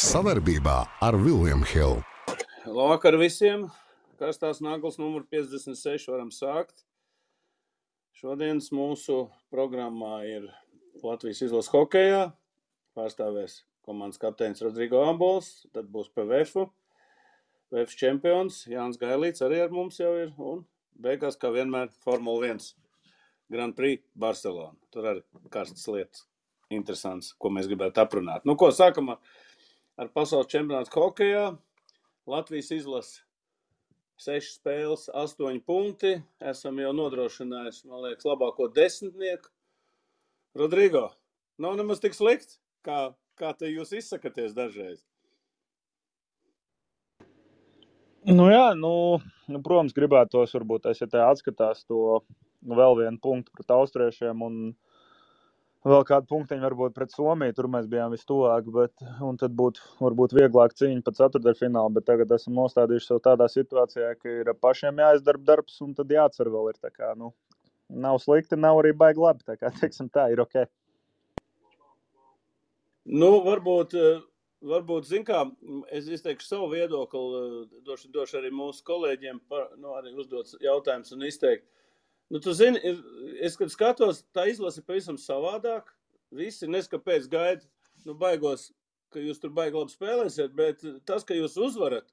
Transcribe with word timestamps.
Savarbībā 0.00 0.74
ar 1.04 1.16
Vilniņu 1.20 1.66
Hildu. 1.68 2.36
Labvakar 2.64 3.18
visiem! 3.20 3.66
Karstās 4.16 4.62
naglas 4.64 4.94
numur 4.96 5.26
56 5.28 6.08
varam 6.08 6.30
sākt. 6.32 6.86
Šodienas 8.16 8.70
mūsu 8.72 9.26
programmā 9.52 10.22
ir 10.24 10.46
Latvijas 11.04 11.42
izlases 11.44 11.68
hokejā. 11.74 12.22
Pārstāvēs 12.96 13.58
komandas 13.84 14.22
kapteinis 14.22 14.64
Rodrigo 14.64 15.02
Ambols, 15.04 15.66
tad 15.76 15.92
būs 15.92 16.08
PVF. 16.16 16.64
PVF 17.68 17.92
čempions 18.00 18.62
Jānis 18.72 18.96
Gailīts 19.02 19.44
arī 19.44 19.60
ar 19.66 19.76
mums 19.76 20.00
jau 20.00 20.14
ir. 20.16 20.32
Un 20.40 20.64
beigās, 20.96 21.36
kā 21.36 21.52
vienmēr, 21.52 21.92
Formula 22.06 22.54
1 22.54 22.72
Grand 23.52 23.76
Prix 23.76 24.00
Barcelona. 24.16 24.78
Tur 24.88 25.12
arī 25.12 25.44
karstas 25.52 25.84
lietas. 25.92 26.24
Interesants, 26.72 27.34
ko 27.36 27.52
mēs 27.52 27.68
gribētu 27.68 28.00
aprunāt. 28.00 28.48
Nu, 28.48 28.56
ko 28.56 28.72
sākam 28.72 29.12
ar 29.12 29.40
ar 30.00 30.08
pasaules 30.14 30.48
čempionātu 30.50 30.94
hokejā. 30.96 31.44
Latvijas 32.30 32.70
izlase 32.72 33.20
sešas 34.20 34.58
spēles, 34.58 35.06
astoņi 35.16 35.62
punkti. 35.64 36.14
Esam 36.52 36.80
jau 36.80 36.92
nodrošinājuši, 36.96 37.86
man 37.88 38.04
liekas, 38.06 38.26
labāko 38.28 38.68
desmitnieku. 38.76 39.48
Rodrigo, 40.60 41.06
nav 41.62 41.76
nemaz 41.78 42.02
tik 42.02 42.16
slikti, 42.16 42.58
kā, 42.84 43.12
kā 43.40 43.54
te 43.56 43.70
jūs 43.70 43.94
izsakaties 43.96 44.56
dažreiz. 44.56 45.00
Nu 48.28 48.50
jā, 48.50 48.74
nu, 48.76 48.92
nu, 49.48 49.62
protams, 49.64 49.96
gribētos, 49.96 50.52
varbūt, 50.58 50.90
es 50.92 51.00
ja 51.00 51.08
te 51.08 51.22
atskatās 51.24 51.86
to 51.88 52.20
vēl 52.68 52.98
vienu 52.98 53.16
punktu 53.22 53.54
pret 53.56 53.72
austriešiem 53.72 54.42
un 54.44 54.58
uh, 54.68 54.89
vēl 55.86 56.04
kādu 56.08 56.28
punktiņu 56.30 56.64
varbūt 56.66 56.94
pret 56.96 57.14
Somiju. 57.14 57.54
Tur 57.56 57.68
mēs 57.72 57.86
bijām 57.90 58.12
vistuvāk, 58.14 58.68
bet 58.74 58.92
tad 59.40 59.54
būtu 59.56 59.84
varbūt 60.00 60.34
vieglāk 60.36 60.74
cīņa 60.76 61.04
pa 61.06 61.14
ceturdaļfinālu. 61.16 61.94
Bet 61.96 62.08
tagad 62.10 62.32
esam 62.36 62.58
nostādījuši 62.58 63.08
sev 63.08 63.22
tādā 63.24 63.48
situācijā, 63.50 64.12
ka 64.20 64.34
ir 64.42 64.52
pašiem 64.60 65.00
jāizdara 65.00 65.40
darbs 65.52 65.80
un 65.84 65.94
tad 65.96 66.12
jācer 66.12 66.52
vēl 66.52 66.72
ir. 66.72 66.80
Kā, 66.90 67.14
nu, 67.16 67.32
nav 67.88 68.20
slikti, 68.20 68.58
nav 68.60 68.82
arī 68.82 68.92
baigi 68.96 69.24
labi. 69.24 69.46
Tā 69.46 69.56
kā 69.60 69.72
teiksim, 69.80 70.10
tā 70.12 70.28
ir 70.32 70.44
ok. 70.44 70.66
Nu, 73.10 73.40
varbūt, 73.42 73.96
varbūt 74.68 75.08
zin 75.08 75.24
kā, 75.26 75.46
es 75.96 76.06
izteikšu 76.12 76.46
savu 76.46 76.68
viedokli, 76.74 77.64
došu, 77.86 78.10
došu 78.12 78.38
arī 78.38 78.52
mūsu 78.54 78.84
kolēģiem 78.86 79.40
par, 79.48 79.70
nu, 79.80 79.96
arī 79.96 80.12
uzdot 80.20 80.52
jautājumus 80.60 81.16
un 81.16 81.24
izteikt. 81.26 81.64
Uh, 81.64 81.79
Nu, 82.30 82.38
tu 82.38 82.54
zini, 82.54 82.78
es, 83.42 83.56
kad 83.58 83.72
skatos, 83.72 84.22
tā 84.34 84.46
izlase 84.50 84.84
pavisam 84.86 85.18
savādāk. 85.18 85.90
Visi 86.30 86.68
neskapēc 86.70 87.26
gaida, 87.30 87.66
nu, 88.06 88.14
baigos, 88.14 88.68
ka 89.10 89.18
jūs 89.18 89.42
tur 89.42 89.50
baigi 89.54 89.74
labi 89.74 89.90
spēlēsiet, 89.90 90.54
bet 90.54 90.84
tas, 91.08 91.26
ka 91.26 91.34
jūs 91.34 91.56
uzvarat, 91.58 92.06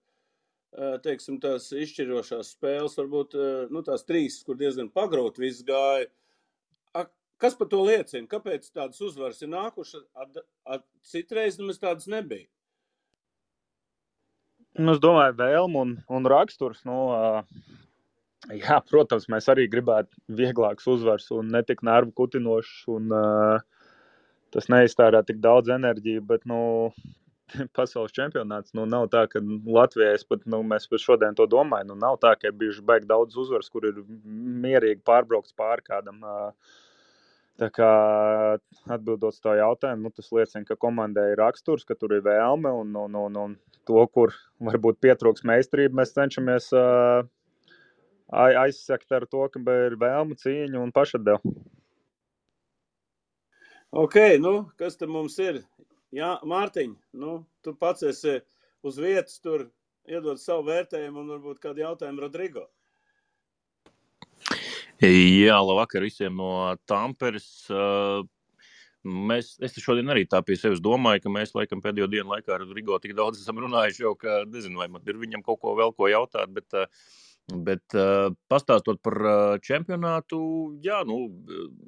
teiksim, 1.05 1.37
tās 1.41 1.69
izšķirošās 1.69 2.55
spēles, 2.55 2.97
varbūt, 2.97 3.37
nu, 3.69 3.83
tās 3.85 4.05
trīs, 4.09 4.41
kur 4.45 4.57
diezgan 4.57 4.89
pagrūt 4.93 5.37
viss 5.41 5.65
gāja. 5.67 6.09
Kas 7.37 7.53
par 7.53 7.69
to 7.69 7.83
liecina? 7.85 8.25
Kāpēc 8.25 8.71
tādas 8.73 8.97
uzvaras 9.05 9.43
ir 9.45 9.51
nākušas? 9.51 10.07
Citreiz 11.05 11.59
nemaz 11.61 11.77
tādas 11.77 12.09
nebija. 12.09 12.47
Nu, 14.77 14.95
es 14.95 15.01
domāju, 15.01 15.35
vēlme 15.37 15.83
un, 15.83 15.91
un 16.09 16.29
raksturs. 16.29 16.81
Nu, 16.89 16.97
Jā, 18.45 18.77
protams, 18.85 19.25
mēs 19.33 19.49
arī 19.51 19.65
gribētu 19.71 20.13
vieglākus 20.37 20.87
uzvaras 20.93 21.25
un 21.35 21.49
ne 21.51 21.63
tik 21.65 21.81
nervu 21.83 22.13
kutinošus. 22.15 22.83
Un, 22.93 23.09
uh, 23.11 23.93
tas 24.53 24.69
neiztērē 24.71 25.23
tik 25.27 25.41
daudz 25.43 25.71
enerģijas, 25.73 26.23
bet 26.29 26.45
nu, 26.47 26.59
pasaules 27.77 28.13
čempionāts 28.15 28.75
nu, 28.77 28.85
nav 28.89 29.09
tā, 29.11 29.25
ka 29.31 29.41
Latvijai 29.41 30.15
pat 30.29 30.45
nu, 30.53 30.61
mēs 30.67 30.87
pat 30.91 31.03
šodien 31.03 31.37
to 31.37 31.47
domājam. 31.49 31.91
Nu, 31.91 31.99
nav 32.07 32.19
tā, 32.23 32.35
ka 32.39 32.51
ir 32.51 32.59
bijuši 32.61 32.85
baigi 32.87 33.09
daudz 33.09 33.39
uzvaras, 33.41 33.71
kur 33.73 33.89
ir 33.89 34.03
mierīgi 34.07 35.03
pārbraukts 35.07 35.57
pāri 35.57 35.87
kādam. 35.89 36.21
Uh, 36.23 36.83
Tā 37.57 37.71
kā 37.73 37.87
atbildot 38.93 39.33
uz 39.33 39.39
to 39.41 39.55
jautājumu, 39.57 40.05
nu, 40.05 40.11
tas 40.13 40.27
liecina, 40.29 40.61
ka 40.67 40.75
komandai 40.77 41.31
ir 41.31 41.39
raksturs, 41.41 41.87
ka 41.89 41.95
tur 41.97 42.13
ir 42.13 42.21
vēlme 42.21 42.69
un, 42.83 42.91
un, 43.01 43.15
un, 43.17 43.39
un 43.41 43.55
to, 43.89 44.03
kur 44.13 44.35
varbūt 44.61 44.99
pietrūks 45.01 45.41
meistarība, 45.49 45.97
mēs 45.97 46.13
cenšamies 46.13 46.67
uh, 46.77 47.25
aizsakt 48.31 49.11
ar 49.11 49.25
to, 49.29 49.47
ka 49.51 49.59
ir 49.87 49.97
vēlme, 49.99 50.37
cīņa 50.39 50.81
un 50.81 50.93
pašatdeva. 50.95 51.39
Ok, 53.97 54.17
nu, 54.43 54.67
kas 54.77 54.99
te 54.99 55.07
mums 55.07 55.37
ir? 55.39 55.61
Jā, 56.15 56.37
Mārtiņ, 56.43 56.93
nu, 57.19 57.39
tu 57.63 57.73
pats 57.75 58.03
esi 58.03 58.39
uz 58.83 58.97
vietas, 58.99 59.39
tur 59.43 59.69
iedod 60.07 60.39
savu 60.39 60.67
vērtējumu 60.67 61.23
un 61.23 61.31
varbūt 61.35 61.61
kādu 61.63 61.83
jautājumu 61.83 62.23
Rodrigo. 62.23 62.67
Jā, 65.03 65.57
labvakar 65.61 66.03
visiem 66.03 66.35
no 66.35 66.73
Tamperes. 66.89 67.67
Mēs, 69.07 69.53
es 69.63 69.77
šodien 69.79 70.09
arī 70.11 70.25
tā 70.27 70.41
pie 70.43 70.57
sevis 70.59 70.81
domāju, 70.83 71.21
ka 71.23 71.31
mēs 71.31 71.53
laikam 71.55 71.83
pēdējo 71.83 72.09
dienu 72.11 72.33
laikā 72.33 72.55
ar 72.55 72.63
Rodrigo 72.65 72.97
tik 72.99 73.13
daudz 73.15 73.39
esam 73.39 73.61
runājuši, 73.63 74.03
jau, 74.03 74.15
ka 74.19 74.41
nezinu, 74.49 74.81
vai 74.81 74.89
man 74.91 75.05
ir 75.07 75.19
viņam 75.21 75.45
kaut 75.45 75.61
ko 75.61 75.77
vēl 75.77 75.93
ko 75.95 76.09
jautāt, 76.11 76.51
bet 76.51 76.75
uh, 76.75 76.89
Bet 77.47 77.95
uh, 77.95 78.33
pastāstot 78.51 78.97
par 78.99 79.15
uh, 79.23 79.53
čempionātu, 79.63 80.37
jā, 80.83 80.97
nu, 81.07 81.29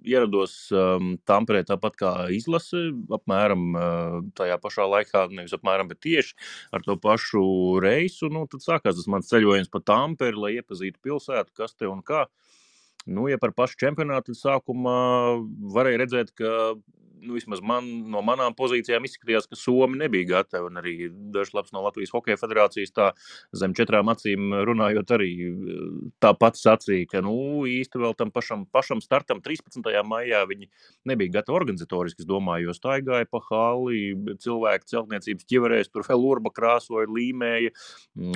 ierados 0.07 0.53
um, 0.71 1.17
Tamperē 1.27 1.65
tāpat 1.67 1.97
kā 1.99 2.11
izlase, 2.31 2.85
apmēram 3.11 3.65
uh, 3.75 4.13
tajā 4.39 4.55
pašā 4.63 4.85
laikā, 4.87 5.25
nevis 5.35 5.57
apmēram, 5.57 5.89
bet 5.91 5.99
tieši 6.05 6.37
ar 6.71 6.85
to 6.85 6.95
pašu 7.03 7.43
reisu. 7.83 8.31
Nu, 8.31 8.45
tad 8.47 8.63
sākās 8.63 8.95
tas 9.01 9.09
mans 9.11 9.27
ceļojums 9.27 9.67
pa 9.73 9.83
Tamperi, 9.83 10.39
lai 10.39 10.53
iepazītu 10.61 11.03
pilsētu, 11.03 11.51
kas 11.59 11.75
te 11.75 11.91
un 11.91 11.99
kā. 12.07 12.23
Nu, 13.03 13.27
ja 13.27 13.35
par 13.41 13.51
pašu 13.57 13.81
čempionātu 13.83 14.37
sākumā 14.39 14.95
varēja 15.75 16.05
redzēt, 16.05 16.31
ka 16.39 16.53
nu, 17.21 17.35
vismaz 17.35 17.61
man, 17.65 17.87
no 18.11 18.21
manām 18.25 18.55
pozīcijām 18.57 19.05
izskatījās, 19.07 19.47
ka 19.49 19.57
Somija 19.59 20.03
nebija 20.05 20.27
gatava. 20.33 20.69
Arī 20.81 21.09
dažs 21.33 21.53
labs 21.55 21.73
no 21.75 21.83
Latvijas 21.83 22.13
Hokeja 22.13 22.39
federācijas 22.39 22.93
tā 22.95 23.09
zem 23.55 23.75
četrām 23.77 24.11
acīm 24.11 24.53
runājot, 24.67 25.13
arī 25.17 25.29
tāpat 26.23 26.59
sacīja, 26.59 27.07
ka 27.13 27.23
nu, 27.25 27.35
īsti 27.69 28.01
vēl 28.01 28.15
tam 28.19 28.33
pašam, 28.35 28.65
pašam 28.73 29.03
startam 29.03 29.43
13. 29.45 29.89
maijā 30.07 30.43
viņi 30.49 30.69
nebija 31.09 31.39
gatavi 31.39 31.59
organizatoriski. 31.59 32.23
Es 32.23 32.29
domāju, 32.29 32.69
jo 32.69 32.77
staigāja 32.77 33.29
pa 33.29 33.41
hali, 33.49 34.13
cilvēki 34.43 34.91
celtniecības 34.93 35.49
ķiverēs, 35.49 35.91
tur 35.93 36.07
vēl 36.07 36.27
urba 36.31 36.53
krāsoja, 36.55 37.09
līmēja. 37.09 37.73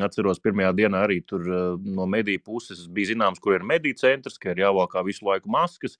Atceros, 0.03 0.41
pirmajā 0.43 0.73
dienā 0.83 1.05
arī 1.07 1.21
tur 1.27 1.45
no 1.83 2.07
mediju 2.09 2.43
puses 2.45 2.85
bija 2.91 3.13
zināms, 3.13 3.41
kur 3.43 3.57
ir 3.57 3.67
mediju 3.67 3.99
centrs, 3.99 4.39
ka 4.41 4.53
ir 4.53 4.63
jāvalkā 4.65 5.03
visu 5.05 5.27
laiku 5.27 5.51
maskas. 5.53 5.97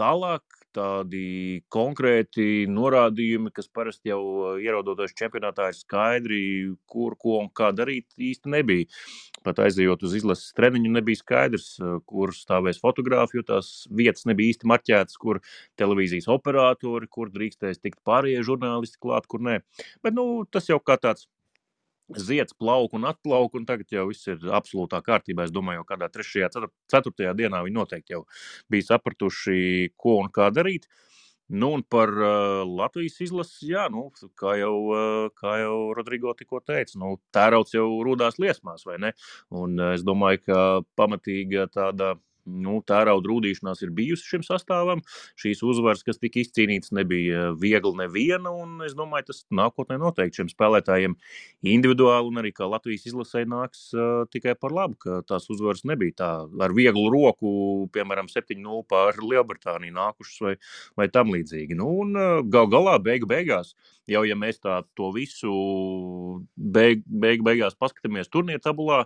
Tālāk 0.00 0.61
tādi 0.76 1.62
konkrēti 1.72 2.64
norādījumi, 2.70 3.52
kas 3.54 3.68
parasti 3.72 4.12
jau 4.12 4.22
ieraudoties 4.60 5.14
čempionātā 5.18 5.68
ir 5.70 5.78
skaidri, 5.78 6.42
kur, 6.90 7.16
ko 7.20 7.38
un 7.42 7.50
kā 7.54 7.72
darīt, 7.76 8.08
īsti 8.16 8.52
nebija. 8.52 8.88
Pat 9.42 9.58
aizejot 9.64 10.04
uz 10.06 10.16
izlases 10.20 10.54
treniņu, 10.56 10.92
nebija 10.96 11.18
skaidrs, 11.18 11.68
kur 12.08 12.34
stāvēs 12.36 12.80
fotografi, 12.82 13.40
jo 13.40 13.46
tās 13.52 13.72
vietas 13.90 14.26
nebija 14.30 14.54
īsti 14.54 14.70
marķētas, 14.70 15.18
kur 15.20 15.42
televīzijas 15.80 16.30
operatori, 16.32 17.10
kur 17.10 17.32
drīkstēs 17.34 17.82
tikt 17.82 18.00
pārējie 18.06 18.44
žurnālisti 18.46 19.02
klāt, 19.02 19.28
kur 19.30 19.42
nē. 19.44 19.60
Bet 20.04 20.16
nu, 20.18 20.44
tas 20.50 20.70
jau 20.70 20.78
kā 20.82 20.98
tāds 21.00 21.28
zieds, 22.18 22.56
plauka 22.58 22.98
un 22.98 23.06
atplauka, 23.10 23.58
un 23.58 23.68
tagad 23.68 23.92
jau 23.92 24.08
viss 24.10 24.28
ir 24.30 24.42
absolūtā 24.54 25.02
kārtībā. 25.04 25.46
Es 25.46 25.54
domāju, 25.54 25.84
ka 25.86 25.96
kādā 25.96 26.10
3. 26.12 26.48
un 26.62 26.68
4. 26.92 27.32
dienā 27.38 27.62
viņi 27.64 27.78
noteikti 27.78 28.16
jau 28.16 28.24
bija 28.72 28.92
sapratuši, 28.92 29.92
ko 29.96 30.18
un 30.22 30.30
kā 30.32 30.50
darīt. 30.54 30.88
Nu, 31.52 31.72
un 31.76 31.82
par 31.84 32.08
uh, 32.16 32.62
Latvijas 32.64 33.18
izlasi, 33.20 33.72
jā, 33.74 33.84
nu, 33.92 34.06
kā, 34.40 34.54
jau, 34.56 34.76
uh, 34.94 35.26
kā 35.36 35.58
jau 35.60 35.92
Rodrigo 35.92 36.32
tikko 36.38 36.62
teica, 36.64 36.96
nu, 37.02 37.18
tērauds 37.34 37.74
jau 37.74 37.84
rūdās 38.06 38.38
liesmās, 38.40 38.86
vai 38.88 38.96
ne? 39.02 39.10
Un 39.52 39.76
uh, 39.76 39.90
es 39.92 40.04
domāju, 40.06 40.40
ka 40.46 40.60
pamatīga 40.96 41.66
tāda 41.74 42.14
Nu, 42.42 42.80
tērauda 42.86 43.30
rūdīšanās 43.30 43.84
ir 43.86 43.92
bijusi 43.94 44.26
šim 44.32 44.42
sastāvam. 44.46 45.02
Šīs 45.38 45.62
uzvaras, 45.66 46.02
kas 46.06 46.18
tika 46.18 46.40
izcīnītas, 46.42 46.90
nebija 46.96 47.52
viegli 47.58 47.92
neviena. 48.00 48.50
Es 48.86 48.96
domāju, 48.98 49.28
tas 49.30 49.44
nākotnē 49.54 49.98
noteikti 50.02 50.40
šiem 50.40 50.50
spēlētājiem 50.50 51.14
individuāli 51.74 52.32
un 52.32 52.42
arī 52.42 52.50
kā 52.56 52.66
Latvijas 52.66 53.06
izlasē 53.06 53.44
nāks 53.46 53.84
uh, 53.94 54.24
tikai 54.32 54.56
par 54.58 54.74
labu, 54.74 54.98
ka 55.04 55.20
tās 55.28 55.46
uzvaras 55.54 55.84
nebija 55.88 56.18
tā 56.18 56.30
ar 56.66 56.74
vieglu 56.74 57.06
roku, 57.14 57.52
piemēram, 57.94 58.30
7-0 58.32 58.82
pār 58.90 59.22
Lielbritāniju 59.22 59.94
nākušas 60.00 60.42
vai, 60.42 60.56
vai 60.98 61.08
tam 61.14 61.30
līdzīgi. 61.34 61.78
Nu, 61.78 61.92
un 62.02 62.18
uh, 62.18 62.40
gal 62.42 62.66
galā, 62.72 62.96
beigu 63.02 63.30
beigās, 63.30 63.76
jau 64.10 64.24
ja 64.26 64.34
mēs 64.38 64.58
tā 64.62 64.80
to 64.98 65.12
visu 65.14 65.52
beig, 66.56 67.06
beig, 67.06 67.46
beigās 67.46 67.78
paskatāmies 67.78 68.30
turnīra 68.32 68.62
tabulā, 68.66 69.04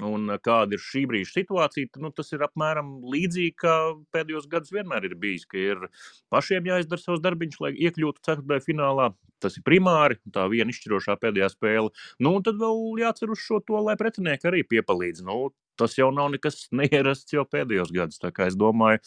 un 0.00 0.30
kāda 0.44 0.76
ir 0.76 0.82
šī 0.82 1.04
brīža 1.10 1.34
situācija, 1.36 1.90
tad 1.92 2.04
nu, 2.04 2.10
tas 2.16 2.32
ir 2.32 2.44
apmēram 2.46 2.94
līdzīgi, 3.12 3.54
kā 3.60 3.74
pēdējos 4.14 4.48
gados 4.52 4.72
vienmēr 4.72 5.08
ir 5.08 5.16
bijis, 5.20 5.44
ka 5.48 5.60
ir 5.60 5.88
pašiem 6.32 6.70
jāizdara 6.70 7.02
savs 7.02 7.22
darbiņš, 7.24 7.58
lai 7.64 7.72
iekļūtu 7.88 8.24
ceturtajā 8.24 8.64
finālā. 8.64 9.12
Tas 9.42 9.58
ir 9.58 9.64
primāri, 9.66 10.20
tā 10.32 10.46
viena 10.50 10.70
izšķirošā 10.70 11.16
pēdējā 11.18 11.48
spēle. 11.50 11.90
Nu, 12.22 12.36
un 12.38 12.46
tad 12.46 12.60
vēl 12.60 13.02
jācer 13.02 13.32
uz 13.34 13.42
šo 13.42 13.58
to, 13.66 13.80
lai 13.82 13.98
pretinieki 13.98 14.48
arī 14.48 14.62
piepalīdz. 14.70 15.24
Nu, 15.26 15.50
tas 15.80 15.96
jau 15.98 16.10
nav 16.14 16.30
nekas 16.34 16.68
neierasts 16.78 17.34
jau 17.34 17.44
pēdējos 17.48 17.92
gados. 17.94 18.22
Tā 18.22 18.30
kā 18.34 18.46
es 18.50 18.56
domāju, 18.58 19.02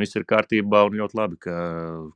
viss 0.00 0.16
ir 0.16 0.26
kārtībā 0.28 0.86
un 0.88 0.98
ļoti 1.00 1.20
labi, 1.20 1.40
ka, 1.46 1.56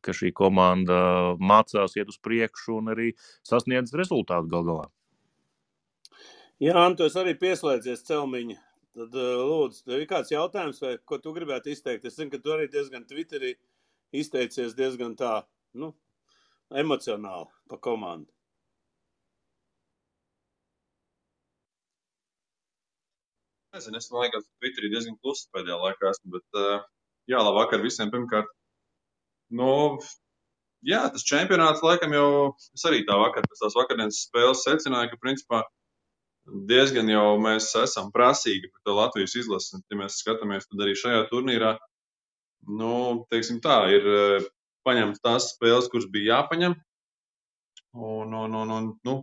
ka 0.00 0.16
šī 0.16 0.32
komanda 0.36 1.00
mācās 1.38 1.98
iet 1.98 2.08
uz 2.08 2.20
priekšu 2.24 2.80
un 2.80 2.94
arī 2.94 3.12
sasniedz 3.46 3.94
rezultātu 3.98 4.50
gal 4.54 4.64
galā. 4.70 4.88
Jā, 6.58 6.72
Antu, 6.74 7.04
es 7.06 7.14
arī 7.14 7.36
pieslēdzies 7.38 8.00
celmiņa. 8.08 8.56
Tad, 8.98 9.12
uh, 9.14 9.42
lūdzu, 9.46 9.84
tev 9.86 10.00
ir 10.02 10.08
kāds 10.10 10.32
jautājums, 10.32 10.80
vai 10.82 10.96
ko 11.06 11.20
tu 11.22 11.30
gribētu 11.36 11.70
izteikt? 11.70 12.08
Es 12.08 12.16
zinu, 12.18 12.32
ka 12.32 12.40
tu 12.42 12.50
arī 12.50 12.64
diezgan 12.72 13.04
Twitterī 13.06 13.52
izteicies 14.18 14.74
diezgan 14.74 15.14
tā, 15.20 15.36
nu, 15.78 15.92
emocionāli 16.82 17.46
pa 17.70 17.78
komandu. 17.86 18.26
Nezinu, 23.76 24.02
es 24.02 24.10
domāju, 24.10 24.34
ka 24.34 24.42
Twitterī 24.58 24.90
diezgan 24.96 25.14
klusi 25.22 25.46
pēdējā 25.54 25.78
laikā 25.84 26.10
esmu, 26.10 26.34
bet 26.40 26.58
uh, 26.58 26.82
jā, 27.30 27.38
labvakar 27.38 27.86
visiem 27.86 28.10
pirmkārt. 28.10 28.50
Nu, 29.54 29.70
jā, 30.82 31.06
tas 31.14 31.30
čempionāts 31.30 31.86
laikam 31.86 32.18
jau, 32.18 32.28
es 32.74 32.90
arī 32.90 33.04
tā 33.06 33.22
vakar 33.22 33.46
pēc 33.46 33.62
tās 33.62 33.78
vakardienas 33.78 34.24
spēles 34.26 34.66
secināju, 34.66 35.14
ka 35.14 35.22
principā 35.22 35.66
diezgan 36.68 37.08
jau 37.10 37.36
mēs 37.42 37.70
esam 37.80 38.10
prasīgi 38.14 38.70
to 38.86 38.94
Latvijas 38.96 39.36
izlasi. 39.38 39.80
Ja 39.90 40.00
mēs 40.00 40.20
skatāmies, 40.22 40.68
tad 40.68 40.84
arī 40.84 40.94
šajā 40.98 41.24
turnīrā, 41.30 41.74
nu, 42.80 42.92
teiksim 43.32 43.60
tā, 43.64 43.80
ir 43.94 44.08
eh, 44.12 44.48
paņemts 44.88 45.24
tās 45.24 45.52
spēles, 45.54 45.90
kuras 45.92 46.08
bija 46.12 46.38
jāpaņem, 46.38 46.76
un, 47.94 48.34
un, 48.34 48.56
un, 48.62 48.74
un 48.78 48.90
nu, 49.04 49.16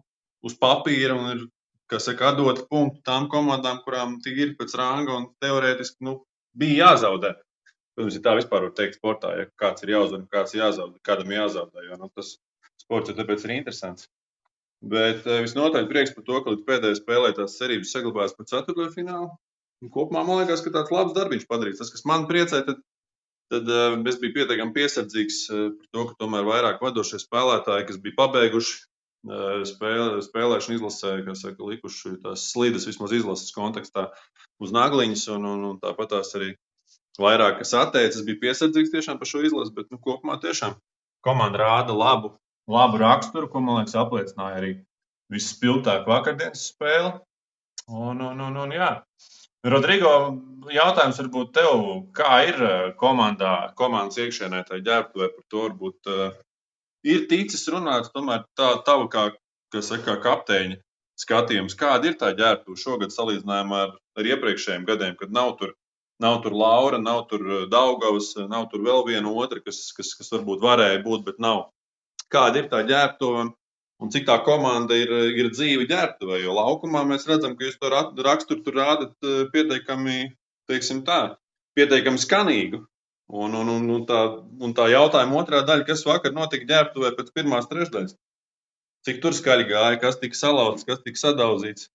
uz 0.46 0.58
papīra, 0.62 1.18
un 1.18 1.32
ir, 1.34 1.44
kas 1.92 2.08
saka, 2.10 2.32
atdot 2.34 2.66
punktu 2.70 3.04
tām 3.06 3.30
komandām, 3.32 3.82
kurām 3.86 4.20
tīri 4.26 4.54
pēc 4.58 4.76
ranga 4.80 5.18
un 5.20 5.30
teorētiski, 5.44 6.02
nu, 6.08 6.20
bija 6.58 6.92
jāzaudē. 6.92 7.36
Protams, 7.96 8.18
ja 8.18 8.26
tā 8.26 8.34
vispār 8.36 8.66
var 8.68 8.74
teikt 8.76 8.98
sportā, 9.00 9.32
ja 9.40 9.46
kāds 9.62 9.86
ir 9.86 9.94
jāuzvar, 9.94 10.26
kāds 10.32 10.56
ir 10.56 10.66
jāzaudē, 10.66 11.00
kādam 11.06 11.32
jāzaudē, 11.32 11.86
jo, 11.88 12.00
nu, 12.02 12.10
tas 12.18 12.36
sports 12.82 13.12
ir 13.12 13.18
tāpēc 13.20 13.46
arī 13.48 13.62
interesants. 13.62 14.10
Bet 14.86 15.26
uh, 15.26 15.42
visnotaļ 15.46 15.88
prieks 15.90 16.14
par 16.16 16.26
to, 16.28 16.40
ka 16.42 16.54
līdz 16.54 16.66
pēdējai 16.68 17.00
spēlē 17.00 17.32
tās 17.38 17.58
cerības 17.60 17.94
saglabājās 17.96 18.36
par 18.38 18.50
ceturto 18.52 18.90
finālu. 18.94 19.32
Un 19.84 19.92
kopumā 19.94 20.22
man 20.28 20.44
liekas, 20.44 20.62
ka 20.66 20.74
tāds 20.76 20.94
labs 20.94 21.16
darbiņš 21.18 21.48
padarīts. 21.50 21.82
Tas, 21.82 21.92
kas 21.94 22.06
man 22.10 22.28
priecē, 22.30 22.62
tad, 22.68 22.84
tad 23.54 23.72
uh, 23.72 23.96
es 24.12 24.20
biju 24.22 24.36
pietiekami 24.38 24.76
piesardzīgs 24.78 25.40
uh, 25.50 25.70
par 25.74 25.90
to, 25.90 26.06
ka 26.12 26.20
tomēr 26.22 26.46
vairāk 26.48 26.86
vadošie 26.86 27.22
spēlētāji, 27.24 27.88
kas 27.90 28.04
bija 28.04 28.20
pabeiguši 28.22 28.84
spēlē, 29.66 30.20
spēlēšanu 30.22 30.76
izlasē, 30.78 31.16
kas 31.26 31.42
saka, 31.42 31.66
likuši 31.66 32.12
tās 32.22 32.44
slīdes 32.52 32.86
vismaz 32.86 33.16
izlases 33.18 33.54
kontekstā 33.56 34.12
uz 34.62 34.74
nagliņas, 34.76 35.24
un, 35.34 35.48
un, 35.50 35.64
un 35.72 35.80
tāpat 35.82 36.12
tās 36.14 36.30
arī 36.38 36.52
vairāk, 37.18 37.58
kas 37.64 37.74
atteicis, 37.80 38.26
bija 38.28 38.44
piesardzīgs 38.44 38.94
tiešām 38.94 39.18
par 39.18 39.30
šo 39.30 39.42
izlasi, 39.48 39.74
bet 39.74 39.90
nu, 39.90 39.98
kopumā 39.98 40.38
tiešām 40.44 40.78
komanda 41.26 41.64
rāda 41.64 41.96
labu 41.98 42.36
labu 42.72 43.00
raksturu, 43.02 43.50
ko 43.52 43.62
man 43.62 43.82
liekas 43.82 43.98
apliecināja 44.00 44.60
arī 44.62 44.74
visspilgtāk 45.34 46.08
vakardienas 46.10 46.68
spēle. 46.72 47.16
Un, 47.86 48.22
un, 48.22 48.40
un, 48.42 48.58
un, 48.64 48.74
jā. 48.74 48.92
Rodrigo, 49.66 50.10
jautājums 50.74 51.20
varbūt 51.22 51.54
tev, 51.58 51.84
kā 52.18 52.32
ir 52.50 52.60
eh, 52.62 52.90
komandā, 53.00 53.72
komandas 53.78 54.20
iekšienē, 54.22 54.64
tā 54.68 54.78
ģērbtuvē 54.86 55.30
par 55.34 55.46
to 55.50 55.64
varbūt 55.64 56.10
uh, 56.14 56.36
ir 57.06 57.26
ticis 57.30 57.66
runāts, 57.74 58.12
tomēr 58.14 58.44
tā 58.58 58.76
tava 58.86 59.08
kā, 59.10 59.24
kas 59.74 59.90
saka, 59.90 60.20
kapteiņa 60.22 60.78
skatījums, 61.22 61.78
kāda 61.80 62.12
ir 62.12 62.20
tā 62.20 62.30
ģērbtuve 62.38 62.78
šogad 62.78 63.14
salīdzinājumā 63.16 63.82
ar, 63.88 63.96
ar 64.20 64.30
iepriekšējiem 64.36 64.86
gadiem, 64.86 65.16
kad 65.18 65.34
nav 65.34 65.56
tur, 65.62 65.74
nav 66.22 66.42
tur 66.44 66.54
Laura, 66.58 67.02
nav 67.02 67.26
tur 67.32 67.46
eh, 67.46 67.66
Daugavas, 67.72 68.34
nav 68.50 68.70
tur 68.74 68.86
vēl 68.86 69.06
viena 69.10 69.34
otra, 69.34 69.62
kas, 69.66 69.82
kas, 69.98 70.14
kas 70.18 70.34
varbūt 70.34 70.62
varēja 70.66 71.02
būt, 71.06 71.26
bet 71.30 71.42
nav 71.42 71.68
kāda 72.34 72.62
ir 72.62 72.72
tā 72.72 72.82
ģērbtuve 72.88 73.46
un 74.02 74.12
cik 74.12 74.26
tā 74.28 74.36
komanda 74.46 74.98
ir, 75.00 75.12
ir 75.38 75.52
dzīve 75.54 75.88
ģērbtuvē. 75.90 76.42
Jo 76.44 76.56
laukumā 76.58 77.06
mēs 77.08 77.28
redzam, 77.30 77.56
ka 77.56 77.68
jūs 77.68 77.80
to 77.80 77.92
raksturu 77.92 78.64
tur 78.66 78.78
rādat 78.82 79.16
eh, 79.24 79.46
pietiekami, 79.54 80.36
teiksim 80.70 81.04
tā, 81.08 81.38
pietiekami 81.78 82.22
skanīgu. 82.22 82.84
Un, 83.26 83.56
un, 83.58 83.70
un, 83.74 83.86
un, 83.90 84.02
tā, 84.06 84.20
un 84.62 84.74
tā 84.78 84.86
jautājuma 84.92 85.40
otrā 85.40 85.64
daļa, 85.66 85.88
kas 85.88 86.04
vakar 86.06 86.36
notika 86.36 86.68
ģērbtuvē 86.70 87.16
pēc 87.18 87.32
pirmās 87.34 87.66
trešdaļas? 87.72 88.14
Cik 89.06 89.22
tur 89.24 89.34
skaļi 89.38 89.66
gāja, 89.72 89.98
kas 90.02 90.20
tika 90.22 90.38
salauzts, 90.38 90.86
kas 90.86 91.02
tika 91.02 91.18
sadauzīts? 91.18 91.90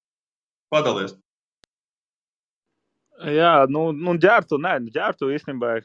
Padalies! 0.75 1.15
Jā, 3.31 3.69
nu, 3.71 3.91
nu 3.93 4.17
ģērbtu, 4.19 4.59
nē, 4.65 4.79
nu, 4.83 4.91
ģērbtu 4.94 5.29
īstenībā 5.37 5.76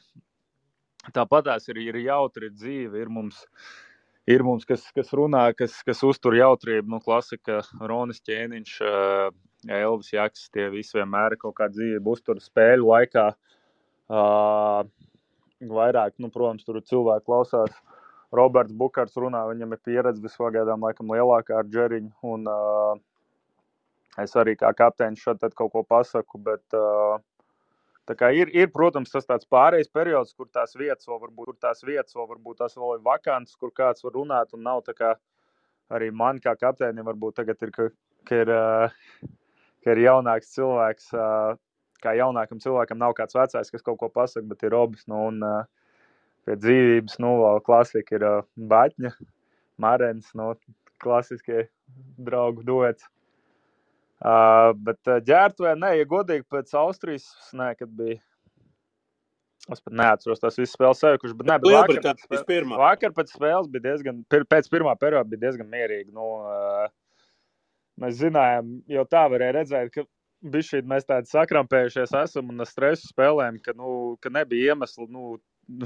tāpatās 1.14 1.68
ir, 1.70 1.78
ir 1.84 1.98
jautri 2.00 2.48
dzīve. 2.50 2.98
Ir 3.04 3.10
mums 3.12 3.42
uh, 3.44 3.66
ir 4.30 4.42
mums, 4.46 4.66
kas, 4.68 4.84
kas 4.94 5.12
runā, 5.16 5.46
kas, 5.56 5.78
kas 5.86 6.02
uztur 6.06 6.36
jautrību, 6.38 6.90
nu, 6.96 7.00
klasika, 7.02 7.60
Ronas 7.80 8.20
ķēniņš, 8.26 8.76
Elvis 9.66 10.12
Jaks, 10.12 10.48
tie 10.54 10.68
visi 10.70 10.98
vienmēr 10.98 11.34
ir 11.34 11.42
kaut 11.42 11.56
kā 11.58 11.68
dzīve 11.72 12.02
uztur 12.12 12.40
spēļu 12.42 12.90
laikā. 12.90 13.26
Uh, 14.06 14.86
vairāk, 15.66 16.14
nu, 16.22 16.30
protams, 16.30 16.66
tur 16.66 16.78
cilvēki 16.82 17.26
klausās. 17.26 17.74
Roberts 18.34 18.74
Bukārs 18.74 19.16
runā, 19.18 19.44
viņam 19.48 19.72
ir 19.74 19.82
pieredze 19.86 20.22
visvagaidām 20.22 20.82
laikam 20.82 21.10
lielākā 21.14 21.60
ar 21.60 21.70
Džeriņu. 21.70 22.12
Un, 22.26 22.46
uh, 22.50 22.98
es 24.22 24.34
arī 24.38 24.56
kā 24.58 24.72
kapteinis 24.76 25.22
šeit 25.22 25.42
kaut 25.54 25.72
ko 25.72 25.82
pasaku, 25.86 26.38
bet 26.42 26.76
uh, 26.76 27.18
Ir, 28.06 28.50
ir, 28.54 28.68
protams, 28.70 29.10
tas 29.10 29.26
tāds 29.26 29.48
pārējais 29.50 29.90
periods, 29.90 30.34
kur 30.38 30.46
tās 30.54 30.76
vietas 30.78 31.08
vēl 31.08 31.18
varbūt, 31.24 31.48
kur 31.48 31.56
tās 31.58 31.82
vietas 31.82 32.14
vēl 32.14 32.28
varbūt 32.30 32.60
tās 32.62 32.76
vēl 32.78 32.98
ir 32.98 33.02
vakants, 33.02 33.56
kur 33.58 33.72
kāds 33.74 34.04
var 34.04 34.14
runāt 34.14 34.54
un 34.54 34.62
nav 34.62 34.84
tā 34.86 34.94
kā 34.94 35.16
arī 35.90 36.12
man 36.14 36.38
kā 36.42 36.54
kapteinim 36.58 37.06
varbūt 37.06 37.40
tagad 37.40 37.62
ir, 37.66 37.72
ka, 37.74 37.88
ka 38.28 38.42
ir, 38.44 38.52
ka 39.82 39.94
ir 39.94 40.02
jaunāks 40.04 40.54
cilvēks, 40.54 41.10
kā 42.02 42.14
jaunākam 42.18 42.62
cilvēkam 42.62 43.02
nav 43.02 43.16
kāds 43.18 43.34
vecais, 43.34 43.72
kas 43.74 43.82
kaut 43.82 43.98
ko 43.98 44.10
pasaka, 44.12 44.46
bet 44.52 44.62
ir 44.62 44.74
robis, 44.76 45.02
nu, 45.10 45.26
un 45.32 45.42
pie 46.46 46.58
dzīvības, 46.62 47.18
nu, 47.22 47.32
vēl 47.42 47.62
klasika 47.66 48.20
ir 48.20 48.26
Baķņa, 48.70 49.14
Marens, 49.82 50.30
nu, 50.38 50.52
klasiskie 51.02 51.66
draugu 52.22 52.62
duets. 52.66 53.10
Uh, 54.16 54.70
bet 54.80 55.10
uh, 55.10 55.18
ģērbtuvē, 55.24 55.74
nē, 55.76 55.92
ja 55.98 56.08
godīgi 56.08 56.46
pēc 56.48 56.72
Austrijas, 56.80 57.28
nē, 57.56 57.74
kad 57.76 57.90
bija. 57.98 58.16
Es 59.66 59.82
pat 59.82 59.96
neatceros 59.98 60.38
tās 60.38 60.56
visas 60.56 60.76
spēles 60.76 61.00
sevi, 61.02 61.18
bet, 61.34 61.48
nē, 61.48 61.56
bet 61.58 61.74
vakar, 61.74 61.98
pēc 62.30 62.44
spēles, 62.44 62.76
vakar 62.78 63.12
pēc 63.16 63.32
spēles 63.34 63.70
bija 63.72 63.84
diezgan, 63.88 64.20
pēc 64.30 64.68
pirmā 64.70 64.94
perioda 65.00 65.26
bija 65.28 65.42
diezgan 65.48 65.68
mierīgi. 65.72 66.14
Nu, 66.14 66.28
uh, 66.46 66.86
mēs 68.00 68.20
zinājām, 68.20 68.76
jau 68.94 69.04
tā 69.10 69.24
varēja 69.32 69.56
redzēt, 69.58 69.90
ka 69.96 70.06
šī, 70.44 70.82
mēs 70.86 71.08
tādi 71.08 71.30
sakrampējušies 71.32 72.14
esam 72.22 72.52
un 72.52 72.62
ar 72.62 72.70
stresu 72.70 73.10
spēlēm, 73.10 73.58
ka, 73.64 73.74
nu, 73.76 74.16
ka 74.22 74.32
nebija 74.32 74.72
iemesli 74.72 75.08
nu, 75.10 75.36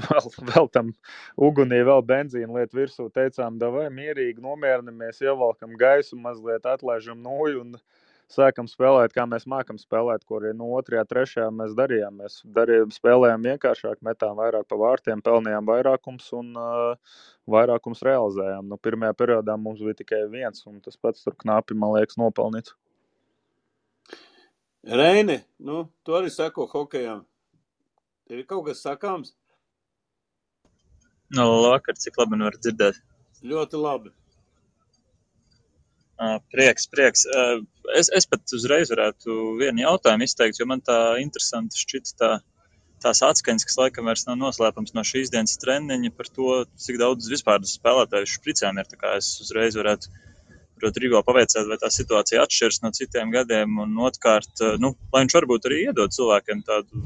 vēl, 0.07 0.29
vēl 0.51 0.69
tam 0.73 0.91
ugunī, 1.37 1.81
vēl 1.87 2.03
benzīna 2.05 2.59
lietu 2.59 2.81
virsū. 2.81 3.09
Teicām, 3.15 3.57
vai 3.59 3.87
mierīgi 3.93 4.43
nomierinamies, 4.43 5.23
ievelkam 5.23 5.75
gaisu, 5.79 6.19
mazliet 6.21 6.67
atlaižam 6.69 7.21
nūju. 7.23 7.65
Un, 7.65 7.75
sākam 8.31 8.67
spēlēt, 8.69 9.13
kā 9.15 9.25
mēs 9.29 9.45
mākam 9.49 9.77
spēlēt, 9.79 10.23
ko 10.27 10.39
arī 10.39 10.53
no 10.55 10.69
nu, 10.69 10.81
2. 10.87 11.01
un 11.01 11.09
3. 11.11 11.47
mēs 11.57 11.73
darījām. 11.77 12.19
Mēs 12.21 12.37
darījām, 12.57 12.93
spēlējām 12.95 13.47
vienkāršāk, 13.49 13.99
metām 14.07 14.37
vairāk 14.39 14.67
pa 14.69 14.79
vārtiem, 14.79 15.23
pelnījām 15.25 15.67
vairākums 15.67 16.29
un 16.37 16.53
uh, 16.59 17.17
vairākums 17.51 18.03
realizējām. 18.07 18.69
Nu, 18.71 18.79
pirmajā 18.79 19.17
periodā 19.19 19.57
mums 19.59 19.83
bija 19.83 19.99
tikai 20.03 20.23
viens, 20.31 20.63
un 20.69 20.79
tas 20.83 20.97
pats 20.97 21.25
tur 21.25 21.35
knapi, 21.43 21.77
man 21.77 21.95
liekas, 21.97 22.19
nopelnīts. 22.21 22.75
Reini, 24.81 25.41
nu, 25.61 25.83
tu 26.01 26.15
arī 26.17 26.31
seko 26.33 26.65
hokejam. 26.71 27.21
Tev 28.25 28.41
ir 28.41 28.47
kaut 28.49 28.65
kas 28.69 28.81
sakāms? 28.81 29.35
No 31.35 31.45
vakar, 31.67 31.95
cik 31.99 32.17
labi 32.19 32.39
nu 32.39 32.47
var 32.49 32.57
dzirdēt. 32.57 32.97
Ļoti 33.45 33.79
labi. 33.79 34.11
Prieks, 36.53 36.85
prieks. 36.91 37.25
Es, 37.97 38.09
es 38.13 38.27
pat 38.29 38.53
uzreiz 38.53 38.91
varētu 38.93 39.57
vienu 39.57 39.81
jautājumu 39.81 40.27
izteikt, 40.27 40.59
jo 40.61 40.67
man 40.69 40.83
tā 40.85 40.97
interesanti 41.21 41.79
šķita 41.81 42.17
tā, 42.19 42.31
tās 43.01 43.23
atskaņas, 43.25 43.65
kas 43.65 43.79
laikam 43.79 44.09
vairs 44.09 44.27
nav 44.27 44.37
noslēpams 44.41 44.93
no 44.97 45.03
šīs 45.07 45.33
dienas 45.33 45.57
treniņa 45.63 46.13
par 46.17 46.29
to, 46.29 46.59
cik 46.85 47.01
daudz 47.01 47.31
vispār 47.31 47.65
spēlētāju 47.65 48.29
špricēm 48.35 48.81
ir. 48.83 48.91
Es 49.15 49.33
uzreiz 49.41 49.77
varētu 49.79 50.13
Rodrigo 50.81 51.21
paveicēt, 51.25 51.65
vai 51.69 51.77
tā 51.81 51.89
situācija 51.93 52.45
atšķiras 52.45 52.81
no 52.85 52.93
citiem 52.97 53.33
gadiem. 53.33 53.77
Un 53.81 53.97
otrkārt, 54.05 54.61
nu, 54.81 54.93
lai 55.13 55.25
viņš 55.25 55.37
varbūt 55.39 55.69
arī 55.69 55.83
iedod 55.87 56.13
cilvēkiem 56.13 56.65
tādu 56.69 57.05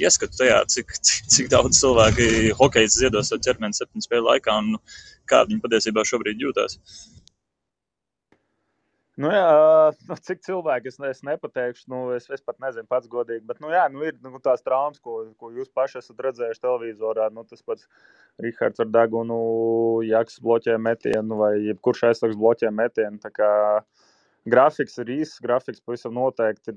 ieskatu 0.00 0.40
tajā, 0.40 0.60
cik, 0.72 0.92
cik, 1.04 1.32
cik 1.34 1.50
daudz 1.52 1.80
cilvēki 1.80 2.52
hokeja 2.58 2.92
ziedos 2.96 3.28
savu 3.28 3.44
ķermeni 3.44 3.76
septiņu 3.76 4.06
spēļu 4.06 4.28
laikā 4.30 4.56
un 4.62 4.76
nu, 4.76 4.80
kā 5.28 5.44
viņi 5.48 5.60
patiesībā 5.64 6.04
šobrīd 6.08 6.40
jūtas. 6.42 6.78
Nu, 9.22 9.28
jā, 9.30 9.50
nu, 10.08 10.16
cik 10.26 10.40
cilvēki 10.42 10.90
es, 10.90 10.96
es 11.06 11.20
nepateikšu, 11.26 11.84
nu, 11.92 11.98
es, 12.16 12.26
es 12.34 12.42
pat 12.42 12.56
nezinu 12.62 12.88
pats 12.90 13.10
godīgi. 13.10 13.44
Bet, 13.46 13.60
nu, 13.62 13.70
jā, 13.70 13.84
nu, 13.92 14.02
ir 14.08 14.16
nu, 14.24 14.34
tās 14.42 14.64
traumas, 14.66 14.98
ko, 15.04 15.20
ko 15.38 15.52
jūs 15.54 15.70
paši 15.70 16.00
esat 16.00 16.22
redzējuši 16.26 16.62
televizorā. 16.64 17.28
Nu, 17.34 17.44
tas 17.46 17.62
pats 17.62 17.86
Rihards 18.42 18.82
ar 18.82 18.90
Dagunu, 18.90 19.38
Jaks 20.08 20.40
bloķē 20.42 20.74
metienu 20.82 21.38
vai 21.38 21.52
jebkurš 21.68 22.08
aizsargs 22.10 22.40
bloķē 22.40 22.72
metienu. 22.74 23.20
Grafiks 24.52 24.98
ir 24.98 25.14
īsts, 25.20 25.38
grafiks 25.44 25.84
pavisam 25.86 26.16
noteikti 26.18 26.74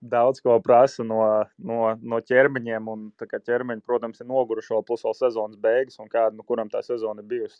daudz 0.00 0.40
ko 0.40 0.54
prasa 0.62 1.04
no, 1.04 1.20
no, 1.58 1.80
no 2.00 2.20
ķermeņiem. 2.24 2.88
Un, 2.88 3.08
ķermeņi, 3.18 3.84
protams, 3.84 4.22
ir 4.22 4.30
noguruši 4.30 4.74
vēl 4.76 4.86
plus 4.88 5.04
vēl 5.04 5.16
sezonas 5.18 5.60
beigas, 5.60 5.98
un 6.00 6.08
kāda, 6.08 6.36
nu, 6.38 6.46
kuram 6.48 6.70
tā 6.72 6.82
sezona 6.86 7.24
ir 7.24 7.28
bijusi. 7.34 7.58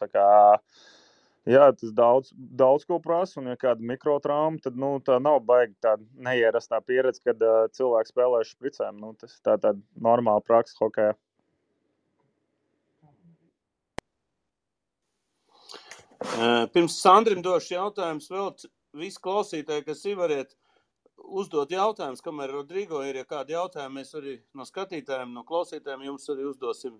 Jā, 1.47 1.69
tas 1.73 1.93
daudz, 1.97 2.33
daudz 2.35 2.85
ko 2.89 2.99
prasa. 3.01 3.39
Un, 3.41 3.53
ja 3.53 3.57
kāda 3.61 3.85
mikrotrauma, 3.85 4.59
tad 4.65 4.77
nu, 4.77 4.97
tā 5.05 5.21
nav 5.23 5.39
baigta 5.47 5.93
tāda 5.93 6.27
neierastā 6.27 6.81
pieredze, 6.85 7.23
kad 7.25 7.41
uh, 7.45 7.71
cilvēks 7.73 8.13
spēlē 8.13 8.43
špricēm. 8.49 8.99
Nu, 9.01 9.15
tas 9.21 9.39
tā, 9.41 9.55
tāda 9.57 9.79
normāla 9.95 10.45
praksa 10.45 10.77
hokeja. 10.83 11.15
Pirms 16.75 16.97
Sandrim 16.99 17.43
došu 17.43 17.77
jautājumus 17.77 18.27
vēl 18.31 18.49
visi 18.99 19.21
klausītāji, 19.23 19.85
kas 19.87 20.03
ivariet 20.11 20.57
uzdot 21.19 21.71
jautājumus, 21.71 22.23
kamēr 22.25 22.53
Rodrigo 22.57 23.03
ir, 23.07 23.21
ja 23.21 23.29
kādi 23.29 23.55
jautājumi 23.55 24.01
mēs 24.01 24.15
arī 24.19 24.35
no 24.57 24.67
skatītājiem, 24.67 25.33
no 25.35 25.45
klausītājiem 25.47 26.09
jums 26.09 26.29
arī 26.33 26.49
uzdosim, 26.49 26.99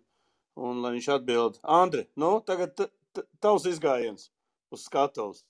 un 0.59 0.83
lai 0.85 0.95
viņš 0.97 1.09
atbild. 1.17 1.59
Andri, 1.63 2.07
nu, 2.19 2.39
tagad 2.47 2.89
tavs 3.43 3.69
izgājiens 3.71 4.29
uz 4.75 4.85
skatuves. 4.85 5.45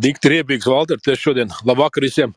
Dikti 0.00 0.30
riebīgs, 0.32 0.64
Valter, 0.70 1.00
tieši 1.04 1.26
šodien. 1.26 1.50
Labvakar 1.68 2.04
visiem. 2.06 2.30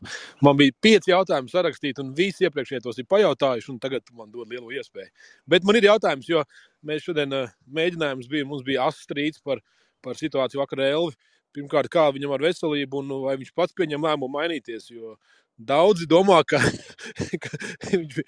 Man 0.44 0.58
bija 0.58 0.74
pieci 0.84 1.12
jautājumi 1.12 1.48
sarakstīti, 1.48 2.02
un 2.04 2.10
visi 2.16 2.44
iepriekšējie 2.44 2.82
tos 2.84 3.00
ir 3.00 3.06
pajautājuši, 3.08 3.70
un 3.72 3.78
tagad 3.80 4.04
man 4.12 4.28
dod 4.32 4.50
lielu 4.52 4.74
iespēju. 4.76 5.08
Bet 5.48 5.64
man 5.64 5.78
ir 5.78 5.88
jautājums, 5.88 6.28
jo 6.28 6.42
mēs 6.86 7.06
šodien 7.06 7.32
uh, 7.32 7.54
mēģinājums 7.78 8.28
bija, 8.28 8.48
mums 8.48 8.66
bija 8.66 8.84
astrīts 8.90 9.40
par, 9.44 9.62
par 10.04 10.20
situāciju 10.20 10.60
vakar 10.60 10.84
Elvi. 10.90 11.16
Pirmkārt, 11.56 11.88
kā 11.88 12.04
viņam 12.12 12.34
ar 12.36 12.44
veselību, 12.44 13.00
un 13.00 13.24
vai 13.24 13.38
viņš 13.40 13.54
pats 13.56 13.72
pieņem 13.76 14.04
lēmumu 14.04 14.36
mainīties, 14.36 14.90
jo 14.92 15.14
Daudzi 15.56 16.04
domā, 16.04 16.42
ka, 16.44 16.58
ka 17.42 17.58
viņš 17.88 18.18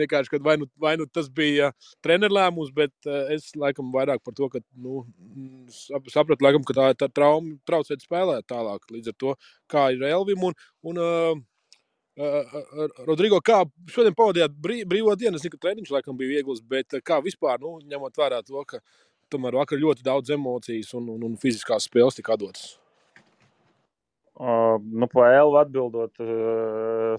vienkārši 0.00 0.40
vai 0.40 0.56
nu, 0.56 0.68
vai 0.80 0.94
nu 0.96 1.04
tas 1.04 1.28
bija 1.28 1.68
treneru 2.04 2.38
lēmums, 2.38 2.72
bet 2.72 2.94
uh, 3.04 3.28
es 3.34 3.50
laikam 3.56 3.90
vairāk 3.92 4.24
par 4.24 4.36
to, 4.38 4.48
ka 4.48 4.62
nu, 4.72 5.02
sapratu, 6.08 6.40
laikam, 6.46 6.64
ka 6.64 6.78
tā, 6.78 6.88
tā 7.04 7.10
trauma 7.12 7.58
traucēt 7.68 8.06
spēlēt 8.06 8.48
tālāk. 8.48 8.88
Līdz 8.94 9.12
ar 9.12 9.18
to, 9.20 9.36
kā 9.68 9.90
ir 9.92 10.06
Elvim 10.08 10.48
un, 10.48 10.56
un 10.88 11.02
uh, 11.04 11.44
Rodrigo, 13.06 13.38
kā 13.44 13.60
šodien 13.92 14.16
pavadījāt 14.16 14.56
brī, 14.56 14.80
brīvo 14.88 15.12
dienu, 15.14 15.36
es 15.36 15.44
zinu, 15.44 15.54
ka 15.54 15.68
treniņš 15.68 15.92
laikam 15.92 16.16
bija 16.18 16.38
viegls, 16.38 16.64
bet 16.64 16.98
kā 17.04 17.20
vispār, 17.22 17.60
nu, 17.62 17.76
ņemot 17.84 18.16
vērā 18.18 18.40
to, 18.48 18.64
ka 18.66 18.80
tomēr 19.30 19.60
vakar 19.60 19.78
ļoti 19.78 20.08
daudz 20.08 20.32
emocijas 20.34 20.96
un, 20.98 21.12
un, 21.14 21.24
un 21.28 21.38
fiziskās 21.38 21.86
spēles 21.86 22.16
tika 22.16 22.40
dotas. 22.40 22.78
Uh, 24.38 24.78
nu, 24.94 25.08
pa 25.10 25.32
Elu 25.34 25.56
atbildot, 25.58 26.20
uh, 26.22 27.18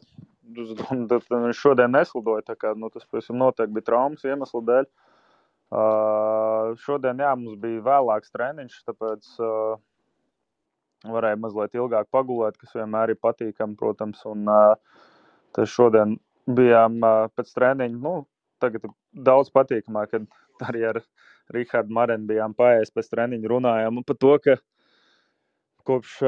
viņš 0.56 1.60
šodien 1.60 1.92
neslidoja. 1.92 2.56
Kā, 2.56 2.72
nu, 2.80 2.88
tas 2.94 3.04
pavisam 3.10 3.36
noteikti 3.42 3.76
bija 3.76 3.90
traumas 3.92 4.24
iemeslu 4.24 4.62
dēļ. 4.70 4.88
Uh, 5.70 6.72
šodien 6.82 7.20
jā, 7.22 7.34
mums 7.38 7.60
bija 7.62 7.84
vēlāks 7.86 8.32
treniņš, 8.34 8.80
tāpēc 8.88 9.34
uh, 9.44 9.76
varēja 11.12 11.42
mazliet 11.44 11.76
ilgāk 11.78 12.08
pagulēt, 12.16 12.58
kas 12.58 12.74
vienmēr 12.80 13.14
ir 13.14 13.20
patīkami, 13.22 13.78
protams. 13.78 14.24
Un, 14.30 14.48
uh, 14.48 15.04
tas 15.58 15.76
šodien 15.76 16.16
bijām 16.48 16.98
uh, 17.04 17.28
pēc 17.36 17.52
treniņa, 17.58 18.00
nu, 18.00 18.16
tagad 18.64 18.88
daudz 19.12 19.52
patīkamāk, 19.54 20.16
kad 20.16 20.72
arī 20.72 20.88
ar 20.94 21.04
Rihardu 21.54 21.94
Marenu 22.00 22.30
bijām 22.30 22.56
paēst 22.58 22.96
pēc 22.96 23.12
treniņa 23.12 23.50
runājām 23.52 24.04
par 24.08 24.18
to, 24.24 24.36
ka 24.44 24.58
kopš 25.90 26.20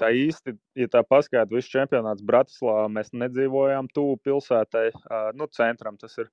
tā 0.00 0.10
īsti, 0.16 0.54
ja 0.80 0.88
tā 0.90 1.02
paskatās, 1.06 1.52
viss 1.52 1.72
čempionāts 1.72 2.24
Bratislavā, 2.26 2.86
mēs 2.92 3.12
nedzīvojām 3.12 3.90
tuvu 3.94 4.16
pilsētai, 4.24 4.88
nu, 5.36 5.48
centram 5.56 5.98
tas 6.00 6.16
ir. 6.22 6.30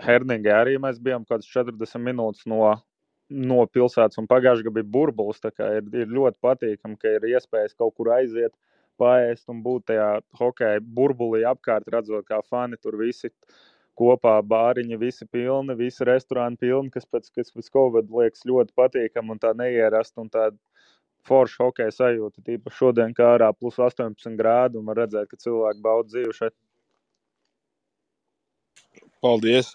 Herningē 0.00 0.52
arī 0.54 0.76
mēs 0.80 1.00
bijām 1.02 1.24
kaut 1.26 1.40
kāds 1.40 1.50
40 1.50 2.04
minūtes 2.04 2.46
no, 2.48 2.60
no 3.30 3.64
pilsētas, 3.74 4.20
un 4.20 4.28
pagājušajā 4.30 4.68
gadā 4.68 4.76
bija 4.78 4.92
burbulis. 4.96 5.42
Ir, 5.42 5.88
ir 6.04 6.14
ļoti 6.14 6.38
patīkami, 6.44 6.98
ka 7.00 7.16
ir 7.16 7.26
iespējas 7.32 7.76
kaut 7.78 7.96
kur 7.98 8.12
aiziet, 8.14 8.54
paēst 9.00 9.50
un 9.52 9.64
būt 9.64 9.88
tajā 9.90 10.08
hokeja 10.38 10.80
burbulī 10.84 11.42
apkārt, 11.48 11.88
redzot, 11.92 12.26
kā 12.28 12.40
fani 12.46 12.78
tur 12.80 12.98
visi 13.00 13.32
kopā 14.00 14.38
bāriņi, 14.46 14.98
visi 15.00 15.26
pilni, 15.28 15.76
visi 15.76 16.06
restorāni 16.08 16.58
pilni, 16.60 16.92
kas 16.94 17.06
pēc, 17.06 17.28
kas 17.36 17.52
pēc 17.52 17.70
Covid 17.76 18.10
liekas 18.16 18.46
ļoti 18.48 18.76
patīkami 18.80 19.36
un 19.36 19.42
tā 19.42 19.52
neierast. 19.58 20.16
Un 20.22 20.32
tā 20.32 20.48
forša 21.28 21.66
hokeja 21.66 21.92
sajūta, 21.92 22.42
tīpaši 22.46 22.78
šodien, 22.80 23.14
kā 23.16 23.34
ārā 23.36 23.50
plus 23.52 23.76
18 23.78 24.38
grādi, 24.40 24.80
un 24.80 24.88
var 24.88 25.02
redzēt, 25.02 25.28
ka 25.30 25.40
cilvēki 25.40 25.84
bauda 25.84 26.08
dzīvi 26.14 26.36
šeit. 26.38 26.56
Paldies! 29.20 29.74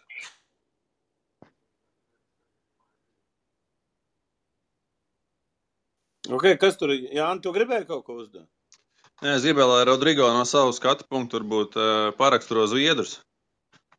Okay, 6.25 6.57
kas 6.57 6.79
tur 6.79 6.89
ir? 6.89 7.05
Jā, 7.13 7.27
tu 7.37 7.51
gribēji 7.53 7.85
kaut 7.85 8.01
ko 8.07 8.17
uzdot? 8.23 8.47
Nē, 9.21 9.35
es 9.37 9.45
gribēju, 9.45 9.67
lai 9.69 9.85
Rodrigo 9.87 10.25
no 10.33 10.41
savas 10.49 10.79
skatu 10.81 11.05
punkta 11.07 11.37
varbūt 11.37 11.77
uh, 11.77 11.89
paraksturo 12.17 12.65
Zviedrus. 12.67 13.19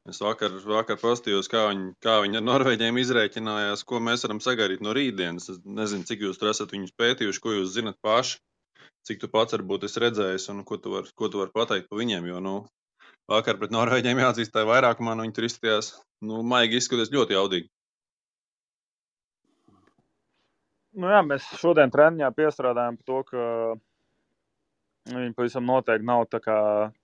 Es 0.07 0.21
vakar, 0.23 0.53
vakar 0.63 0.99
paskatījos, 1.01 1.49
kā 1.51 1.65
viņi, 1.73 1.89
kā 2.05 2.21
viņi 2.23 2.39
ar 2.39 2.45
Norvēģiem 2.47 2.99
izrēķinājās, 3.03 3.83
ko 3.91 3.99
mēs 3.99 4.23
varam 4.23 4.39
sagaidīt 4.45 4.85
no 4.87 4.93
rītdienas. 4.95 5.49
Es 5.51 5.59
nezinu, 5.67 6.07
cik 6.07 6.23
jūs 6.23 6.39
tur 6.39 6.53
esat 6.53 6.75
viņus 6.75 6.95
pētījuši, 7.01 7.43
ko 7.43 7.55
jūs 7.57 7.73
zinat 7.75 7.99
paši, 8.07 8.39
cik 9.09 9.23
tu 9.23 9.31
pats 9.33 9.57
varbūt 9.57 9.89
esi 9.89 10.03
redzējis 10.05 10.47
un 10.53 10.63
ko 10.69 10.79
tu 10.79 10.93
vari 10.95 11.41
var 11.41 11.51
pateikt 11.55 11.89
par 11.91 11.99
viņiem. 11.99 12.29
Jo, 12.31 12.43
nu, 12.45 12.55
vakar 13.31 13.59
pret 13.59 13.75
Norvēģiem 13.75 14.23
jāatzīst, 14.23 14.55
tā 14.55 14.63
vairākumā 14.69 15.17
nu, 15.17 15.27
viņi 15.27 15.35
tur 15.35 15.49
izskatījās, 15.49 15.91
nu, 16.29 16.45
maigi 16.47 16.79
izskatījās 16.79 17.11
ļoti 17.17 17.37
jaudīgi. 17.39 17.69
Nu 20.97 21.11
jā, 21.13 21.19
mēs 21.27 21.51
šodien 21.61 21.91
treniņā 21.93 22.31
piestrādājam 22.39 22.95
pie 22.97 23.05
to, 23.11 23.19
ka 23.27 23.43
viņi 25.11 25.35
pavisam 25.37 25.67
noteikti 25.67 26.07
nav 26.07 26.25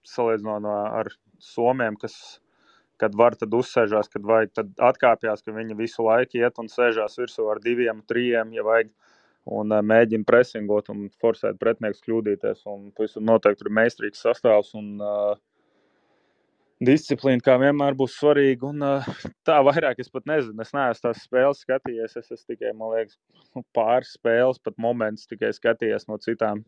salīdzinot 0.06 0.70
ar 0.70 1.10
Somiem, 1.42 1.96
kas 1.98 2.14
kad 3.02 3.16
var, 3.18 3.34
tad 3.38 3.54
uzsēžās, 3.58 4.10
kad 4.12 4.26
vajag, 4.26 4.52
tad 4.54 4.72
atkāpjas, 4.90 5.42
ka 5.42 5.54
viņi 5.56 5.78
visu 5.78 6.06
laiku 6.06 6.38
iet 6.38 6.60
un 6.62 6.70
sēžās 6.70 7.18
virsū 7.18 7.48
ar 7.50 7.60
diviem, 7.62 8.04
trijiem, 8.08 8.54
ja 8.54 8.66
vajag. 8.66 8.92
Un 9.50 9.74
uh, 9.74 9.80
mēģina 9.82 10.22
presingot 10.22 10.86
un 10.92 11.08
forsēt 11.18 11.56
pretinieks 11.58 12.04
kļūdīties. 12.04 12.60
Un 12.70 12.92
tas 12.94 13.16
noteikti 13.18 13.66
ir 13.66 13.72
meistarīgs 13.74 14.22
sastāvs. 14.22 14.70
Un, 14.78 14.92
uh, 15.02 15.32
disciplīna, 16.86 17.42
kā 17.42 17.56
vienmēr, 17.58 17.96
būs 17.98 18.14
svarīga. 18.20 18.70
Un, 18.70 18.86
uh, 18.86 19.26
tā 19.48 19.58
vairāk 19.66 19.98
es 20.02 20.12
pat 20.14 20.30
nezinu. 20.30 20.62
Es 20.62 20.70
neesmu 20.76 21.08
tās 21.08 21.24
spēles 21.26 21.64
skatījies. 21.66 22.14
Es 22.20 22.30
esmu 22.30 22.54
tikai, 22.54 22.70
liekas, 22.70 23.18
nu, 23.56 23.64
pāris 23.74 24.14
spēles, 24.14 24.62
pat 24.62 24.78
momentus 24.78 25.26
tikai 25.30 25.50
skatījies 25.58 26.06
no 26.06 26.20
citām 26.22 26.62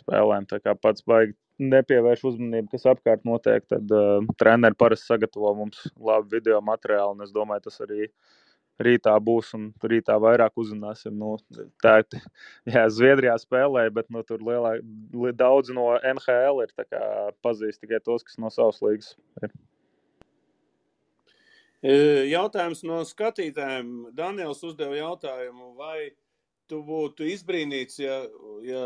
spēlēm. 0.00 0.48
Tā 0.48 0.62
kā 0.64 0.72
pats 0.80 1.04
baigi 1.04 1.36
nepievērš 1.60 2.24
uzmanību, 2.32 2.70
kas 2.72 2.86
apkārt 2.94 3.26
notiek, 3.28 3.64
tad 3.70 3.92
uh, 3.94 4.26
treneri 4.40 4.76
parasti 4.78 5.10
sagatavo 5.10 5.52
mums 5.62 5.82
labu 5.96 6.30
video 6.32 6.60
materiālu. 6.64 7.20
Es 7.24 7.34
domāju, 7.34 7.66
tas 7.68 7.80
arī 7.84 8.08
rītā 8.80 9.12
būs 9.20 9.52
un 9.58 9.68
rītā 9.84 10.16
vairāk 10.22 10.56
uzzināsim. 10.60 11.16
Nu, 11.20 11.36
tā 11.84 12.00
jā, 12.74 12.86
Zviedrijā 12.88 13.36
spēlē, 13.42 13.86
bet 13.94 14.08
nu, 14.12 14.24
tur 14.26 14.42
lielā, 14.44 14.78
li, 14.80 15.34
daudz 15.36 15.72
no 15.76 15.92
NHL 16.00 16.64
ir 16.64 16.72
pazīst 17.44 17.84
tikai 17.84 18.00
tos, 18.04 18.24
kas 18.26 18.40
no 18.40 18.52
savas 18.52 18.80
līgas 18.84 19.14
ir. 19.44 19.52
E, 21.80 21.92
jautājums 22.28 22.82
no 22.84 23.00
skatītājiem. 23.08 24.10
Daniels 24.16 24.60
uzdeva 24.66 24.98
jautājumu, 24.98 25.74
vai 25.80 26.10
tu 26.70 26.82
būtu 26.86 27.26
izbrīnīts, 27.26 27.98
ja, 27.98 28.20
ja 28.62 28.84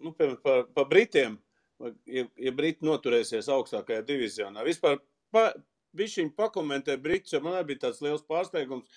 nu, 0.00 0.14
piemēram, 0.14 0.38
par, 0.42 0.64
par 0.74 0.86
Britiem 0.90 1.36
ja, 1.80 2.24
ja 2.36 2.52
Briti 2.54 2.86
noturēsies 2.86 3.50
augstākajā 3.54 4.02
divizionā. 4.08 4.64
Vispār 4.66 4.98
pa, 5.34 5.50
viņi 5.98 6.32
pakomentē 6.36 6.98
Britus, 7.00 7.34
jo 7.34 7.42
man 7.44 7.58
arī 7.58 7.72
bija 7.72 7.86
tāds 7.86 8.02
liels 8.04 8.24
pārsteigums, 8.26 8.88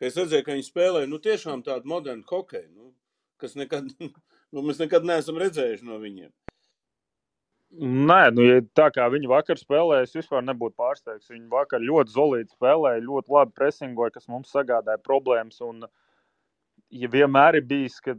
ka 0.00 0.08
es 0.08 0.18
redzēju, 0.18 0.46
ka 0.46 0.56
viņi 0.56 0.68
spēlē 0.68 1.06
nu, 1.08 1.20
tiešām 1.22 1.64
tādu 1.66 1.90
modernu 1.90 2.26
hokeju. 2.28 2.68
Nu, 2.72 2.92
kas 3.40 3.56
nekad, 3.58 3.90
nu, 4.52 4.62
mēs 4.62 4.80
nekad 4.82 5.06
neesam 5.08 5.40
redzējuši 5.40 5.88
no 5.88 6.00
viņiem. 6.02 6.32
Nē, 7.70 8.22
nu, 8.34 8.42
ja 8.42 8.62
tā 8.74 8.88
kā 8.90 9.04
viņi 9.12 9.28
vakar 9.30 9.58
spēlēja, 9.60 10.08
es 10.08 10.16
vispār 10.16 10.42
nebūtu 10.42 10.74
pārsteigts. 10.80 11.30
Viņi 11.30 11.46
vakar 11.52 11.82
ļoti 11.84 12.16
zelīti 12.16 12.56
spēlēja, 12.56 13.04
ļoti 13.06 13.30
labi 13.30 13.54
presingoja, 13.54 14.14
kas 14.16 14.26
mums 14.32 14.50
sagādāja 14.50 14.98
problēmas. 15.04 15.60
Un, 15.62 15.84
ja 16.90 17.10
vienmēr 17.12 17.60
ir 17.60 17.68
bijis, 17.70 18.00
ka, 18.02 18.16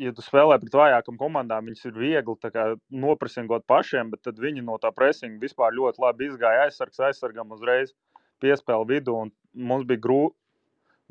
ja 0.00 0.12
tu 0.14 0.24
spēlē 0.24 0.58
pret 0.62 0.76
vājākām 0.76 1.18
komandām, 1.20 1.68
viņas 1.68 1.88
ir 1.90 1.98
viegli 1.98 2.36
kā, 2.42 2.66
nopresingot 2.90 3.66
pašiem, 3.70 4.10
bet 4.12 4.24
tad 4.26 4.40
viņi 4.42 4.64
no 4.66 4.78
tā 4.82 4.90
presinga 4.94 5.42
vispār 5.42 5.74
ļoti 5.76 6.02
labi 6.02 6.30
izgāja 6.30 6.66
aizsargs, 6.66 7.02
aizsargam 7.08 7.52
uzreiz 7.54 7.94
piespēli 8.42 8.90
vidu. 8.96 9.18
Mums 9.54 9.86
bija, 9.88 10.02
grū, 10.06 10.22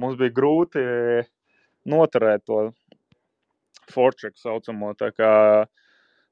mums 0.02 0.20
bija 0.20 0.36
grūti 0.36 0.84
noturēt 1.90 2.44
to 2.50 2.66
forčeku 3.94 4.40
saucamo. 4.40 4.94
Tā 5.00 5.12
kā, 5.16 5.32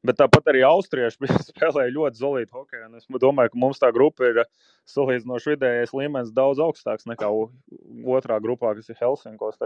Bet 0.02 0.18
tāpat 0.18 0.48
arī 0.50 0.64
austrieši 0.66 1.30
spēlēja 1.52 1.94
ļoti 1.94 2.22
zelītu 2.24 2.58
hokeju. 2.58 2.88
Es 2.98 3.06
domāju, 3.22 3.54
ka 3.54 3.60
mums 3.62 3.82
tā 3.82 3.92
grupa 3.94 4.32
ir 4.32 4.40
salīdzinoši 4.90 5.54
vidējais 5.54 5.94
līmenis 5.94 6.34
daudz 6.34 6.62
augstāks 6.64 7.06
nekā 7.10 7.30
otrā 7.30 8.40
grupā, 8.42 8.74
kas 8.78 8.90
ir 8.90 8.98
Helsinkos. 8.98 9.60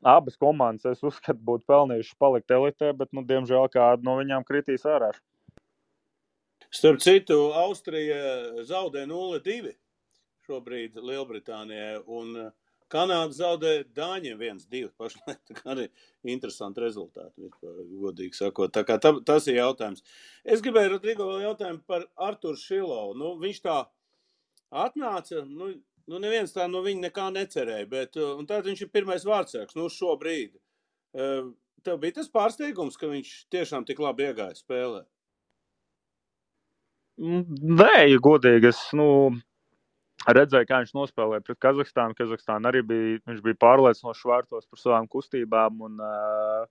Abas 0.00 0.38
komandas, 0.40 0.86
es 0.96 1.02
uzskatu, 1.04 1.42
būtu 1.44 1.66
pelnījušas 1.68 2.16
palikt 2.20 2.54
elitē, 2.56 2.94
bet, 2.96 3.10
nu, 3.12 3.24
diemžēl, 3.28 3.68
kāda 3.72 4.06
no 4.06 4.16
viņām 4.16 4.46
kritīs 4.48 4.86
ārā. 4.88 5.10
Starp 6.70 7.02
citu, 7.02 7.36
Austrija 7.58 8.64
zaudē 8.64 9.02
0-2 9.10 9.74
šobrīd 10.46 10.96
Lielbritānijai. 11.02 12.00
Un 12.06 12.50
Kanāda 12.90 13.34
zaudē 13.34 13.72
Dāņiem 13.94 14.40
1-2 14.40 14.90
pašlaik. 15.00 15.42
Tā 15.50 15.60
arī 15.74 15.86
interesanti 16.26 16.82
rezultāti, 16.82 17.50
godīgi 17.60 18.38
sakot. 18.38 18.72
Tā 18.74 18.84
kā 18.86 18.98
tā, 19.02 19.14
tas 19.26 19.46
ir 19.50 19.60
jautājums. 19.60 20.02
Es 20.44 20.64
gribēju 20.64 20.96
Rodrigo 20.96 21.28
vēl 21.30 21.46
jautājumu 21.48 21.84
par 21.90 22.08
Arturu 22.30 22.58
Šilovu. 22.58 23.14
Nu, 23.18 23.34
viņš 23.42 23.62
tā 23.66 23.78
atnāca, 24.70 25.44
nu, 25.46 25.74
nu 26.08 26.20
neviens 26.22 26.54
tā 26.54 26.66
no 26.70 26.80
viņa 26.84 27.08
nekā 27.08 27.28
necerēja, 27.34 27.88
bet 27.90 28.16
tad 28.48 28.68
viņš 28.68 28.84
ir 28.86 28.92
pirmais 28.94 29.26
vārdsargs, 29.26 29.76
nu 29.78 29.88
šobrīd. 29.92 30.54
Tev 31.84 32.00
bija 32.00 32.20
tas 32.20 32.28
pārsteigums, 32.32 32.98
ka 33.00 33.08
viņš 33.10 33.34
tiešām 33.52 33.86
tik 33.88 34.00
labi 34.04 34.28
iegāja 34.28 34.56
spēlē? 34.58 35.04
Nē, 37.20 37.94
ja 38.08 38.18
godīgi, 38.24 38.70
es, 38.70 38.80
nu, 38.96 39.06
redzēju, 40.28 40.68
kā 40.68 40.80
viņš 40.80 40.92
nospēlēja 40.96 41.44
pret 41.44 41.58
Kazahstānu. 41.60 42.16
Kazahstāna 42.16 42.70
arī 42.70 42.80
bija, 42.86 43.18
viņš 43.28 43.42
bija 43.44 43.58
pārliecinošs 43.60 44.26
vārtos 44.28 44.68
par 44.68 44.80
savām 44.80 45.08
kustībām. 45.10 45.82
Un, 45.88 46.00
uh, 46.00 46.64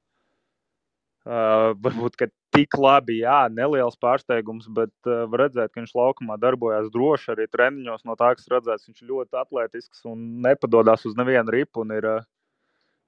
uh, 1.29 1.69
varbūt 1.85 2.17
tik 2.55 2.75
labi, 2.79 3.19
jā, 3.23 3.43
neliels 3.53 3.97
pārsteigums, 4.01 4.67
bet 4.75 4.91
uh, 5.09 5.29
redzēt, 5.41 5.71
ka 5.71 5.81
viņš 5.81 5.93
laukumā 5.97 6.37
darbojās 6.41 6.89
droši 6.93 7.33
arī 7.35 7.47
treniņos. 7.51 8.03
No 8.09 8.15
tā, 8.19 8.33
kas 8.37 8.49
redzēts, 8.51 8.89
viņš 8.89 9.05
ļoti 9.09 9.39
atletisks 9.41 10.03
un 10.09 10.41
nepadodas 10.45 11.05
uz 11.09 11.17
nevienu 11.19 11.53
ripu. 11.55 11.85
Ir, 11.95 12.09
uh, 12.09 12.27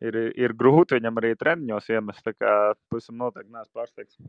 ir, 0.04 0.20
ir 0.38 0.56
grūti 0.58 1.00
viņam 1.00 1.22
arī 1.22 1.34
treniņos 1.40 1.90
iemest. 1.96 2.24
Tā 2.28 2.36
kā 2.38 2.56
pavisam 2.92 3.18
noteikti 3.22 3.54
neesmu 3.54 3.82
pārsteigts. 3.82 4.20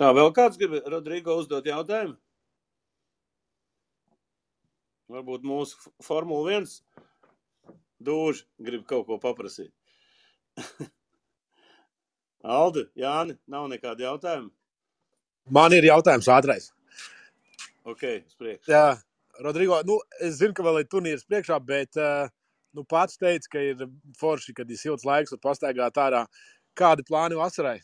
Tā 0.00 0.10
vēl 0.10 0.32
kāds 0.34 0.58
grib 0.58 0.80
Rodrigo 0.90 1.38
uzdot 1.38 1.66
jautājumu? 1.70 2.18
Varbūt 5.14 5.44
mūsu 5.46 5.92
Formula 6.02 6.56
1 6.56 6.66
dūži 8.02 8.46
grib 8.66 8.82
kaut 8.90 9.06
ko 9.06 9.20
paprasīt. 9.22 9.70
Alde, 12.44 12.84
Jāni, 13.00 13.38
nav 13.48 13.70
nekāda 13.72 14.04
jautājuma? 14.04 14.50
Man 15.52 15.72
ir 15.76 15.86
jautājums 15.88 16.28
ātrais. 16.28 16.70
Ok, 17.88 18.04
uz 18.04 18.36
priekšu. 18.36 18.68
Jā, 18.68 18.96
Rodrigo, 19.44 19.80
nu, 19.88 19.98
es 20.20 20.38
zinu, 20.40 20.52
ka 20.56 20.64
vēl 20.64 20.82
ir 20.82 20.88
turnīrs 20.92 21.24
priekšā, 21.28 21.56
bet 21.64 21.96
uh, 22.00 22.28
nu, 22.76 22.84
pats 22.88 23.16
teica, 23.20 23.48
ka 23.56 23.64
ir 23.64 23.86
forši, 24.20 24.54
kad 24.56 24.70
ir 24.70 24.80
silts 24.80 25.04
laiks 25.08 25.32
un 25.36 25.40
pastaigāt 25.40 26.00
ārā. 26.00 26.24
Kādi 26.76 27.04
plāni 27.08 27.38
vasarai? 27.38 27.78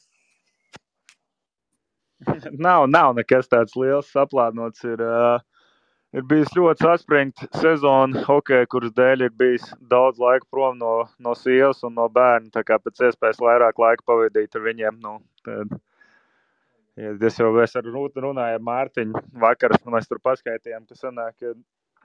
nav, 2.66 2.84
nav 2.88 3.14
nekas 3.16 3.48
tāds 3.48 3.76
liels 3.80 4.12
saplānots. 4.12 4.84
Ir, 4.88 5.00
uh, 5.04 5.40
ir 6.16 6.26
bijis 6.30 6.50
ļoti 6.56 6.86
saspringta 6.86 7.48
sezona 7.60 8.24
hokeja, 8.26 8.68
kuras 8.70 8.94
dēļ 8.96 9.26
ir 9.26 9.34
bijis 9.38 9.66
daudz 9.92 10.20
laika 10.22 10.46
prom 10.50 10.78
no, 10.80 10.94
no 11.22 11.34
sievas 11.38 11.84
un 11.86 11.96
no 11.98 12.08
bērna. 12.12 12.50
Tā 12.54 12.64
kā 12.66 12.80
pēc 12.82 13.04
iespējas 13.10 13.42
vairāk 13.42 13.78
laika 13.82 14.06
pavadīt 14.06 14.56
ar 14.58 14.66
viņiem. 14.66 14.98
Nu, 15.04 15.18
tad, 15.46 15.76
ja 17.00 17.14
es 17.30 17.38
jau 17.40 17.52
es 17.62 17.76
ar 17.78 17.90
runāju 17.90 18.58
ar 18.58 18.64
Mārtiņu 18.70 19.24
vakar, 19.44 19.76
mēs 19.94 20.10
tur 20.10 20.22
paskaidrojām, 20.24 20.88
ka 20.88 20.98
sanāk, 20.98 21.38
ka 21.38 21.54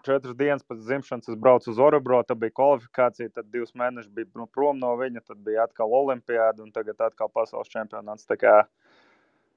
četras 0.05 0.37
dienas 0.37 0.65
pēc 0.69 0.85
dzimšanas 0.85 1.33
es 1.33 1.41
braucu 1.41 1.71
uz 1.73 1.81
Orobro, 1.81 2.21
tad 2.23 2.37
bija 2.41 2.53
kvalifikācija, 2.61 3.33
tad 3.33 3.49
divus 3.49 3.73
mēnešus 3.73 4.13
bija 4.13 4.47
prom 4.53 4.77
no 4.77 4.93
viņa, 5.01 5.25
tad 5.25 5.41
bija 5.45 5.65
atkal 5.65 5.93
olimpiāda 6.03 6.61
un 6.61 6.71
tagad 6.75 7.01
atkal 7.01 7.31
pasaules 7.33 7.73
čempionāts. 7.73 8.29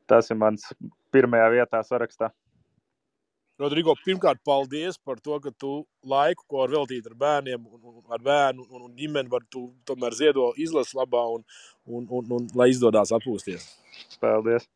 Tas 0.08 0.30
ir 0.32 0.38
mans 0.40 0.70
pirmajā 1.12 1.50
vietā 1.52 1.82
sarakstā. 1.84 2.30
Rodrigo, 3.58 3.94
pirmkārt, 4.06 4.38
paldies 4.46 5.00
par 5.02 5.18
to, 5.18 5.34
ka 5.42 5.50
tu 5.50 5.72
laiku, 6.06 6.44
ko 6.46 6.60
var 6.60 6.70
veltīt 6.76 7.06
ar 7.10 7.16
bērniem, 7.18 7.64
un, 7.66 8.02
ar 8.14 8.22
bērnu 8.22 8.66
un, 8.68 8.84
un 8.86 8.92
ģimeni, 8.94 9.30
var 9.32 9.42
tu 9.50 9.64
tomēr 9.88 10.14
ziedo 10.14 10.52
izlases 10.62 10.94
labā 10.94 11.24
un, 11.34 11.42
un, 11.90 12.06
un, 12.06 12.30
un 12.38 12.46
lai 12.58 12.68
izdodas 12.70 13.10
atpūsties. 13.16 13.66
Paldies! 14.22 14.68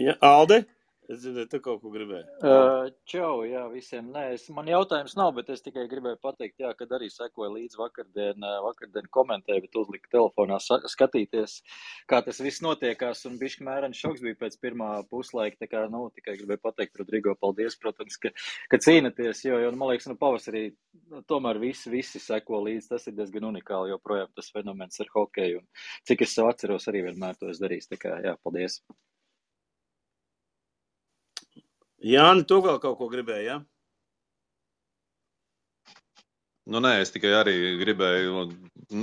Ja, 0.00 0.16
Alde? 0.24 0.62
Es 1.04 1.18
dzirdēju, 1.20 1.48
tu 1.52 1.58
kaut 1.60 1.82
ko 1.82 1.90
gribēji. 1.92 2.24
Uh, 2.48 2.86
čau, 3.10 3.42
jā, 3.44 3.66
visiem. 3.68 4.06
Nē, 4.14 4.22
es, 4.38 4.46
man 4.56 4.68
jautājums 4.70 5.12
nav, 5.18 5.34
bet 5.36 5.50
es 5.52 5.60
tikai 5.64 5.84
gribēju 5.90 6.16
pateikt, 6.22 6.56
jā, 6.62 6.70
kad 6.78 6.94
arī 6.96 7.10
sekoju 7.12 7.50
līdz 7.58 7.76
vakardien, 7.76 8.46
vakardien 8.64 9.10
komentēju, 9.12 9.66
bet 9.66 9.78
uzliku 9.82 10.08
telefonā 10.14 10.56
skatīties, 10.64 11.58
kā 12.08 12.22
tas 12.24 12.40
viss 12.40 12.64
notiekās, 12.64 13.26
un 13.28 13.36
bišķi 13.42 13.68
mērens 13.68 14.00
šoks 14.00 14.24
bija 14.24 14.40
pēc 14.46 14.56
pirmā 14.64 14.90
puslaika, 15.12 15.60
tā 15.60 15.68
kā, 15.74 15.84
nu, 15.92 16.06
tikai 16.16 16.38
gribēju 16.40 16.64
pateikt, 16.64 16.96
Rodrigo, 17.02 17.36
paldies, 17.36 17.76
protams, 17.84 18.16
ka, 18.24 18.32
ka 18.72 18.80
cīnaties, 18.88 19.44
jo, 19.44 19.60
jo, 19.60 19.76
man 19.76 19.92
liekas, 19.92 20.08
nu, 20.08 20.16
pavasarī 20.20 20.70
nu, 21.12 21.20
tomēr 21.28 21.60
visi, 21.60 21.92
visi 21.92 22.22
seko 22.22 22.64
līdz, 22.64 22.94
tas 22.94 23.10
ir 23.10 23.18
diezgan 23.20 23.52
unikāli, 23.52 23.92
joprojām 23.92 24.32
tas 24.32 24.48
fenomens 24.56 25.04
ar 25.04 25.12
hokeju, 25.18 25.60
un 25.60 25.88
cik 26.08 26.24
es 26.24 26.38
sev 26.38 26.48
atceros, 26.48 26.88
arī 26.88 27.10
vienmēr 27.10 27.36
to 27.36 27.52
es 27.52 27.60
darīju, 27.60 27.92
tā 27.92 28.06
kā, 28.06 28.22
jā, 28.24 28.38
paldies. 28.40 28.80
Jāni, 32.04 32.44
tu 32.44 32.60
vēl 32.64 32.80
kaut 32.82 32.98
ko 33.00 33.08
gribēji, 33.08 33.46
ja? 33.48 33.62
Nu, 36.64 36.80
nē, 36.80 36.94
es 37.04 37.10
tikai 37.12 37.30
arī 37.36 37.54
gribēju, 37.76 38.42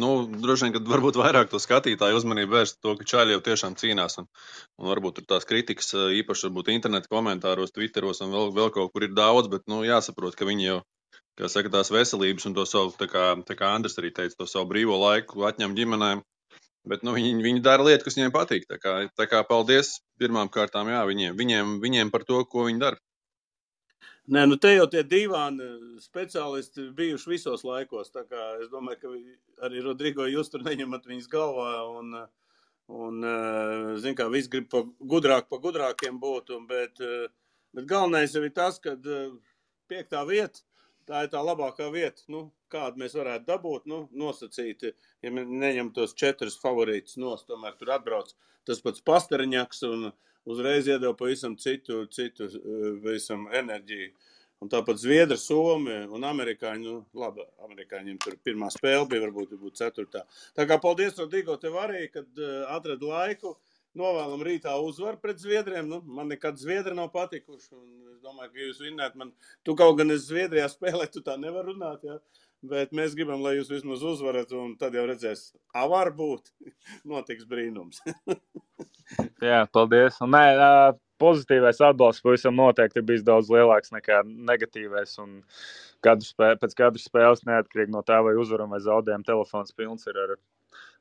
nu, 0.01 0.09
droši 0.43 0.65
vien, 0.65 0.73
ka 0.73 0.81
varbūt 0.89 1.17
vairāk 1.21 1.49
to 1.51 1.59
skatītāju 1.61 2.17
uzmanību 2.17 2.55
vērst 2.57 2.79
to, 2.81 2.95
ka 2.97 3.05
čaļi 3.11 3.35
jau 3.35 3.43
tiešām 3.45 3.75
cīnās. 3.77 4.17
Un, 4.21 4.29
un 4.81 4.89
varbūt 4.89 5.19
tur 5.19 5.27
tās 5.29 5.45
kritikas, 5.49 5.91
īpaši 6.21 6.47
varbūt 6.47 6.71
interneta 6.73 7.09
komentāros, 7.09 7.73
Twitteros 7.75 8.23
un 8.25 8.33
vēl, 8.33 8.49
vēl 8.57 8.73
kaut 8.73 8.93
kur 8.93 9.05
ir 9.05 9.13
daudz, 9.17 9.49
bet, 9.53 9.67
nu, 9.69 9.83
jāsaprot, 9.85 10.37
ka 10.37 10.49
viņi 10.49 10.67
jau, 10.67 10.79
kā 11.37 11.49
saka, 11.53 11.73
tās 11.77 11.93
veselības 11.93 12.49
un 12.49 12.57
to 12.57 12.65
savu, 12.69 12.95
tā 12.97 13.09
kā, 13.09 13.27
tā 13.45 13.57
kā 13.57 13.69
Andris 13.77 13.97
arī 14.01 14.09
teica, 14.09 14.39
to 14.41 14.49
savu 14.49 14.69
brīvo 14.73 14.97
laiku 15.01 15.45
atņem 15.49 15.77
ģimenēm. 15.77 16.25
Bet 16.87 17.03
nu, 17.05 17.13
viņi, 17.13 17.43
viņi 17.45 17.61
dara 17.61 17.85
lietu, 17.85 18.07
kas 18.07 18.17
viņiem 18.17 18.33
patīk. 18.33 18.65
Tā 18.69 18.79
kā, 18.81 18.95
tā 19.17 19.27
kā 19.29 19.43
paldies 19.45 19.99
pirmām 20.21 20.49
kārtām 20.49 20.89
jā, 20.89 21.03
viņiem, 21.05 21.35
viņiem, 21.37 21.75
viņiem 21.83 22.11
par 22.13 22.25
to, 22.25 22.41
ko 22.49 22.65
viņi 22.69 22.81
dara. 22.81 23.01
Nē, 24.31 24.45
nu 24.47 24.57
te 24.61 24.71
jau 24.73 24.87
tie 24.89 25.01
divāni 25.05 25.67
speciālisti 26.01 26.87
bijuši 26.97 27.29
visos 27.29 27.65
laikos. 27.67 28.09
Es 28.13 28.71
domāju, 28.71 28.99
ka 29.01 29.67
arī 29.67 29.83
Rodrigo 29.85 30.25
jūs 30.29 30.49
tur 30.49 30.65
neņemat 30.65 31.05
viņas 31.09 31.29
galvā. 31.29 31.71
Un, 31.99 32.17
un 32.89 33.29
zin, 34.01 34.17
kā 34.17 34.29
visi 34.33 34.49
grib 34.53 34.69
pa 34.71 34.83
gudrāk, 35.13 35.49
pa 35.49 35.61
gudrākiem 35.61 36.17
būt. 36.21 36.53
Un, 36.57 36.65
bet, 36.69 37.01
bet 37.75 37.89
galvenais 37.89 38.33
jau 38.33 38.45
ir 38.45 38.53
tas, 38.57 38.81
ka 38.81 38.97
piektā 39.91 40.25
vieta 40.25 40.65
tā 41.11 41.25
ir 41.25 41.31
tā 41.33 41.41
labākā 41.43 41.89
vieta, 41.93 42.23
nu, 42.31 42.45
kādu 42.71 43.01
mēs 43.01 43.15
varētu 43.17 43.47
dabūt. 43.47 43.87
Nu, 43.91 44.03
nosacīti, 44.23 44.93
ja 45.23 45.33
mēs 45.33 45.49
neņemam 45.51 45.93
tos 45.95 46.15
četrus 46.17 46.59
favorītus 46.61 47.19
nos, 47.21 47.45
tomēr 47.47 47.77
tur 47.79 47.93
atbrauc 47.97 48.33
tas 48.67 48.81
pats 48.83 49.03
pasteriņaks 49.05 49.85
un 49.89 50.11
uzreiz 50.49 50.89
iedeva 50.89 51.13
pavisam 51.17 51.57
citu, 51.59 52.05
citu 52.13 52.49
visam 53.05 53.47
enerģiju. 53.53 54.11
Un 54.61 54.69
tāpat 54.69 54.99
Zviedri, 55.01 55.39
Somi 55.41 55.95
un 56.13 56.25
Amerikāņi, 56.27 56.83
nu, 56.85 56.99
labi, 57.17 57.41
Amerikāņiem 57.65 58.19
tur 58.21 58.35
pirmā 58.45 58.67
spēle 58.69 59.07
bija, 59.09 59.23
varbūt 59.23 59.55
būtu 59.57 59.79
ceturtā. 59.79 60.21
Tā 60.53 60.67
kā 60.69 60.77
paldies, 60.83 61.17
Rodrigo, 61.17 61.55
tev 61.57 61.79
arī, 61.81 62.03
kad 62.13 62.29
uh, 62.37 62.67
atradi 62.69 63.09
laiku. 63.09 63.55
Novēlam 63.97 64.43
rītā 64.45 64.71
uzvaru 64.79 65.17
pret 65.19 65.41
Zviedriem. 65.41 65.89
Nu, 65.89 65.97
man 66.05 66.29
nekad 66.31 66.61
Zviedri 66.61 66.93
nav 66.95 67.09
patikuši. 67.11 67.73
Es 68.13 68.21
domāju, 68.23 68.53
ka 68.53 68.61
jūs 68.61 68.79
vinnējat. 68.85 69.17
Man, 69.19 69.33
tu 69.67 69.75
kaut 69.75 69.97
gan 69.99 70.13
es 70.13 70.29
Zviedrijā 70.29 70.69
spēlēju, 70.71 71.11
tu 71.17 71.25
tā 71.25 71.35
nevar 71.41 71.67
runāt. 71.67 72.05
Ja? 72.07 72.21
Bet 72.61 72.91
mēs 72.93 73.15
gribam, 73.17 73.41
lai 73.41 73.55
jūs 73.55 73.71
vismaz 73.71 74.03
uzvarat, 74.05 74.51
un 74.53 74.75
tad 74.77 74.93
jau 74.93 75.07
redzēs, 75.09 75.47
a, 75.73 75.87
varbūt 75.89 76.51
notiks 77.09 77.47
brīnums. 77.49 78.03
Jā, 79.49 79.63
paldies. 79.73 80.19
Un, 80.21 80.35
nē, 80.35 80.43
pozitīvais 81.21 81.81
atbalsts 81.85 82.21
pavisam 82.21 82.53
noteikti 82.57 83.01
ir 83.01 83.07
bijis 83.07 83.25
daudz 83.25 83.49
lielāks 83.53 83.93
nekā 83.95 84.21
negatīvais. 84.51 85.15
Un 85.23 85.39
katru 86.05 86.27
spē, 86.27 86.51
pēc 86.61 86.75
katras 86.77 87.07
spēles, 87.09 87.41
neatkarīgi 87.49 87.93
no 87.95 88.03
tā, 88.05 88.19
vai 88.25 88.35
uzvaram 88.37 88.73
vai 88.73 88.81
zaudējam, 88.85 89.25
telefons 89.25 89.73
pilns 89.77 90.05
ir 90.09 90.19
ar, 90.21 90.35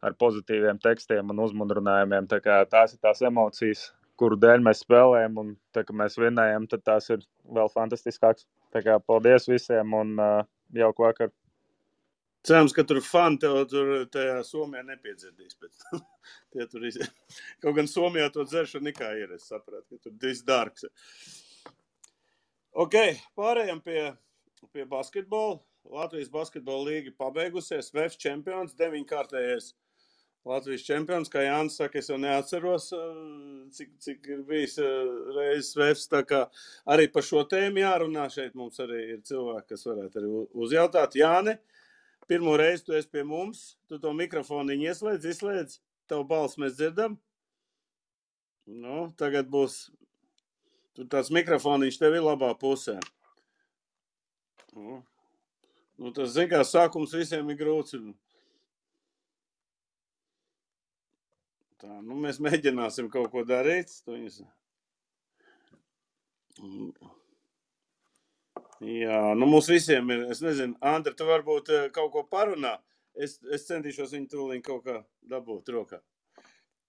ar 0.08 0.16
pozitīviem 0.20 0.80
tekstiem 0.80 1.32
un 1.34 1.42
uzmundrinājumiem. 1.44 2.28
Tā 2.30 2.40
tās 2.72 2.96
ir 2.96 3.02
tās 3.04 3.20
emocijas, 3.28 3.90
kuru 4.20 4.40
dēļ 4.40 4.64
mēs 4.64 4.80
spēlējam, 4.86 5.36
un 5.44 5.52
tā, 5.76 5.84
ka 5.84 5.96
mēs 5.96 6.16
vinējam, 6.20 6.68
tad 6.72 6.84
tās 6.88 7.12
ir 7.12 7.20
vēl 7.52 7.68
fantastiskākas. 7.76 8.48
Tā 8.72 8.84
kā 8.86 8.96
paldies 9.04 9.48
visiem 9.50 9.92
un 10.00 10.16
uh, 10.16 10.40
jauku 10.76 11.04
vakaru! 11.04 11.36
Cerams, 12.46 12.72
ka 12.72 12.86
tur 12.88 13.02
fani 13.04 13.36
tev 13.40 13.58
tur 13.68 13.90
Somijā 14.48 14.80
nepiedzirdīs. 14.88 15.58
Tie 16.52 16.66
tur 16.72 16.86
iz... 16.88 16.96
Kaut 17.60 17.76
gan 17.76 17.90
Somijā 17.90 18.30
to 18.32 18.46
dzeršanu 18.48 18.88
nekā 18.88 19.10
ir, 19.20 19.34
es 19.36 19.48
sapratu, 19.50 19.98
ka 19.98 20.08
tur 20.08 20.14
viss 20.22 20.46
dārgs. 20.46 20.86
Ok, 22.70 22.96
pārējām 23.36 23.82
pie, 23.84 24.06
pie 24.72 24.86
basketbola. 24.88 25.58
Latvijas 25.90 26.30
basketbola 26.32 26.90
līga 26.90 27.12
pabeigusies. 27.18 27.90
VF 27.92 28.16
čempions, 28.20 28.76
deviņkārtējais 28.78 29.72
Latvijas 30.48 30.84
čempions. 30.86 31.28
Kā 31.32 31.42
Jānis 31.44 31.76
saka, 31.80 32.00
es 32.00 32.08
jau 32.08 32.18
neatceros, 32.20 32.88
cik, 33.76 33.90
cik 34.00 34.28
ir 34.32 34.44
bijis 34.48 34.78
reizes 35.36 35.74
VF. 35.76 36.04
Tā 36.12 36.22
kā 36.28 36.40
arī 36.88 37.08
par 37.12 37.26
šo 37.26 37.44
tēmu 37.48 37.82
jārunā. 37.82 38.28
Šeit 38.32 38.56
mums 38.56 38.80
arī 38.80 39.02
ir 39.16 39.20
cilvēki, 39.28 39.66
kas 39.74 39.84
varētu 39.88 40.22
arī 40.22 40.32
uzjautāt. 40.64 41.18
Jāni, 41.20 41.56
pirmo 42.30 42.54
reizi 42.56 42.86
tu 42.86 42.94
esi 42.94 43.10
pie 43.10 43.24
mums, 43.26 43.74
tu 43.90 43.98
to 43.98 44.12
mikrofonu 44.14 44.76
ieslēdz, 44.78 45.26
izslēdz, 45.32 45.80
tavu 46.10 46.28
balsi 46.30 46.62
mēs 46.62 46.76
dzirdam. 46.78 47.18
Nu, 48.70 49.08
tagad 49.18 49.50
būs 49.50 49.88
tur 50.94 51.08
tāds 51.10 51.32
mikrofoniņš 51.34 51.98
tev 51.98 52.14
ir 52.14 52.26
labā 52.26 52.52
pusē. 52.60 53.00
Nu, 54.76 55.00
nu 55.98 56.12
tas, 56.14 56.30
zin 56.36 56.46
kā, 56.52 56.62
sākums 56.66 57.16
visiem 57.18 57.50
ir 57.50 57.58
grūts. 57.58 57.98
Tā, 61.80 61.96
nu, 62.04 62.18
mēs 62.22 62.38
mēģināsim 62.44 63.10
kaut 63.10 63.32
ko 63.32 63.42
darīt. 63.48 63.90
Tuņas. 64.06 64.42
Jā, 68.80 69.34
nu 69.36 69.44
mums 69.44 69.68
visiem 69.68 70.08
ir. 70.14 70.22
Es 70.32 70.40
nezinu, 70.40 70.72
Andri, 70.80 71.12
tu 71.16 71.26
varbūt 71.28 71.68
eh, 71.68 71.88
kaut 71.92 72.14
ko 72.14 72.22
parunā. 72.24 72.78
Es, 73.12 73.36
es 73.52 73.66
centīšos 73.66 74.14
viņu 74.14 74.30
tūlīt 74.32 74.64
kaut 74.64 74.86
kā 74.86 75.02
dabūt 75.28 75.68
rokā. 75.74 75.98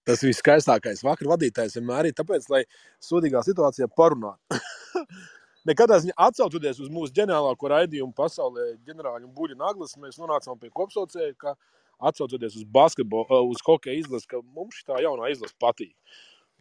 Tas 0.08 0.22
viss 0.24 0.40
skaistākais. 0.40 1.02
Vakar 1.04 1.28
vadītājs 1.34 1.76
vienmēr 1.76 2.08
ir 2.08 2.16
tāpēc, 2.16 2.48
lai 2.50 2.62
sodīgā 3.02 3.42
situācijā 3.44 3.90
parunātu. 3.92 4.56
Nekādā 5.68 6.00
ziņā 6.02 6.16
atsaucoties 6.16 6.80
uz 6.82 6.88
mūsu 6.90 7.12
ģenerālāko 7.18 7.68
raidījumu 7.70 8.16
pasaulē, 8.16 8.72
ģenerāļu 8.88 9.28
un 9.28 9.36
buļļu 9.36 9.58
naglas, 9.60 9.92
mēs 10.00 10.16
nonācām 10.18 10.58
pie 10.58 10.72
kopsaucēja, 10.74 11.36
ka 11.38 11.54
atsaucoties 12.02 12.56
uz 12.56 12.64
basketbolu, 12.72 13.28
eh, 13.28 13.52
uz 13.52 13.60
hokeja 13.68 14.00
izlasi, 14.00 14.30
ka 14.32 14.40
mums 14.56 14.80
šī 14.80 15.04
jaunā 15.04 15.28
izlase 15.34 15.54
patīk. 15.60 15.92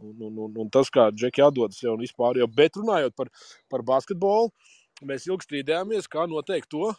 Un, 0.02 0.14
un, 0.28 0.38
un, 0.44 0.54
un 0.66 0.70
tas, 0.74 0.90
kā 0.92 1.08
Džeki 1.14 1.46
atdodas 1.46 1.80
jau 1.80 1.96
vispār, 1.98 2.42
jau, 2.42 2.52
bet 2.52 2.78
runājot 2.78 3.14
par, 3.16 3.30
par 3.70 3.84
basketbolu, 3.86 4.50
uh, 4.50 4.78
mēs 5.08 5.28
ilgi 5.30 5.48
strīdējāmies, 5.48 6.10
kā 6.12 6.26
noteikt 6.30 6.72
to, 6.72 6.92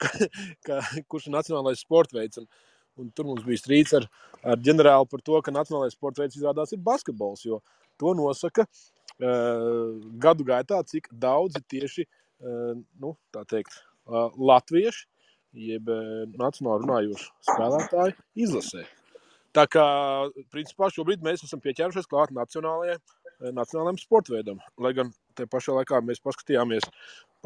ka, 0.66 0.80
kurš 1.10 1.28
ir 1.30 1.36
nacionālais 1.36 1.82
sporta 1.84 2.18
veids. 2.18 2.40
Un, 2.42 2.48
un 3.00 3.10
tur 3.16 3.28
mums 3.30 3.44
bija 3.46 3.60
strīds 3.60 3.96
ar, 3.96 4.08
ar 4.44 4.60
ģenerāli 4.64 5.08
par 5.12 5.24
to, 5.24 5.40
ka 5.44 5.54
nacionālais 5.54 5.96
sporta 5.96 6.24
veids 6.24 6.38
izrādās 6.38 6.74
ir 6.76 6.84
basketbols, 6.84 7.44
jo 7.48 7.60
to 8.00 8.12
nosaka 8.16 8.66
uh, 8.66 9.96
gadu 10.22 10.46
gaitā, 10.48 10.82
cik 10.88 11.10
daudzi 11.12 11.62
tieši 11.72 12.06
uh, 12.06 12.76
nu, 13.02 13.16
teikt, 13.48 13.80
uh, 14.08 14.28
latvieši, 14.36 15.06
jeb 15.66 15.88
uh, 15.92 16.22
nacionāli 16.36 16.84
runājoši 16.84 17.32
spēlētāji 17.50 18.16
izlasē. 18.46 18.84
Tā 19.56 19.64
kā, 19.72 19.84
principā, 20.52 20.90
šobrīd 20.92 21.22
mēs 21.24 21.46
esam 21.46 21.62
pieķērušies 21.64 22.08
klāt 22.10 22.32
nacionālajai, 22.36 22.98
nacionālajiem 23.56 23.98
sporta 24.00 24.34
veidam. 24.34 24.60
Lai 24.80 24.92
gan 24.96 25.12
te 25.36 25.46
pašā 25.48 25.78
laikā 25.78 26.02
mēs 26.04 26.20
paskatījāmies 26.24 26.84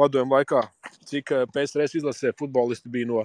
padomu 0.00 0.38
laikā, 0.38 0.64
cik 1.10 1.34
eh, 1.36 1.46
PSRS 1.54 2.00
izlasē 2.00 2.34
futbolisti 2.38 2.92
bija 2.92 3.08
no 3.10 3.24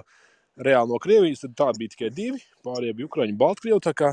reāli 0.56 0.92
no 0.92 0.98
Krievijas, 1.02 1.42
tad 1.44 1.56
tādi 1.58 1.82
bija 1.82 1.94
tikai 1.94 2.12
divi. 2.16 2.42
Pārējie 2.64 2.96
bija 2.96 3.08
Ukrāņi, 3.10 3.36
Baltkrievi. 3.40 3.80
Tā 3.84 3.92
kā 3.96 4.12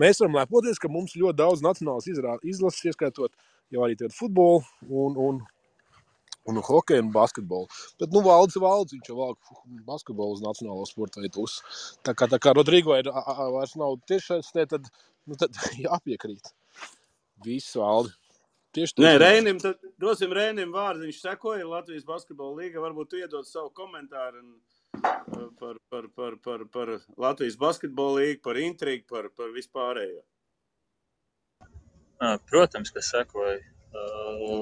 mēs 0.00 0.22
varam 0.22 0.38
lepoties, 0.38 0.78
ka 0.82 0.90
mums 0.92 1.16
ļoti 1.18 1.38
daudz 1.40 1.64
nacionālas 1.66 2.06
izlases, 2.10 2.84
ieskaitot 2.92 3.34
jau 3.74 3.86
arī 3.86 3.96
futbolu 4.14 4.62
un, 4.86 5.18
un, 5.18 5.40
un 6.50 6.62
hokeju 6.66 7.04
un 7.04 7.12
basketbolu. 7.14 7.68
Bet, 8.00 8.10
nu, 8.14 8.22
valdes 8.26 8.58
valdes, 8.62 8.94
viņš 8.96 9.10
jau 9.10 9.18
valk 9.18 9.52
basketbolu 9.88 10.38
uz 10.38 10.44
nacionālo 10.44 10.86
sporta 10.88 11.22
veidu 11.22 11.40
pusi. 11.40 11.62
Tā 12.06 12.14
kā, 12.14 12.30
tā 12.30 12.40
kā 12.42 12.54
Rodrigo 12.56 12.96
ir, 12.98 13.10
vairs 13.10 13.76
nav 13.80 13.98
tiešais, 14.10 14.52
tad, 14.54 14.90
nu, 15.26 15.38
tad 15.38 15.58
jāpiekrīt. 15.86 16.54
Visu 17.44 17.82
valdi. 17.82 18.14
Tieši 18.76 18.94
tā. 18.94 19.14
Rēnim, 19.18 19.58
tad 19.58 19.80
dosim 19.98 20.30
Rēnim 20.36 20.70
vārdu. 20.74 21.08
Viņš 21.08 21.22
sekoja 21.24 21.66
Latvijas 21.66 22.06
basketbola 22.06 22.62
līga. 22.62 22.82
Varbūt 22.84 23.10
tu 23.10 23.18
iedod 23.18 23.48
savu 23.48 23.72
komentāru 23.74 24.44
uh, 24.44 25.48
par, 25.58 25.80
par, 25.90 26.06
par, 26.14 26.36
par, 26.44 26.64
par 26.70 26.92
Latvijas 27.18 27.58
basketbola 27.58 28.20
līgu, 28.20 28.40
par 28.46 28.60
intrigu, 28.62 29.08
par, 29.10 29.30
par 29.34 29.50
vispārējo. 29.56 30.22
Protams, 32.50 32.92
ka 32.94 33.02
sekoja. 33.02 33.58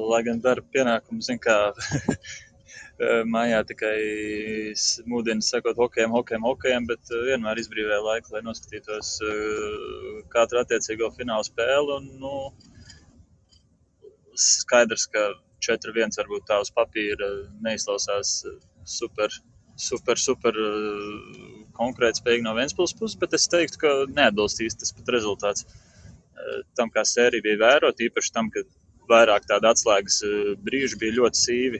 Lai 0.09 0.23
gan 0.25 0.39
darba 0.41 0.65
pienākumu, 0.73 1.21
zin 1.21 1.37
kā, 1.43 1.57
mājā 3.35 3.59
tikai 3.69 3.97
mūdina 5.11 5.45
sekot 5.45 5.77
hokejam, 5.77 6.15
hokejam, 6.17 6.47
hokejam, 6.49 6.87
bet 6.89 7.13
vienmēr 7.13 7.61
izbrīvēja 7.61 8.01
laiku, 8.07 8.33
lai 8.33 8.43
noskatītos 8.47 9.19
katru 10.33 10.63
attiecīgo 10.63 11.11
finālu 11.19 11.45
spēli. 11.45 11.99
Un, 11.99 12.09
nu, 12.23 12.33
skaidrs, 14.39 15.07
ka 15.13 15.31
4-1 15.65 16.19
varbūt 16.21 16.47
tā 16.49 16.61
uz 16.63 16.71
papīra 16.75 17.29
neizklausās 17.65 18.33
eh, 18.47 18.57
super, 18.87 19.33
super, 19.77 20.21
super 20.23 20.59
eh, 20.63 21.63
konkrēti 21.79 22.23
spējīgi 22.23 22.47
no 22.47 22.55
Vēnspils 22.59 22.95
puses, 22.99 23.19
bet 23.19 23.35
es 23.39 23.49
teiktu, 23.51 23.83
ka 23.83 23.95
neatbilst 24.15 24.63
īsti 24.65 24.85
tas 24.85 24.95
pat 24.97 25.15
rezultāts 25.15 25.67
eh, 25.67 26.61
tam, 26.79 26.93
kā 26.95 27.05
sērija 27.07 27.45
bija 27.45 27.63
vērot, 27.65 28.05
īpaši 28.09 28.35
tam, 28.35 28.53
ka 28.55 28.65
vairāk 29.09 29.49
tāda 29.49 29.73
atslēgas 29.73 30.21
brīži 30.61 30.99
bija 31.01 31.17
ļoti 31.17 31.41
sīvi, 31.41 31.79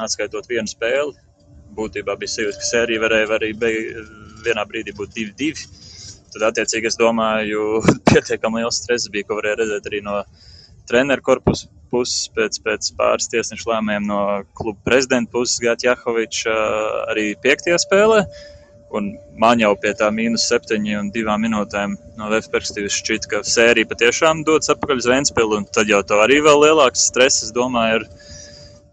atskaitot 0.00 0.48
vienu 0.48 0.70
spēli. 0.70 1.12
Būtībā 1.76 2.14
bija 2.16 2.32
sajūta, 2.32 2.60
ka 2.62 2.68
sērija 2.70 3.02
varēja 3.02 3.28
arī 3.36 3.50
beig, 3.58 3.98
vienā 4.46 4.64
brīdī 4.70 4.94
būt 4.96 5.12
2-2. 5.12 5.66
Tad, 6.32 6.46
attiecīgi, 6.48 6.88
es 6.88 6.96
domāju, 6.96 7.82
pietiekami 8.08 8.62
liels 8.62 8.80
stress 8.80 9.12
bija, 9.12 9.28
ko 9.28 9.36
varēja 9.42 9.60
redzēt 9.60 9.90
arī 9.90 10.00
no 10.06 10.22
treneru 10.88 11.26
korpusa 11.26 11.68
puses, 11.94 12.26
pēc, 12.34 12.58
pēc 12.66 12.90
pāris 12.98 13.30
tiesnešu 13.32 13.70
lēmumiem 13.70 14.10
no 14.10 14.20
kluba 14.58 14.76
prezidenta 14.88 15.32
puses, 15.34 15.62
Gāta 15.62 15.92
Jahoviča 15.92 16.58
arī 17.14 17.30
piektajā 17.44 17.78
spēlē. 17.86 18.24
Un 18.94 19.08
man 19.42 19.58
jau 19.58 19.72
pie 19.82 19.90
tā 19.98 20.06
mīnus 20.14 20.44
septiņi 20.46 20.92
un 21.00 21.08
divām 21.14 21.42
minūtēm 21.42 21.96
no 22.18 22.28
VF 22.30 22.52
perspektīvas 22.52 22.98
šķiet, 23.00 23.26
ka 23.30 23.40
sērija 23.46 23.90
patiešām 23.90 24.44
dodas 24.46 24.70
atpakaļ 24.74 25.02
uz 25.02 25.08
Vēnspili. 25.10 25.64
Tad 25.74 25.90
jau 25.90 26.02
tā 26.06 26.20
arī 26.22 26.38
vēl 26.44 26.62
lielāks 26.68 27.08
stress, 27.08 27.42
es 27.46 27.50
domāju, 27.56 28.04
ir 28.04 28.06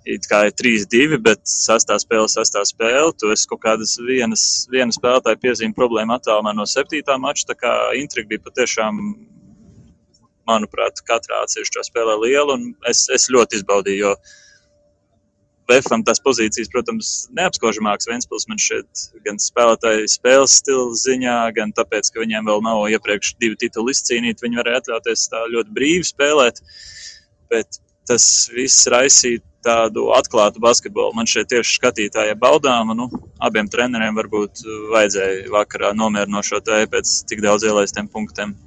ir 0.06 0.20
3-2, 0.22 1.20
bet 1.22 1.42
sastā 1.46 1.98
spēle, 2.02 2.28
sastā 2.32 2.64
spēle. 2.66 3.14
Tu 3.18 3.32
esi 3.34 3.48
kaut 3.50 3.62
kādas 3.66 3.98
vienas, 4.02 4.68
vienas 4.72 4.98
spēlētāja 4.98 5.40
piezīme 5.42 5.78
problēma 5.78 6.18
attālumā 6.18 6.54
no 6.56 6.66
septītā 6.66 7.18
mača. 7.22 7.52
Tā 7.52 7.58
kā 7.60 7.74
intriga 8.00 8.34
bija 8.34 8.46
patiešām 8.48 9.02
manuprāt, 10.52 11.02
katrā 11.08 11.42
atsevišķā 11.46 11.88
spēlē 11.88 12.20
liela. 12.22 12.60
Es, 12.92 13.08
es 13.16 13.32
ļoti 13.34 13.62
izbaudīju, 13.62 14.06
jo 14.06 14.16
Vēfam 15.72 16.02
tās 16.04 16.20
pozīcijas, 16.20 16.70
protams, 16.74 17.10
neapskaužamākas 17.38 18.10
Vēnspils 18.10 18.48
man 18.50 18.60
šeit 18.60 19.04
gan 19.24 19.38
spēlētāju 19.40 20.10
spēles 20.12 20.58
stila 20.60 20.90
ziņā, 21.00 21.36
gan 21.56 21.72
tāpēc, 21.78 22.10
ka 22.12 22.24
viņiem 22.24 22.50
vēl 22.50 22.64
nav 22.66 22.82
iepriekš 22.92 23.36
divu 23.40 23.60
titulu 23.62 23.94
izcīnīt. 23.94 24.42
Viņi 24.44 24.60
varēja 24.60 24.82
atļauties 24.82 25.30
tā 25.32 25.46
ļoti 25.54 25.76
brīvi 25.78 26.10
spēlēt, 26.10 26.60
bet 27.54 27.80
tas 28.10 28.26
viss 28.52 28.90
raisīja 28.92 29.44
tādu 29.64 30.10
atklātu 30.18 30.60
basketbolu. 30.64 31.14
Man 31.16 31.30
šeit 31.30 31.52
tieši 31.54 31.78
skatītāji 31.78 32.36
baudām, 32.42 32.92
un 32.92 33.04
nu, 33.04 33.24
abiem 33.40 33.70
treneriem 33.72 34.18
varbūt 34.18 34.66
vajadzēja 34.92 35.54
vakarā 35.54 35.94
nomierinošo 35.96 36.60
tēju 36.66 36.92
pēc 36.96 37.16
tik 37.30 37.46
daudz 37.46 37.70
ielaistiem 37.70 38.10
punktiem. 38.12 38.58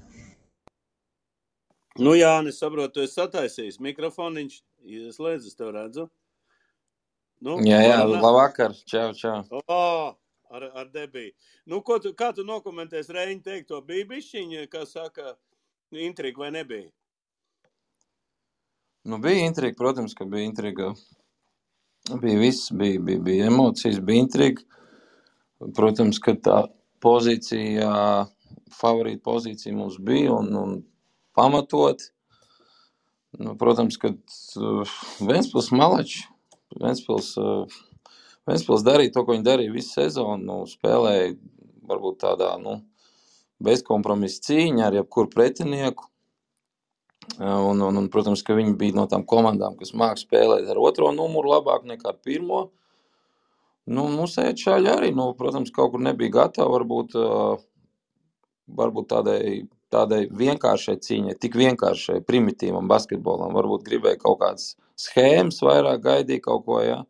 Nu, 1.95 2.17
jā, 2.19 2.33
es 2.51 2.59
saprotu, 2.59 2.97
tu 2.97 3.05
esi 3.05 3.15
sataisījis 3.15 3.79
mikrofoniņš, 3.85 4.59
ieslēdz, 4.83 5.47
es 5.47 5.55
tev 5.55 5.71
redzu. 5.77 6.09
Nu, 7.45 7.61
jā, 7.63 7.79
jā, 7.85 7.99
labvakar, 8.09 8.75
čau, 8.89 9.13
čau. 9.15 9.37
O, 9.63 9.83
ar, 10.51 10.65
ar 10.75 10.89
debiju. 10.91 11.31
Nu, 11.71 11.81
ko 11.87 12.01
tu, 12.03 12.11
kā 12.19 12.33
tu 12.35 12.43
nokomentēsi 12.47 13.15
Reņģi 13.15 13.45
teikto? 13.47 13.79
Bija 13.87 14.09
bišķiņa, 14.11 14.65
kā 14.73 14.83
saka, 14.91 15.37
intriga 15.95 16.43
vai 16.43 16.51
nebija? 16.55 16.89
Nu, 19.05 19.21
bija 19.23 19.45
intriga, 19.45 19.77
protams, 19.79 20.17
ka 20.17 20.27
bija 20.27 20.49
intriga. 20.49 20.95
Bija 22.11 22.41
viss, 22.41 22.73
bija, 22.73 23.01
bija, 23.01 23.21
bija 23.23 23.51
emocijas, 23.53 24.01
bija 24.01 24.25
intriga. 24.25 24.65
Protams, 25.77 26.19
ka 26.19 26.35
tā 26.43 26.59
pozīcija, 27.05 27.93
favorīta 28.75 29.23
pozīcija 29.25 29.77
mums 29.77 30.01
bija 30.03 30.33
un, 30.35 30.51
un 30.59 30.75
pamatot. 31.37 32.03
Nu, 33.39 33.57
protams, 33.59 33.99
ka 33.99 34.13
uh, 34.15 34.95
Ventspils 35.27 35.73
malači, 35.75 36.23
Ventspils, 36.79 37.33
uh, 37.41 37.67
Ventspils 38.47 38.85
darīja 38.87 39.17
to, 39.17 39.25
ko 39.25 39.35
viņi 39.35 39.47
darīja 39.47 39.75
visu 39.75 39.97
sezonu. 39.97 40.39
Nu, 40.45 40.59
spēlēja 40.71 41.35
varbūt 41.91 42.21
tādā 42.23 42.55
nu, 42.63 42.79
bezkompromisa 43.65 44.43
cīņā 44.49 44.87
ar 44.89 45.01
jebkuru 45.01 45.33
pretinieku. 45.35 46.07
Un, 47.41 47.81
un, 47.81 47.97
un, 47.97 48.09
protams, 48.13 48.43
ka 48.45 48.55
viņi 48.55 48.77
bija 48.79 48.95
no 48.99 49.07
tām 49.11 49.25
komandām, 49.27 49.79
kas 49.81 49.95
māca 49.97 50.21
spēlēt 50.21 50.69
ar 50.71 50.79
otro 50.79 51.09
numuru 51.17 51.55
labāk 51.55 51.87
nekā 51.89 52.13
ar 52.13 52.19
pirmo. 52.23 52.67
Nu, 53.89 54.07
mums 54.13 54.37
ēčāļi 54.41 54.91
arī, 54.93 55.11
nu, 55.17 55.31
protams, 55.37 55.73
kaut 55.75 55.95
kur 55.95 56.05
nebija 56.05 56.33
gatavi 56.39 56.73
varbūt, 56.73 57.17
varbūt 58.81 59.09
tādai, 59.11 59.41
tādai 59.95 60.25
vienkāršai 60.43 60.99
cīņai, 61.07 61.37
tik 61.41 61.59
vienkāršai, 61.61 62.21
primitīvam 62.29 62.91
basketbolam. 62.91 63.55
Varbūt 63.57 63.87
gribēja 63.87 64.21
kaut 64.23 64.41
kādas 64.43 64.75
schēmas, 65.01 65.63
vairāk 65.65 66.03
gaidīja 66.05 66.45
kaut 66.49 66.67
ko, 66.69 66.81
ja. 66.85 67.01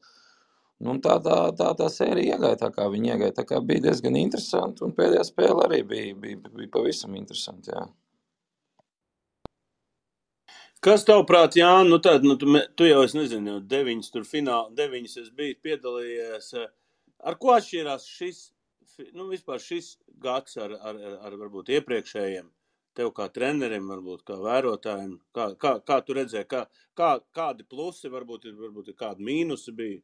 Nu, 0.85 0.99
tā, 1.01 1.17
tā, 1.25 1.37
tā, 1.57 1.71
tā 1.79 1.89
sērija 1.93 2.37
iegāja 2.37 2.61
tā, 2.61 2.71
kā 2.75 2.87
viņi 2.93 3.15
iegāja. 3.15 3.39
Tā 3.39 3.45
kā 3.49 3.61
bija 3.65 3.87
diezgan 3.89 4.19
interesanti, 4.21 4.85
un 4.85 4.95
pēdējā 4.97 5.27
spēle 5.31 5.69
arī 5.69 5.83
bija, 5.89 6.17
bija, 6.21 6.41
bija 6.51 6.73
pavisam 6.75 7.15
interesanti, 7.17 7.73
jā. 7.73 7.87
Kas 10.85 11.07
tavuprāt, 11.09 11.55
Jānis, 11.57 11.89
nu 11.89 11.99
tad, 12.05 12.27
nu, 12.29 12.35
tu, 12.37 12.51
tu 12.77 12.85
jau, 12.85 12.99
es 13.07 13.15
nezinu, 13.17 13.55
jau 13.55 13.61
deviņas 13.71 14.11
tur 14.13 14.27
fināli, 14.29 14.75
deviņas 14.77 15.17
es 15.23 15.31
biju 15.39 15.57
piedalījies. 15.65 16.51
Ar 17.25 17.39
ko 17.41 17.55
atšķirās 17.55 18.05
šis, 18.05 18.43
nu, 19.15 19.31
vispār 19.31 19.63
šis 19.65 19.95
gads 20.21 20.59
ar, 20.61 20.77
ar, 20.85 21.01
ar 21.25 21.39
varbūt 21.41 21.73
iepriekšējiem? 21.79 22.51
Tev 22.95 23.11
kā 23.15 23.27
trenerim, 23.35 23.89
varbūt 23.91 24.23
kā 24.29 24.37
vērotājiem, 24.39 25.15
kā, 25.35 25.49
kā, 25.59 25.73
kā 25.83 25.97
tu 26.07 26.15
redzēji, 26.15 26.47
kā, 26.51 26.61
kā, 26.95 27.11
kādi 27.35 27.67
plusi, 27.67 28.11
varbūt, 28.13 28.47
varbūt 28.55 28.93
kādi 28.99 29.27
mīnusi 29.27 29.75
bija? 29.75 30.01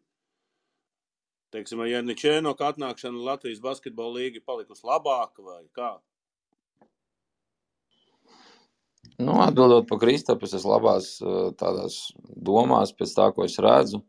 Teiksim, 1.55 1.83
ja 1.87 2.03
Ničēnoka 2.03 2.69
atnākšana 2.71 3.23
Latvijas 3.27 3.63
basketbola 3.63 4.21
līga 4.21 4.43
palikusi 4.47 4.87
labāka 4.87 5.43
vai 5.43 5.63
kā? 5.75 5.97
Nu, 9.21 9.39
atbildot 9.45 9.89
par 9.89 9.99
Kristapes, 10.03 10.55
es 10.57 10.67
labās 10.67 11.17
tādās 11.61 12.05
domās 12.51 12.95
pēc 12.97 13.17
tā, 13.17 13.27
ko 13.35 13.47
es 13.47 13.59
redzu. 13.63 14.03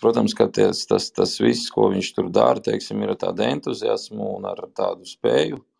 Protams, 0.00 0.34
ka 0.36 0.46
ties, 0.54 0.84
tas, 0.86 1.08
tas 1.14 1.38
viss, 1.42 1.70
ko 1.74 1.88
viņš 1.90 2.10
tur 2.14 2.28
dara, 2.30 2.62
teiksim, 2.62 3.02
ir 3.02 3.14
ar 3.14 3.22
tādu 3.22 3.46
entuziasmu 3.46 4.36
un 4.36 4.46
ar 4.50 4.68
tādu 4.76 5.06
spēju. 5.08 5.58
Mm, 5.58 5.75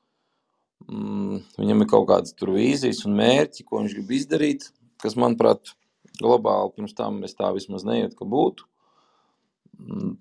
viņam 0.87 1.83
ir 1.83 1.91
kaut 1.91 2.07
kādas 2.11 2.37
tur 2.37 2.55
vīzijas 2.57 3.05
un 3.09 3.17
mērķi, 3.19 3.65
ko 3.67 3.81
viņš 3.81 3.97
grib 3.97 4.13
izdarīt, 4.19 4.69
kas, 5.03 5.17
manuprāt, 5.19 5.75
globāli 6.21 6.75
pirms 6.77 6.95
tam 6.97 7.23
es 7.27 7.37
tā 7.37 7.51
vismaz 7.55 7.85
nejūtu, 7.87 8.17
ka 8.19 8.29
būtu. 8.29 8.69
Mm, 9.81 10.15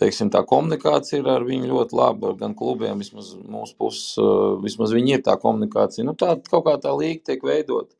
teiksim, 0.00 0.30
tā 0.34 0.42
komunikācija 0.48 1.20
ir 1.20 1.28
ar 1.30 1.44
viņu 1.46 1.70
ļoti 1.70 1.98
laba. 1.98 2.32
Gan 2.38 2.56
klubiem, 2.58 3.02
vismaz 3.02 3.34
mūsu 3.36 3.76
puses, 3.78 4.16
vismaz 4.64 4.94
viņi 4.96 5.18
ir 5.18 5.22
tā 5.26 5.36
komunikācija. 5.42 6.06
Nu, 6.06 6.16
tā 6.18 6.34
kaut 6.50 6.66
kā 6.68 6.76
tā 6.82 6.94
līga 6.96 7.32
tiek 7.32 7.46
veidot. 7.46 7.92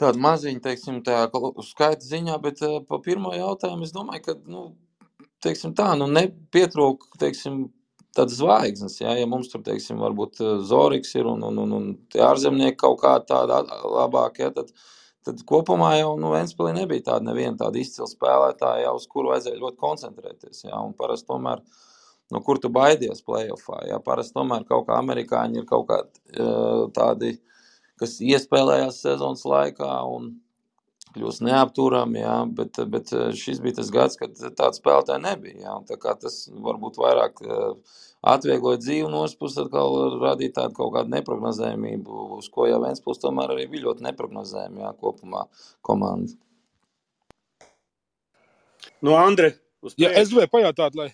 Tāda 0.00 0.18
maziņa, 0.18 0.58
teiksim, 0.64 1.02
tā 1.06 1.28
skaita 1.62 2.02
ziņā, 2.02 2.40
bet 2.42 2.64
pa 2.88 2.98
pirmo 2.98 3.30
jautājumu 3.30 3.86
es 3.86 3.92
domāju, 3.94 4.24
ka, 4.26 4.34
nu, 4.50 4.64
teiksim 5.44 5.74
tā, 5.78 5.92
nu, 6.00 6.08
nepietrūk, 6.10 7.12
teiksim, 7.22 7.68
tādas 8.16 8.38
zvaigznes, 8.38 8.98
ja, 9.00 9.14
ja 9.18 9.28
mums 9.30 9.50
tur, 9.52 9.62
teiksim, 9.66 10.00
varbūt 10.02 10.42
Zoriks 10.68 11.14
ir 11.18 11.28
un, 11.30 11.42
un, 11.48 11.60
un, 11.64 11.72
un 11.78 11.86
ārzemnieki 12.28 12.78
kaut 12.80 13.00
kā 13.02 13.14
tāda 13.26 13.62
labāk, 13.82 14.40
ja, 14.42 14.50
tad, 14.54 14.70
tad 15.26 15.42
kopumā 15.48 15.94
jau 15.98 16.14
nu, 16.20 16.32
Vēnspēlī 16.34 16.74
nebija 16.78 17.08
tāda 17.10 17.30
neviena 17.30 17.56
tāda 17.64 17.80
izcila 17.80 18.08
spēlētāja, 18.10 18.92
uz 18.96 19.08
kuru 19.10 19.32
vajadzēja 19.32 19.60
ļoti 19.60 19.80
koncentrēties. 19.80 20.64
Jā, 20.68 20.78
un 20.78 20.94
parasti 20.98 21.30
tomēr, 21.32 21.64
no 22.34 22.44
kur 22.44 22.60
tu 22.62 22.70
baidies 22.74 23.24
playoffā, 23.26 23.82
jā, 23.88 23.98
parasti 24.04 24.38
tomēr 24.38 24.68
kaut 24.68 24.86
kā 24.88 25.00
amerikāņi 25.00 25.62
ir 25.62 25.68
kaut 25.70 25.88
kādi 25.90 26.48
tādi, 26.96 27.34
kas 28.00 28.18
iespēlējās 28.22 29.02
sezonas 29.06 29.44
laikā 29.48 29.92
un 30.10 30.34
kļūst 31.14 31.44
neapturami, 31.46 32.20
jā, 32.22 32.36
bet, 32.58 32.80
bet 32.92 33.12
šis 33.38 33.62
bija 33.64 33.78
tas 33.80 33.92
gads, 33.94 34.18
kad 34.20 34.36
tāda 34.44 34.72
spēlētāja 34.76 35.22
nebija, 35.22 35.60
jā, 35.64 35.76
tā 35.88 35.98
kā 36.02 36.16
tas 36.20 36.44
varbūt 36.52 37.00
vairāk 37.00 37.42
atviegloja 38.34 38.80
dzīvi 38.82 39.10
no 39.12 39.24
otras 39.24 39.38
puses, 39.40 39.64
atkal 39.64 40.18
radīja 40.22 40.58
tādu 40.60 40.78
kaut 40.78 40.94
kādu 40.96 41.14
neprognozējumību, 41.16 42.22
uz 42.38 42.48
ko 42.52 42.68
jau 42.70 42.80
viens 42.84 43.02
puses 43.04 43.22
tomēr 43.24 43.56
arī 43.56 43.68
bija 43.72 43.88
ļoti 43.88 44.08
neprognozējumi, 44.08 44.86
jā, 44.86 44.94
kopumā 45.00 45.44
komanda. 45.84 46.34
Nu, 49.04 49.12
Andre, 49.20 49.52
Ja, 50.00 50.10
es 50.16 50.30
gribēju 50.30 50.50
pajautāt, 50.52 50.96
lai 50.96 51.10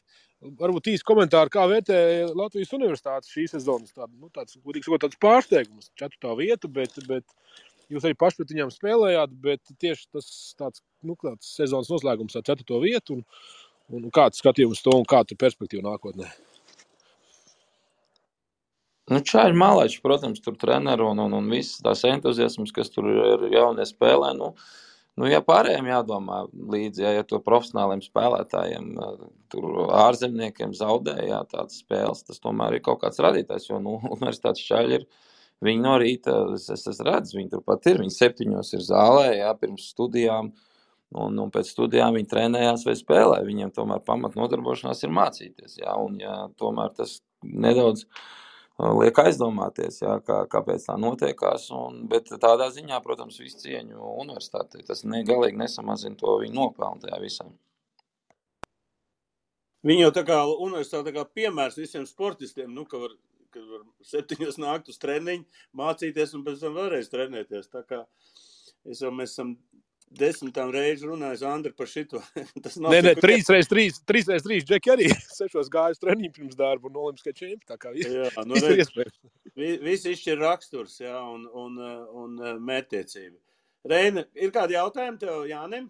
varbūt 0.60 0.92
īsi 0.92 1.06
komentāri, 1.06 1.52
kā 1.52 1.66
vērtē 1.68 1.96
Latvijas 2.38 2.72
universitātes 2.76 3.32
šīs 3.32 3.56
sezonas 3.56 3.92
tādu, 3.92 4.14
nu, 4.16 4.30
tāds, 4.34 4.56
godīgi 4.64 4.86
sakot, 4.86 5.02
tāds 5.04 5.20
pārsteigums, 5.20 5.90
ceturtā 5.98 6.36
vieta, 6.38 6.70
bet, 6.70 6.94
bet 7.08 7.26
jūs 7.90 8.06
arī 8.06 8.16
paši 8.18 8.40
pret 8.40 8.54
viņiem 8.54 8.74
spēlējāt, 8.74 9.34
bet 9.44 9.74
tieši 9.82 10.06
tas 10.14 10.30
tāds, 10.58 10.84
nu, 11.06 11.16
tāds 11.20 11.54
sezonas 11.58 11.90
noslēgums 11.92 12.38
ar 12.38 12.46
ceturto 12.46 12.80
vietu, 12.82 13.18
un, 13.18 13.26
un 13.98 14.14
kāds 14.14 14.42
skatījums 14.42 14.84
to, 14.86 14.94
un 14.96 15.08
kāda 15.08 15.34
ir 15.34 15.42
perspektīva 15.42 15.88
nākotnē? 15.90 16.30
Nu, 19.10 19.18
Čāļi 19.26 19.56
malači, 19.58 19.98
protams, 20.04 20.38
tur 20.44 20.54
treneru 20.58 21.08
un, 21.10 21.18
un, 21.24 21.32
un 21.40 21.48
viss 21.50 21.80
tās 21.82 22.04
entuziasms, 22.06 22.70
kas 22.74 22.92
tur 22.94 23.08
ir 23.10 23.48
jaunie 23.50 23.82
spēlē. 23.88 24.28
Nu, 24.38 24.52
nu, 25.18 25.26
ja 25.26 25.40
pārējiem 25.42 25.88
jādomā 25.90 26.44
līdzi, 26.54 27.02
ja, 27.02 27.16
ja 27.16 27.24
to 27.26 27.40
profesionāliem 27.42 28.04
spēlētājiem, 28.04 28.92
tur 29.50 29.90
ārzemniekiem 30.04 30.76
zaudēja 30.78 31.42
tādas 31.50 31.80
spēles, 31.82 32.22
tas 32.28 32.38
tomēr 32.44 32.78
ir 32.78 32.84
kaut 32.86 33.02
kāds 33.02 33.18
radītājs, 33.26 33.66
jo, 33.72 33.80
nu, 33.82 33.96
universitātes 34.14 34.62
čāļi 34.68 35.00
ir, 35.00 35.08
viņi 35.64 35.84
no 35.84 35.94
rīta, 36.00 36.34
es, 36.56 36.66
es, 36.72 36.86
es 36.90 37.00
redzu, 37.06 37.38
viņi 37.38 37.54
tur 37.54 37.64
pat 37.66 37.86
ir, 37.90 38.02
viņi 38.02 38.16
septiņos 38.16 38.74
ir 38.76 38.84
zālē, 38.86 39.30
jā, 39.40 39.54
pirms 39.60 39.88
studijām, 39.92 40.52
un, 41.14 41.40
un 41.44 41.54
pēc 41.54 41.72
studijām 41.74 42.16
viņi 42.16 42.30
trenējās 42.30 42.84
vai 42.88 42.96
spēlē, 42.98 43.40
viņiem 43.46 43.72
tomēr 43.76 44.04
pamat 44.06 44.36
nodarbošanās 44.38 45.02
ir 45.04 45.16
mācīties, 45.16 45.80
jā, 45.82 45.96
un 45.96 46.20
ja 46.22 46.36
tomēr 46.60 46.94
tas 46.96 47.18
nedaudz 47.42 48.06
liek 48.80 49.18
aizdomāties, 49.20 50.00
jā, 50.02 50.14
kā, 50.24 50.42
kāpēc 50.50 50.86
tā 50.86 50.96
notiekās. 51.00 51.66
Un, 51.76 52.04
bet 52.10 52.30
tādā 52.40 52.70
ziņā, 52.72 53.00
protams, 53.04 53.40
visu 53.42 53.60
cieņu 53.64 53.98
universitātei. 54.22 54.84
Tas 54.86 55.04
ne, 55.04 55.22
galīgi 55.26 55.60
nesamazina 55.60 56.16
to 56.20 56.38
viņu 56.40 56.56
nopelnu 56.56 57.04
tajā 57.04 57.20
visā. 57.20 57.48
Viņi 59.86 60.04
jau 60.04 60.12
tā 60.12 60.24
kā 60.28 60.38
universitāte 60.44 61.08
tā 61.08 61.16
kā 61.16 61.24
piemērs 61.40 61.78
visiem 61.80 62.04
sportistiem, 62.08 62.72
nu, 62.76 62.84
ka 62.88 63.00
var, 63.00 63.14
ka 63.54 63.62
var 63.66 63.84
septiņos 64.06 64.58
nākt 64.62 64.88
uz 64.92 64.98
treniņu, 65.02 65.44
mācīties 65.76 66.34
un 66.38 66.44
pēc 66.46 66.62
tam 66.64 66.76
vēlreiz 66.78 67.10
trenēties. 67.12 67.70
Tā 67.72 67.82
kā 67.88 68.04
es 68.88 69.02
jau 69.04 69.10
mēs 69.14 69.34
esam 69.36 69.56
desmitām 70.10 70.72
reizes 70.74 71.04
runājis 71.06 71.44
Andri 71.46 71.70
par 71.76 71.86
šito. 71.86 72.18
Tas 72.64 72.78
nav 72.82 72.90
Nē, 72.96 73.02
nē, 73.06 73.12
trīs 73.22 73.46
reizes 73.52 73.70
trīs, 73.70 74.00
trīs 74.08 74.26
reizes 74.30 74.46
trīs, 74.48 74.64
Džeki 74.66 74.90
arī 74.96 75.10
sešos 75.38 75.70
gājus 75.70 76.00
treniņu 76.02 76.32
pirms 76.38 76.56
darba 76.58 76.90
un 76.90 76.98
olimpiskā 77.04 77.34
čempi, 77.36 77.62
tā 77.70 77.76
kā 77.78 77.92
viss 77.94 78.10
Jā, 78.10 78.26
nu, 78.42 78.56
viss 78.58 78.66
ir 78.72 78.82
iespējams. 78.82 79.20
vi- 79.60 79.78
visi 79.84 80.16
izšķir 80.16 80.42
raksturs, 80.42 80.96
jā, 81.04 81.14
un, 81.30 81.46
un, 81.54 81.78
un 82.24 82.34
eh, 82.42 82.58
mērķtiecība. 82.58 83.38
Reina, 83.90 84.26
ir 84.34 84.50
kādi 84.52 84.74
jautājumi 84.76 85.22
tev, 85.22 85.44
Jānim? 85.48 85.86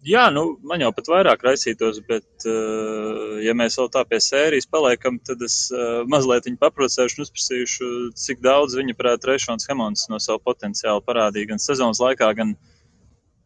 Jā, 0.00 0.30
nu, 0.32 0.54
man 0.64 0.80
jau 0.80 0.88
pat 0.96 1.10
vairāk 1.12 1.42
raisītos, 1.44 1.98
bet, 2.08 2.24
uh, 2.48 3.34
ja 3.44 3.52
mēs 3.52 3.74
vēl 3.76 3.90
tā 3.92 4.00
pie 4.08 4.16
sērijas 4.24 4.64
paliekam, 4.72 5.18
tad 5.28 5.42
es 5.44 5.66
uh, 5.74 6.06
mazliet 6.08 6.48
viņu 6.48 6.56
paprocēšu 6.62 7.18
un 7.18 7.26
uzprasīšu, 7.26 7.88
cik 8.16 8.40
daudz 8.40 8.78
viņa 8.78 8.96
prāt 8.96 9.28
Reišons 9.28 9.68
Hemons 9.68 10.06
no 10.08 10.16
savu 10.16 10.40
potenciālu 10.48 11.04
parādīja 11.04 11.50
gan 11.52 11.60
sezonas 11.60 12.00
laikā, 12.00 12.30
gan 12.38 12.54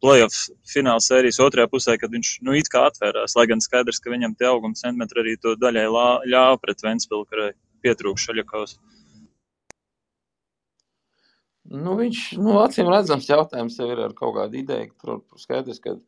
playoff 0.04 0.44
fināla 0.70 1.02
sērijas 1.02 1.42
otrajā 1.42 1.66
pusē, 1.74 1.98
kad 1.98 2.14
viņš, 2.14 2.32
nu, 2.46 2.54
it 2.54 2.70
kā 2.70 2.84
atvērās, 2.86 3.34
lai 3.34 3.48
gan 3.50 3.64
skaidrs, 3.64 3.98
ka 3.98 4.14
viņam 4.14 4.38
tie 4.38 4.46
auguma 4.52 4.78
centimetri 4.78 5.24
arī 5.24 5.36
to 5.42 5.56
daļai 5.58 5.86
lā- 5.90 6.22
ļāva 6.36 6.62
pret 6.62 6.86
Ventspilu, 6.86 7.26
kurai 7.26 7.50
pietrūkst 7.82 8.30
Šaļakovs. 8.30 8.78
Nu, 11.74 11.98
viņš, 11.98 12.24
nu, 12.38 12.60
acīm 12.62 12.94
redzams, 12.94 13.26
jautājums 13.26 13.78
jau 13.80 13.90
ir 13.90 14.06
ar 14.06 14.14
kaut 14.14 14.36
kādu 14.38 14.62
ideju. 14.62 14.92
Tur 15.00 15.22
skaidrs, 15.40 15.82
ka 15.82 15.98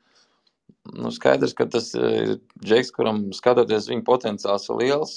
Nu, 0.95 1.11
skaidrs, 1.11 1.55
ka 1.57 1.67
tas 1.71 1.91
ir 1.99 2.37
džeks, 2.63 2.93
kuram 2.95 3.25
skatoties 3.35 3.89
viņa 3.91 4.05
potenciāls 4.07 4.69
ir 4.71 4.81
liels. 4.83 5.17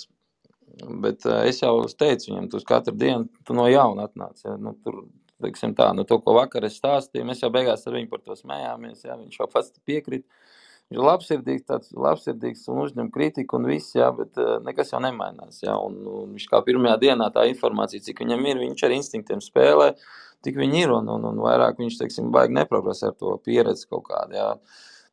Bet 0.80 1.26
uh, 1.28 1.44
es 1.50 1.62
jau 1.62 1.74
teicu 2.00 2.32
viņam, 2.32 2.50
tu 2.52 2.62
katru 2.68 2.96
dienu 2.96 3.28
tu 3.46 3.56
no 3.58 3.66
jauna 3.70 4.08
atnāc. 4.08 4.40
Ja? 4.46 4.56
Nu, 4.62 4.76
tur, 4.86 5.04
teiksim 5.44 5.76
tā, 5.78 5.90
nu, 5.96 6.06
to, 6.08 6.20
ko 6.24 6.36
vakar 6.38 6.66
es 6.68 6.78
stāstīju, 6.80 7.28
mēs 7.28 7.44
jau 7.44 7.52
beigās 7.54 7.86
ar 7.88 7.98
viņu 7.98 8.10
par 8.12 8.24
to 8.24 8.38
smējāmies. 8.38 9.04
Ja? 9.06 9.18
Viņš 9.20 9.42
jau 9.42 9.50
pats 9.52 9.74
piekrīt. 9.88 10.26
Viņš 10.90 10.98
ir 10.98 11.06
labsirdīgs, 11.06 11.66
tāds 11.70 11.92
labsirdīgs 11.94 12.64
un 12.74 12.80
uzņem 12.82 13.12
kritiku 13.14 13.60
un 13.60 13.68
viss, 13.70 13.94
jā, 13.94 14.08
bet 14.16 14.40
uh, 14.42 14.56
nekas 14.66 14.90
jau 14.96 15.02
nemainās. 15.04 15.60
Jā, 15.62 15.76
un, 15.78 16.00
un 16.10 16.32
viņš 16.34 16.48
kā 16.50 16.64
pirmajā 16.66 16.96
dienā 17.04 17.28
tā 17.36 17.44
informācija, 17.52 18.02
cik 18.08 18.24
viņam 18.24 18.48
ir, 18.50 18.62
viņš 18.64 18.86
ar 18.88 18.96
instinktiem 18.96 19.44
spēlē, 19.46 19.92
tik 20.46 20.58
viņi 20.58 20.82
ir, 20.88 20.96
un, 20.96 21.12
un, 21.14 21.28
un 21.30 21.44
vairāk 21.46 21.78
viņš, 21.78 22.00
teiksim, 22.00 22.32
baigi 22.34 22.58
neprogresē 22.58 23.12
ar 23.12 23.20
to 23.22 23.36
pieredzi 23.46 23.86
kaut 23.92 24.08
kādu, 24.10 24.40
jā. 24.40 24.50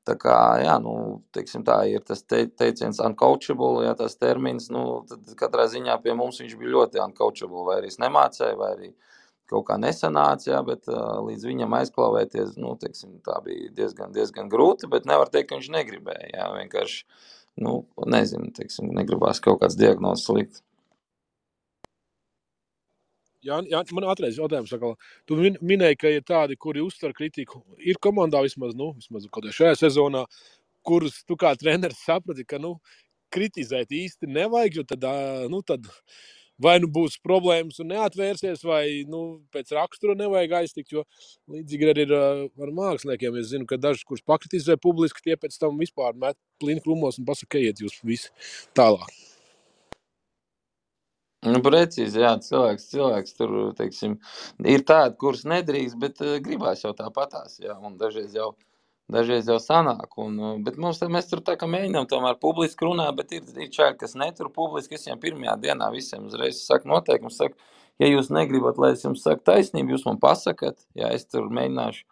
Tā 0.06 0.14
kā, 0.22 0.36
jā, 0.62 0.76
nu, 0.82 0.92
teiksim 1.34 1.64
tā, 1.66 1.80
ir 1.90 2.04
tas 2.06 2.20
te, 2.22 2.44
teiciens 2.46 3.00
uncoachable, 3.02 3.82
jā, 3.88 3.94
tas 3.98 4.14
termins, 4.20 4.68
nu, 4.70 5.02
tad 5.10 5.32
katrā 5.40 5.64
ziņā 5.72 5.96
pie 6.04 6.14
mums 6.14 6.38
viņš 6.42 6.54
bija 6.60 6.74
ļoti 6.76 7.02
uncoachable, 7.02 7.64
vai 7.66 7.80
arī 7.80 7.90
es 7.90 7.98
nemācēju, 7.98 8.58
vai 8.60 8.68
arī 8.76 8.90
kaut 9.50 9.66
kā 9.66 9.78
nesanāca, 9.82 10.52
jā, 10.52 10.60
bet 10.66 10.86
uh, 10.90 11.18
līdz 11.26 11.48
viņam 11.50 11.74
aizklāvēties, 11.80 12.54
nu, 12.62 12.76
teiksim, 12.78 13.18
tā 13.26 13.40
bija 13.42 13.72
diezgan, 13.74 14.14
diezgan 14.14 14.50
grūti, 14.52 14.86
bet 14.90 15.10
nevar 15.10 15.30
teikt, 15.32 15.50
ka 15.50 15.58
viņš 15.58 15.72
negribēja, 15.74 16.30
jā, 16.36 16.46
vienkārši, 16.60 17.02
nu, 17.66 17.74
nezinu, 18.06 18.52
teiksim, 18.54 18.94
negribās 18.94 19.42
kaut 19.42 19.64
kāds 19.64 19.78
diagnozes 19.78 20.30
likt. 20.38 20.62
Jā, 23.46 23.60
jā, 23.70 23.82
man 23.94 24.08
atreiz 24.10 24.38
jautājums, 24.40 24.72
sakal, 24.72 24.96
tu 25.28 25.38
min, 25.38 25.58
minēji, 25.62 25.98
ka 26.02 26.12
ir 26.12 26.24
tādi, 26.26 26.58
kuri 26.58 26.82
uztver 26.82 27.14
kritiku. 27.16 27.62
Ir 27.78 28.00
komandā 28.02 28.42
vismaz, 28.42 28.74
nu, 28.78 28.92
vismaz 28.98 29.28
kaut 29.30 29.46
šajā 29.54 29.76
sezonā, 29.84 30.24
kurus 30.86 31.20
tu 31.26 31.36
kā 31.38 31.52
treneris 31.58 32.02
saprati, 32.06 32.46
ka, 32.48 32.58
nu, 32.62 32.76
kritizēt 33.34 33.92
īsti 33.94 34.30
nevajag, 34.30 34.80
jo 34.80 34.86
tad, 34.88 35.06
nu, 35.52 35.62
tad 35.66 35.86
vai 36.62 36.76
nu 36.80 36.88
būs 36.92 37.18
problēmas 37.24 37.80
un 37.82 37.90
neatvērsies, 37.92 38.64
vai 38.66 39.04
nu, 39.10 39.22
pēc 39.52 39.74
rakstura 39.76 40.16
nevajag 40.18 40.56
aiztikt. 40.62 40.94
Jo 40.94 41.04
līdzīgi 41.52 41.90
arī 41.92 42.06
ir 42.06 42.14
ar 42.16 42.74
māksliniekiem. 42.80 43.38
Es 43.40 43.52
zinu, 43.52 43.68
ka 43.68 43.78
daži, 43.80 44.06
kurus 44.08 44.24
pakritizē 44.26 44.78
publiski, 44.80 45.24
tie 45.26 45.36
pēc 45.40 45.58
tam 45.60 45.78
vispār 45.80 46.16
met 46.16 46.38
plīni 46.62 46.84
krūmos 46.84 47.20
un 47.20 47.28
pasaka, 47.28 47.60
ejiet 47.60 47.84
jūs 47.84 48.00
visi 48.06 48.32
tālāk. 48.76 49.12
Nu, 51.46 51.60
precīzi, 51.62 52.20
jā, 52.24 52.32
cilvēks, 52.42 52.88
cilvēks 52.92 53.36
tur, 53.38 53.52
teiksim, 53.78 54.16
ir 54.66 54.82
tādi, 54.88 55.16
kurus 55.20 55.44
nedrīkst, 55.48 55.98
bet 56.02 56.22
uh, 56.24 56.36
gribās 56.42 56.82
jau 56.82 56.90
tāpatās, 56.96 57.60
jā, 57.62 57.76
dažreiz 58.00 58.34
jau, 58.34 58.50
dažreiz 59.12 59.46
jau 59.50 59.58
sanāk, 59.62 60.16
un, 60.22 60.40
uh, 60.42 60.56
bet 60.66 60.80
mums, 60.82 60.98
mēs 61.12 61.30
tur 61.30 61.44
tā 61.46 61.54
kā 61.60 61.68
mēģinām 61.70 62.08
tomēr 62.10 62.40
publiski 62.42 62.88
runāt, 62.88 63.14
bet 63.20 63.36
ir, 63.38 63.46
ir 63.62 63.70
čāļi, 63.76 63.98
kas 64.00 64.16
netur 64.18 64.50
publiski, 64.54 64.98
es 64.98 65.06
viņiem 65.06 65.22
pirmajā 65.22 65.56
dienā 65.68 65.92
visiem 65.94 66.26
uzreiz 66.26 66.64
saku 66.66 66.90
noteikumu, 66.90 67.30
saku, 67.34 67.54
ja 68.02 68.10
jūs 68.10 68.32
negribat, 68.34 68.82
lai 68.82 68.94
es 68.96 69.06
jums 69.06 69.22
saku 69.24 69.46
taisnību, 69.46 69.94
jūs 69.94 70.08
man 70.10 70.18
pasakat, 70.22 70.82
jā, 70.98 71.14
es 71.14 71.28
tur 71.30 71.46
mēģināšu 71.46 72.04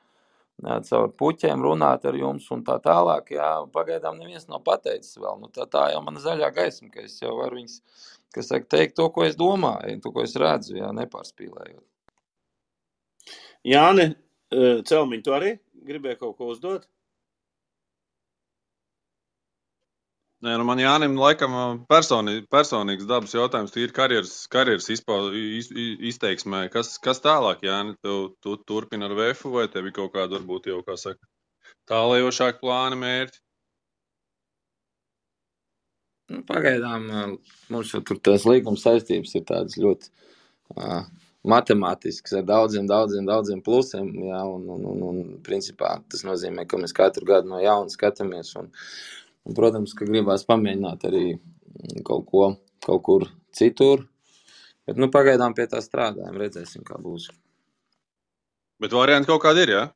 caur 0.63 1.11
puķiem 1.19 1.63
runāt 1.65 2.05
ar 2.07 2.17
jums 2.19 2.47
un 2.55 2.63
tā 2.65 2.79
tālāk, 2.83 3.35
jā, 3.37 3.49
pagaidām 3.75 4.19
neviens 4.21 4.47
nav 4.49 4.63
pateicis 4.67 5.19
vēl, 5.19 5.41
nu 5.43 5.51
tā, 5.53 5.67
tā 5.71 5.89
jau 5.93 6.03
mana 6.05 6.23
zaļā 6.23 6.51
gaisma, 6.55 6.91
ka 6.95 7.03
es 7.05 7.19
jau 7.23 7.35
varu 7.41 7.59
viņus 7.59 7.81
kas 8.35 8.51
saka, 8.51 8.67
teikt 8.77 8.97
to, 8.99 9.09
ko 9.15 9.25
es 9.27 9.37
domāju, 9.39 9.99
to, 10.03 10.13
ko 10.15 10.25
es 10.25 10.35
redzu, 10.39 10.79
jā, 10.81 10.91
nepārspīlējot. 10.97 11.85
Jāni, 13.65 14.11
Celmiņ, 14.89 15.23
tu 15.25 15.35
arī 15.35 15.55
gribēji 15.87 16.21
kaut 16.21 16.37
ko 16.39 16.51
uzdot? 16.53 16.85
Nē, 20.45 20.59
nu 20.61 20.65
man 20.69 20.77
Jānim 20.77 21.15
laikam 21.17 21.55
personi, 21.89 22.43
personīgs 22.53 23.07
dabas 23.09 23.33
jautājums, 23.33 23.73
tīri 23.73 23.95
karjeras, 23.97 24.33
karjeras 24.53 24.91
izpau, 24.93 25.31
iz, 25.33 25.71
izteiksmē. 26.11 26.67
Kas, 26.75 26.99
kas 27.01 27.23
tālāk, 27.25 27.63
Jāni? 27.65 27.95
Tu, 28.05 28.17
tu 28.45 28.59
turpini 28.69 29.07
ar 29.07 29.15
VF 29.17 29.47
vai 29.55 29.65
tev 29.73 29.89
ir 29.89 29.95
kaut 29.97 30.13
kāda, 30.13 30.37
varbūt 30.37 30.69
jau, 30.69 30.83
kā 30.85 30.99
saka, 31.01 31.25
tālējošāk 31.89 32.61
plāni, 32.61 33.01
mērķi? 33.01 33.41
Nu, 36.35 36.45
pagaidām 36.49 37.09
mums 37.73 37.97
jau 37.97 38.05
tur 38.05 38.21
tās 38.29 38.45
līguma 38.49 38.81
saistības 38.81 39.35
ir 39.37 39.49
tādas 39.49 39.81
ļoti 39.81 40.13
uh, 40.77 41.03
matemātiskas, 41.57 42.37
ar 42.37 42.47
daudziem, 42.49 42.87
daudziem, 42.89 43.25
daudziem 43.29 43.65
plusiem. 43.65 44.13
Jā, 44.29 44.45
un, 44.49 44.69
un, 44.77 44.87
un, 44.93 45.03
un, 45.09 45.27
principā, 45.45 45.99
tas 46.13 46.25
nozīmē, 46.29 46.69
ka 46.69 46.81
mēs 46.81 46.97
katru 46.97 47.29
gadu 47.33 47.53
no 47.53 47.65
jauna 47.65 47.93
skatāmies. 47.93 48.55
Un, 48.61 48.73
un, 49.45 49.57
protams, 49.57 49.95
ka 49.97 50.09
gribās 50.09 50.47
pamēģināt 50.49 51.09
arī 51.11 51.27
kaut 52.07 52.29
ko 52.31 52.53
kaut 52.85 53.03
kur 53.03 53.27
citur. 53.55 54.05
Bet 54.85 55.01
nu, 55.01 55.09
pagaidām 55.13 55.55
pie 55.57 55.67
tā 55.71 55.81
strādājam, 55.81 56.37
redzēsim, 56.37 56.85
kā 56.85 56.99
būs. 57.01 57.31
Bet 58.83 58.93
varianti 58.93 59.31
kaut 59.31 59.41
kādi 59.45 59.65
ir, 59.65 59.73
jā? 59.73 59.85
Ja? 59.87 59.93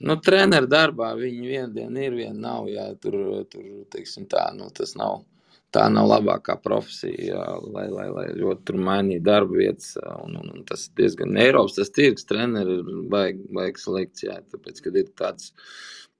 Nu, 0.00 0.16
treneru 0.24 0.68
darbā 0.70 1.10
viņi 1.18 1.50
vienu 1.50 1.74
dienu 1.74 2.00
ir, 2.00 2.14
viena 2.16 2.38
nav. 2.48 2.68
Jā, 2.72 2.86
tur, 3.02 3.18
tur 3.52 3.66
teiksim, 3.92 4.24
tā, 4.32 4.48
nu, 4.56 4.70
tas 4.74 4.96
nav. 4.98 5.26
Tā 5.70 5.84
nav 5.92 6.08
labākā 6.10 6.56
profesija, 6.58 7.28
jā, 7.28 7.42
lai, 7.70 7.84
lai, 7.92 8.08
lai 8.10 8.24
ļoti 8.34 8.64
tur 8.66 8.80
mainītu 8.88 9.22
darba 9.28 9.60
vietas. 9.60 9.92
Un, 10.24 10.40
un, 10.40 10.48
un 10.56 10.64
tas 10.66 10.88
diezgan 10.98 11.36
Eiropas 11.38 11.76
tas 11.76 11.92
tirgus, 11.94 12.26
treneri 12.26 12.80
ir 12.80 12.88
baigi, 13.12 13.44
baigi 13.54 13.84
slikts. 13.84 14.24
Jā, 14.24 14.40
tāpēc, 14.50 14.80
kad 14.86 14.98
ir 14.98 15.12
tāds, 15.20 15.52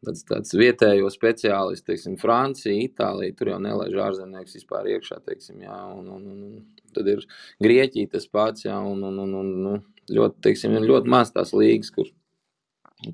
tāds, 0.07 0.25
tāds 0.29 0.55
vietējo 0.57 1.11
speciālists, 1.13 1.87
teiksim, 1.87 2.17
Francija, 2.21 2.77
Itālija, 2.87 3.37
tur 3.39 3.53
jau 3.53 3.59
nelaiž 3.63 3.99
ārzemnieks 4.07 4.57
vispār 4.59 4.89
iekšā, 4.95 5.21
teiksim, 5.27 5.65
jā, 5.67 5.81
un, 5.97 6.09
un, 6.17 6.29
un, 6.33 6.47
un 6.49 6.95
tad 6.97 7.11
ir 7.11 7.27
Grieķija 7.63 8.15
tas 8.17 8.29
pats, 8.31 8.67
jā, 8.69 8.79
un, 8.79 9.05
un, 9.11 9.21
un, 9.27 9.37
un 9.43 9.53
nu, 9.67 9.77
ļoti, 10.11 10.41
teiksim, 10.49 10.79
ļoti 10.85 11.13
maz 11.13 11.35
tās 11.37 11.55
līgas, 11.57 11.93
kur 11.95 12.11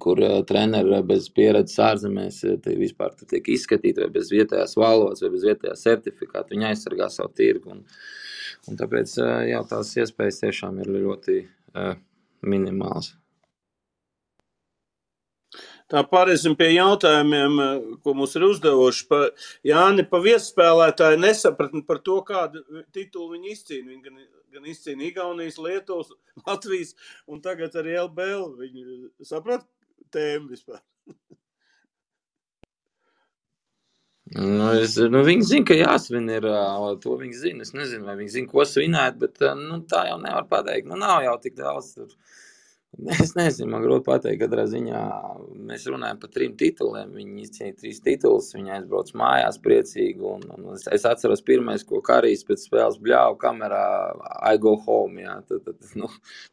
kur 0.02 0.18
uh, 0.18 0.40
treneri 0.46 0.98
bez 1.06 1.28
pieredzes 1.30 1.78
ārzemēs 1.78 2.40
vispār 2.66 3.14
tiek 3.22 3.46
izskatīti, 3.54 4.02
vai 4.02 4.10
bez 4.16 4.32
vietējās 4.34 4.74
valodas, 4.80 5.22
vai 5.22 5.30
bez 5.36 5.46
vietējā 5.46 5.76
certifikāta. 5.78 6.50
Viņi 6.50 6.66
aizsargā 6.72 7.06
savu 7.12 7.30
tirgu. 7.38 7.76
Un, 7.76 7.84
un 8.66 8.80
tāpēc 8.80 9.14
uh, 9.22 9.44
jau 9.46 9.62
tās 9.70 9.92
iespējas 10.02 10.42
tiešām 10.42 10.82
ir 10.82 10.90
ļoti 10.96 11.38
uh, 11.44 11.94
minimālas. 12.42 13.12
Tā 15.92 16.02
pāriesim 16.10 16.56
pie 16.58 16.72
jautājumiem, 16.72 17.60
ko 18.02 18.14
mums 18.18 18.32
ir 18.34 18.46
uzdevuši. 18.48 19.04
Pa, 19.10 19.20
Jāni, 19.66 20.02
pa 20.10 20.18
viesspēlētāju 20.24 21.20
nesapratni 21.22 21.84
par 21.86 22.00
to, 22.06 22.18
kādu 22.26 22.64
titulu 22.94 23.36
viņi 23.36 23.52
izcīna. 23.54 23.92
Viņi 23.92 24.02
gan, 24.08 24.24
gan 24.56 24.66
izcīna 24.72 25.06
Igaunijas, 25.06 25.60
Lietuvas, 25.62 26.10
Latvijas 26.48 26.96
un 27.30 27.42
tagad 27.44 27.78
arī 27.78 27.94
LBL. 28.02 28.48
Viņi 28.64 29.28
saprat, 29.30 29.62
tēma 30.14 30.50
vispār? 30.50 30.82
Nu, 34.34 34.72
es, 34.74 34.96
nu, 34.98 35.20
viņi 35.22 35.44
zina, 35.46 35.66
ka 35.68 35.76
jāsvin 35.78 36.26
ir. 36.34 36.48
To 37.04 37.14
viņi 37.20 37.38
zina. 37.44 37.62
Es 37.62 37.70
nezinu, 37.76 38.08
vai 38.08 38.16
viņi 38.18 38.32
zina, 38.40 38.50
ko 38.50 38.66
svinēt, 38.66 39.20
bet 39.22 39.38
nu, 39.60 39.78
tā 39.86 40.08
jau 40.08 40.18
nevar 40.18 40.48
pateikt. 40.50 40.90
Nu, 40.90 40.98
nav 40.98 41.22
jau 41.22 41.36
tik 41.44 41.54
daudz. 41.60 41.92
Tur. 41.94 42.10
Es 43.20 43.34
nezinu, 43.36 43.68
man 43.74 43.82
grūti 43.84 44.06
pateikt, 44.06 44.38
kādā 44.40 44.62
ziņā 44.70 45.00
mēs 45.68 45.84
runājam 45.90 46.20
par 46.22 46.30
trim 46.32 46.54
tituliem. 46.56 47.10
Viņi 47.18 47.42
izcīnīja 47.44 47.76
trīs 47.82 47.98
titulus, 48.04 48.54
viņi 48.56 48.72
aizbrauc 48.78 49.10
mājās 49.20 49.58
priecīgi. 49.64 50.22
Un, 50.24 50.46
un 50.54 50.70
es, 50.72 50.86
es 50.94 51.04
atceros, 51.08 51.44
pirmais, 51.44 51.84
ko 51.84 52.00
Karijs 52.04 52.46
pēc 52.48 52.64
spēles 52.64 52.96
bļāva 53.04 53.36
kamerā, 53.42 53.82
I 54.48 54.56
go 54.62 54.76
home. 54.86 55.20
Jā, 55.26 55.36
tad, 55.48 55.66
tad 55.66 55.92
nu, 56.00 56.08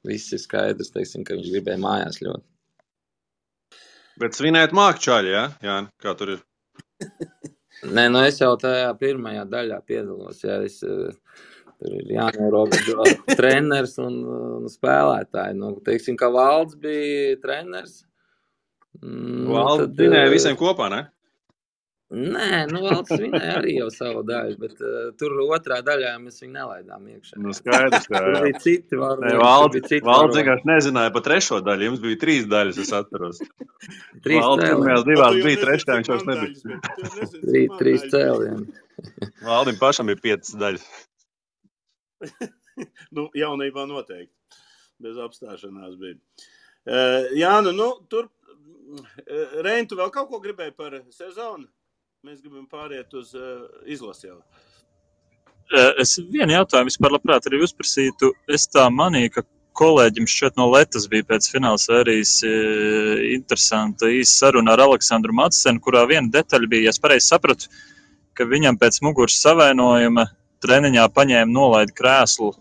viss 0.10 0.36
ir 0.36 0.44
skaidrs, 0.44 0.92
teiksim, 0.96 1.24
ka 1.28 1.38
viņš 1.40 1.54
gribēja 1.54 1.84
mājās 1.86 2.20
ļoti. 2.26 2.46
Bet 4.20 4.36
svinēt 4.38 4.76
māku 4.76 5.02
čaļi, 5.08 5.32
ja? 5.34 5.48
Jā, 5.64 5.80
kā 6.04 6.14
tur 6.20 6.36
ir? 6.36 6.44
Nē, 7.96 8.10
nu 8.12 8.20
es 8.24 8.38
jau 8.40 8.52
tajā 8.60 8.92
pirmajā 9.00 9.48
daļā 9.50 9.80
piedalos. 9.88 10.44
Jā, 10.44 10.60
es, 10.68 10.82
tur 11.84 11.98
ir 12.00 12.14
jānorobežo 12.16 13.08
treneris 13.40 13.98
un, 14.02 14.22
un 14.64 14.72
spēlētāji. 14.72 15.60
Nu, 15.60 15.76
teiksim, 15.86 16.18
ka 16.20 16.32
valds 16.34 16.80
bija 16.80 17.36
treneris. 17.44 18.02
Nu, 19.04 19.52
valds 19.52 19.90
tad, 19.90 20.00
vinēja 20.00 20.32
visiem 20.32 20.58
kopā, 20.60 20.88
ne? 20.94 21.04
Nē, 22.14 22.68
nu, 22.70 22.84
Valds 22.84 23.10
vinēja 23.10 23.56
arī 23.58 23.72
jau 23.80 23.88
savu 23.90 24.22
daļu, 24.28 24.58
bet 24.62 24.82
uh, 24.86 25.06
tur 25.18 25.34
otrā 25.48 25.80
daļā 25.86 26.12
mēs 26.22 26.44
viņu 26.44 26.52
nelaidām 26.54 27.08
iekšā. 27.10 27.40
Nu, 27.42 27.56
skaidrs, 27.58 28.06
ka 28.06 28.20
tur 28.26 28.36
bija 28.44 28.60
citi 28.62 29.00
varoni. 29.00 29.32
Valds, 29.42 29.96
valds 30.06 30.38
vienkārši 30.38 30.70
nezināja 30.70 31.14
par 31.16 31.24
trešo 31.26 31.58
daļu. 31.66 31.88
Jums 31.88 32.04
bija 32.04 32.20
trīs 32.22 32.46
daļas, 32.52 32.82
es 32.84 32.94
atceros. 32.94 33.42
trīs 34.28 34.46
valds 34.46 34.68
pirmajās 34.68 35.08
divās 35.08 35.40
bija, 35.40 35.62
trešajā 35.64 35.98
viņš 36.02 36.12
vairs 36.14 36.28
nebija. 36.30 37.74
Trīs, 37.82 38.06
cēlieni. 38.14 38.70
Valdim 39.48 39.82
pašam 39.82 40.14
bija 40.14 40.22
piecas 40.28 40.54
daļas. 40.62 40.86
nu, 43.16 43.28
jaunībā 43.38 43.86
noteikti. 43.90 44.60
Bez 45.04 45.18
apstāšanās 45.20 45.96
bija. 46.00 46.20
Uh, 46.84 47.32
jā, 47.38 47.54
nu, 47.66 47.74
nu 47.76 47.90
tur 48.12 48.30
Reini, 49.64 49.88
tu 49.90 49.98
vēl 49.98 50.12
kaut 50.14 50.28
ko 50.30 50.38
gribēji 50.44 50.76
par 50.78 51.00
sezonu? 51.14 51.66
Mēs 52.24 52.44
gribam 52.44 52.68
pāriet 52.70 53.14
uz 53.18 53.32
uh, 53.36 53.66
izlasi 53.90 54.30
jau. 54.30 54.38
Es 56.00 56.14
vienu 56.30 56.54
jautājumu 56.54 56.92
vispār 56.92 57.16
labprāt 57.16 57.48
arī 57.50 57.64
uzprasītu. 57.66 58.30
Es 58.52 58.68
tā 58.70 58.84
manīju, 58.94 59.32
ka 59.34 59.44
kolēģim 59.80 60.28
šķiet 60.30 60.60
no 60.60 60.68
Latvijas 60.70 61.08
bija 61.10 61.26
pēc 61.32 61.48
fināla 61.50 61.80
sērijas 61.82 62.36
interesanta 63.34 64.12
īsa 64.14 64.44
saruna 64.44 64.76
ar 64.76 64.84
Aleksandru 64.86 65.34
Matsenu, 65.34 65.82
kurā 65.82 66.04
viena 66.10 66.30
detaļa 66.36 66.70
bija, 66.70 66.88
ja 66.88 66.94
es 66.94 67.02
pareizi 67.02 67.32
sapratu, 67.32 67.72
ka 68.38 68.46
viņam 68.50 68.78
pēc 68.82 69.00
muguras 69.06 69.40
savainojuma 69.42 70.28
treniņā 70.64 71.08
paņēma 71.14 71.52
nolaida 71.54 71.96
krēslu 71.96 72.54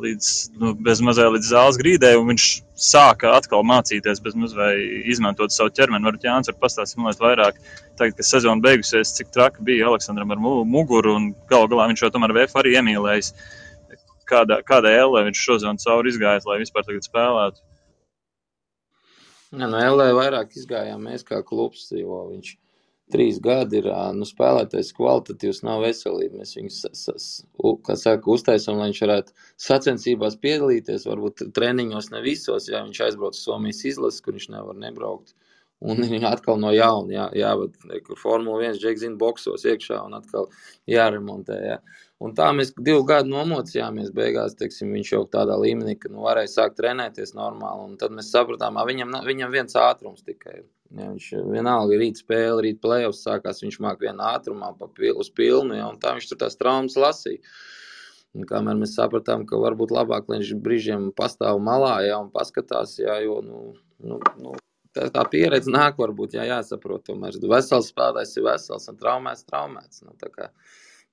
līdz, 0.00 0.28
nu, 0.60 0.72
bezmazliet 0.86 1.32
līdz 1.34 1.48
zāles 1.50 1.78
grīdē, 1.80 2.12
un 2.18 2.30
viņš 2.30 2.46
sāka 2.80 3.34
atkal 3.36 3.64
mācīties 3.66 4.22
bezmazliet 4.24 5.06
izmantot 5.10 5.54
savu 5.54 5.72
ķermeni. 5.76 6.06
Varbūt 6.06 6.26
Jānis 6.28 6.50
var 6.52 6.58
pastāstīt 6.62 7.02
man 7.02 7.16
vairāk, 7.20 7.58
tagad, 7.98 8.16
kad 8.18 8.28
sezona 8.28 8.64
beigusies, 8.64 9.14
cik 9.16 9.32
traki 9.34 9.64
bija 9.66 9.90
Aleksandram 9.90 10.32
ar 10.34 10.40
muguru, 10.40 11.16
un 11.18 11.32
gal 11.50 11.68
galā 11.70 11.90
viņš 11.90 12.04
jau 12.06 12.12
tomēr 12.14 12.36
VF 12.38 12.56
arī 12.60 12.76
iemīlējis. 12.78 13.34
Kādā, 14.30 14.60
kādā 14.62 14.92
ellē 14.94 15.24
viņš 15.26 15.42
šodien 15.42 15.80
cauri 15.82 16.12
izgājis, 16.12 16.46
lai 16.46 16.60
vispār 16.62 16.86
tagad 16.86 17.06
spēlētu? 17.06 17.64
Ja, 19.50 19.66
no 19.66 19.80
ellē 19.82 20.12
vairāk 20.14 20.54
izgājām 20.54 21.08
mēs 21.10 21.26
kā 21.26 21.40
klubs, 21.42 21.88
jo 21.90 22.28
viņš 22.28 22.52
ir 22.54 22.58
trīs 23.12 23.40
gadi 23.42 23.80
ir 23.80 23.88
nu, 24.16 24.26
spēlētājs 24.28 24.92
kvalitatīvs, 24.96 25.62
nav 25.66 25.84
veselība. 25.84 26.40
Mēs 26.40 26.56
viņu, 26.56 26.72
kā 27.86 27.96
saka, 27.98 28.32
uztaisām, 28.32 28.80
lai 28.80 28.90
viņš 28.90 29.02
varētu 29.06 29.36
sacensībās 29.66 30.38
piedalīties, 30.42 31.06
varbūt 31.10 31.46
treniņos 31.56 32.10
ne 32.14 32.24
visos, 32.24 32.70
ja 32.70 32.84
viņš 32.86 33.04
aizbrauc 33.08 33.38
uz 33.38 33.44
Somijas 33.44 33.84
izlases, 33.92 34.24
kur 34.24 34.38
viņš 34.38 34.50
nevar 34.56 34.78
nebraukt. 34.80 35.34
Un 35.80 36.02
viņa 36.12 36.34
atkal 36.36 36.60
no 36.60 36.72
jauna, 36.74 37.12
jā, 37.14 37.26
jā 37.40 37.54
bet 37.60 38.04
kur 38.06 38.20
Formula 38.20 38.60
1 38.68 38.80
džeks 38.80 39.04
zina 39.04 39.16
boksos 39.20 39.64
iekšā 39.68 40.02
un 40.06 40.18
atkal 40.18 40.50
jāremontē. 40.90 41.60
Jā. 41.64 41.78
Un 42.20 42.34
tā 42.36 42.50
mēs 42.52 42.74
divu 42.76 43.06
gadu 43.08 43.32
nomocījāmies. 43.32 44.10
Beigās 44.16 44.58
teiksim, 44.60 44.92
viņš 44.92 45.14
jau 45.14 45.22
tādā 45.32 45.56
līmenī, 45.56 45.96
ka 46.00 46.12
nu, 46.12 46.20
varēja 46.26 46.52
sākt 46.52 46.76
trenēties 46.82 47.32
normāli. 47.38 47.86
Un 47.88 47.96
tad 48.00 48.12
mēs 48.12 48.28
sapratām, 48.34 48.76
ka 48.76 48.84
viņam, 48.90 49.16
viņam 49.24 49.56
viens 49.56 49.78
ātrums 49.80 50.26
tikai 50.26 50.58
ir. 50.58 50.66
Ja, 50.90 51.06
viņš 51.12 51.26
vienalga 51.52 51.98
rīt 52.00 52.18
spēle, 52.18 52.64
rīt 52.66 52.80
plēsoņš 52.82 53.18
sākās. 53.22 53.62
Viņš 53.62 53.76
māca 53.84 54.02
vienā 54.02 54.32
ātrumā, 54.36 54.72
pa 54.78 54.88
pil, 54.90 55.14
uz 55.22 55.30
pilnu, 55.30 55.76
ja, 55.78 55.86
un 55.86 56.00
tā 56.02 56.16
viņš 56.16 56.32
tur 56.32 56.40
tās 56.40 56.58
traumas 56.58 56.98
lasīja. 56.98 57.38
Un 58.34 58.46
kamēr 58.46 58.78
mēs 58.78 58.96
sapratām, 58.98 59.44
ka 59.46 59.58
varbūt 59.58 59.94
labāk, 59.94 60.28
viņš 60.30 60.52
brīžiem 60.62 61.08
pastāv 61.18 61.58
malā, 61.62 61.96
ja, 62.06 62.18
un 62.22 62.30
paskatās, 62.34 62.96
ja, 62.98 63.18
jo, 63.22 63.40
nu, 63.42 63.62
nu, 64.06 64.20
nu, 64.42 64.54
tā, 64.94 65.08
tā 65.14 65.24
pieredze 65.30 65.70
nāk, 65.70 65.98
varbūt, 65.98 66.36
ja 66.38 66.46
jāsaprot, 66.46 67.06
tomēr 67.08 67.38
vesels 67.50 67.90
spēlētājs 67.90 68.36
ir 68.38 68.46
vesels 68.46 68.86
un 68.90 69.00
traumēts, 69.02 69.46
traumēts. 69.50 70.04
Nu, 70.06 70.14
kā, 70.30 70.50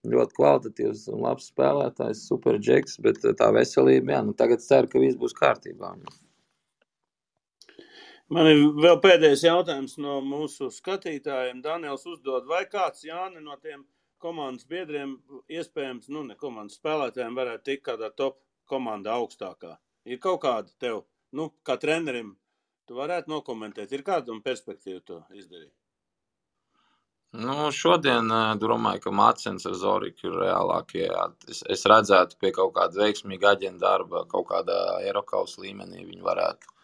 ļoti 0.05 0.37
kvalitatīvs 0.37 1.07
un 1.13 1.25
labs 1.25 1.49
spēlētājs, 1.53 2.27
super 2.29 2.61
džeks, 2.61 2.97
bet 3.05 3.25
tā 3.25 3.49
veselība, 3.53 4.17
jā, 4.17 4.23
nu 4.29 4.37
tagad 4.37 4.65
ceru, 4.65 4.89
ka 4.89 5.01
viss 5.01 5.17
būs 5.17 5.37
kārtībā. 5.37 5.97
Viņam. 5.97 6.26
Man 8.33 8.47
ir 8.49 8.57
vēl 8.75 8.97
pēdējais 9.03 9.45
jautājums 9.45 9.93
no 10.03 10.17
mūsu 10.19 10.67
skatītājiem. 10.75 11.61
Daniels 11.63 12.03
uzdod, 12.11 12.47
vai 12.49 12.65
kāds 12.67 13.05
Jāni 13.07 13.39
no 13.39 13.55
tiem 13.63 13.85
komandas 14.19 14.67
biedriem, 14.67 15.13
iespējams, 15.47 16.09
nu, 16.11 16.25
ne 16.27 16.35
komandas 16.35 16.75
spēlētājiem, 16.81 17.37
varētu 17.39 17.63
tikt 17.69 17.85
kādā 17.87 18.11
top 18.11 18.41
komandā 18.67 19.15
augstākā? 19.15 19.77
Ir 20.11 20.19
kaut 20.19 20.41
kāda 20.43 20.75
tev, 20.83 21.05
nu, 21.31 21.53
kā 21.63 21.77
trenerim, 21.79 22.35
tu 22.87 22.99
varētu 22.99 23.31
nokomentēt, 23.31 23.95
ir 23.95 24.03
kāda 24.03 24.35
perspektīva 24.43 24.99
to 25.07 25.23
izdarīt? 25.31 25.71
Nu, 27.37 27.71
šodien 27.75 28.31
domāju, 28.59 29.05
ka 29.07 29.11
Mācis 29.11 29.67
ar 29.67 29.75
Zoriku 29.75 30.27
ir 30.27 30.39
reālākie. 30.41 31.07
Es, 31.47 31.63
es 31.67 31.83
redzētu, 31.87 32.39
pie 32.43 32.51
kaut 32.55 32.73
kāda 32.75 33.05
veiksmīga 33.05 33.53
aģenta 33.55 33.83
darba, 33.83 34.27
kaut 34.31 34.49
kādā 34.51 34.97
Eiropas 35.03 35.55
līmenī 35.61 36.03
viņi 36.07 36.23
varētu 36.27 36.75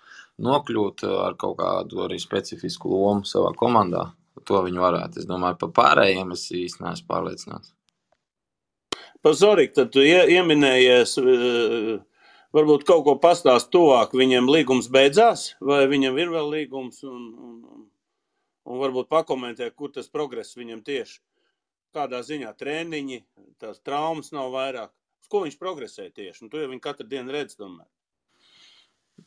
nokļūt 0.42 1.06
ar 1.28 1.38
kaut 1.40 1.60
kādu 1.60 2.04
arī 2.06 2.20
specifisku 2.22 2.90
lomu 2.90 3.28
savā 3.28 3.54
komandā. 3.58 4.10
To 4.50 4.64
viņi 4.66 4.82
varētu. 4.82 5.22
Es 5.22 5.30
domāju, 5.30 5.60
par 5.62 5.72
pārējiem 5.78 6.34
es 6.34 6.48
īstenībā 6.50 6.90
neesmu 6.90 7.10
pārliecināts. 7.12 7.74
Par 9.24 9.38
Zoriku 9.40 9.78
tad 9.78 9.94
tu 9.94 10.04
ieminējies, 10.04 11.14
varbūt 12.56 12.84
kaut 12.90 13.06
ko 13.06 13.14
pastāst 13.24 13.70
tuvāk. 13.72 14.16
Viņam 14.20 14.50
līgums 14.52 14.90
beidzās, 14.92 15.54
vai 15.64 15.86
viņam 15.88 16.18
ir 16.20 16.34
vēl 16.34 16.50
līgums? 16.58 17.04
Un, 17.08 17.30
un, 17.38 17.86
un 18.68 18.82
varbūt 18.82 19.08
pakomentē, 19.14 19.70
kur 19.72 19.94
tas 19.96 20.12
progress 20.12 20.58
viņam 20.60 20.84
tieši. 20.84 21.22
Kādā 21.94 22.24
ziņā 22.26 22.52
treniņi, 22.58 23.22
tās 23.62 23.80
traumas 23.86 24.34
nav 24.36 24.50
vairāk. 24.52 24.92
Uz 25.24 25.30
ko 25.32 25.46
viņš 25.46 25.60
progresē 25.62 26.10
tieši? 26.10 26.44
Un 26.44 26.52
tu 26.52 26.60
jau 26.60 26.68
viņu 26.72 26.84
katru 26.84 27.08
dienu 27.08 27.32
redz, 27.32 27.56
domāju. 27.56 27.88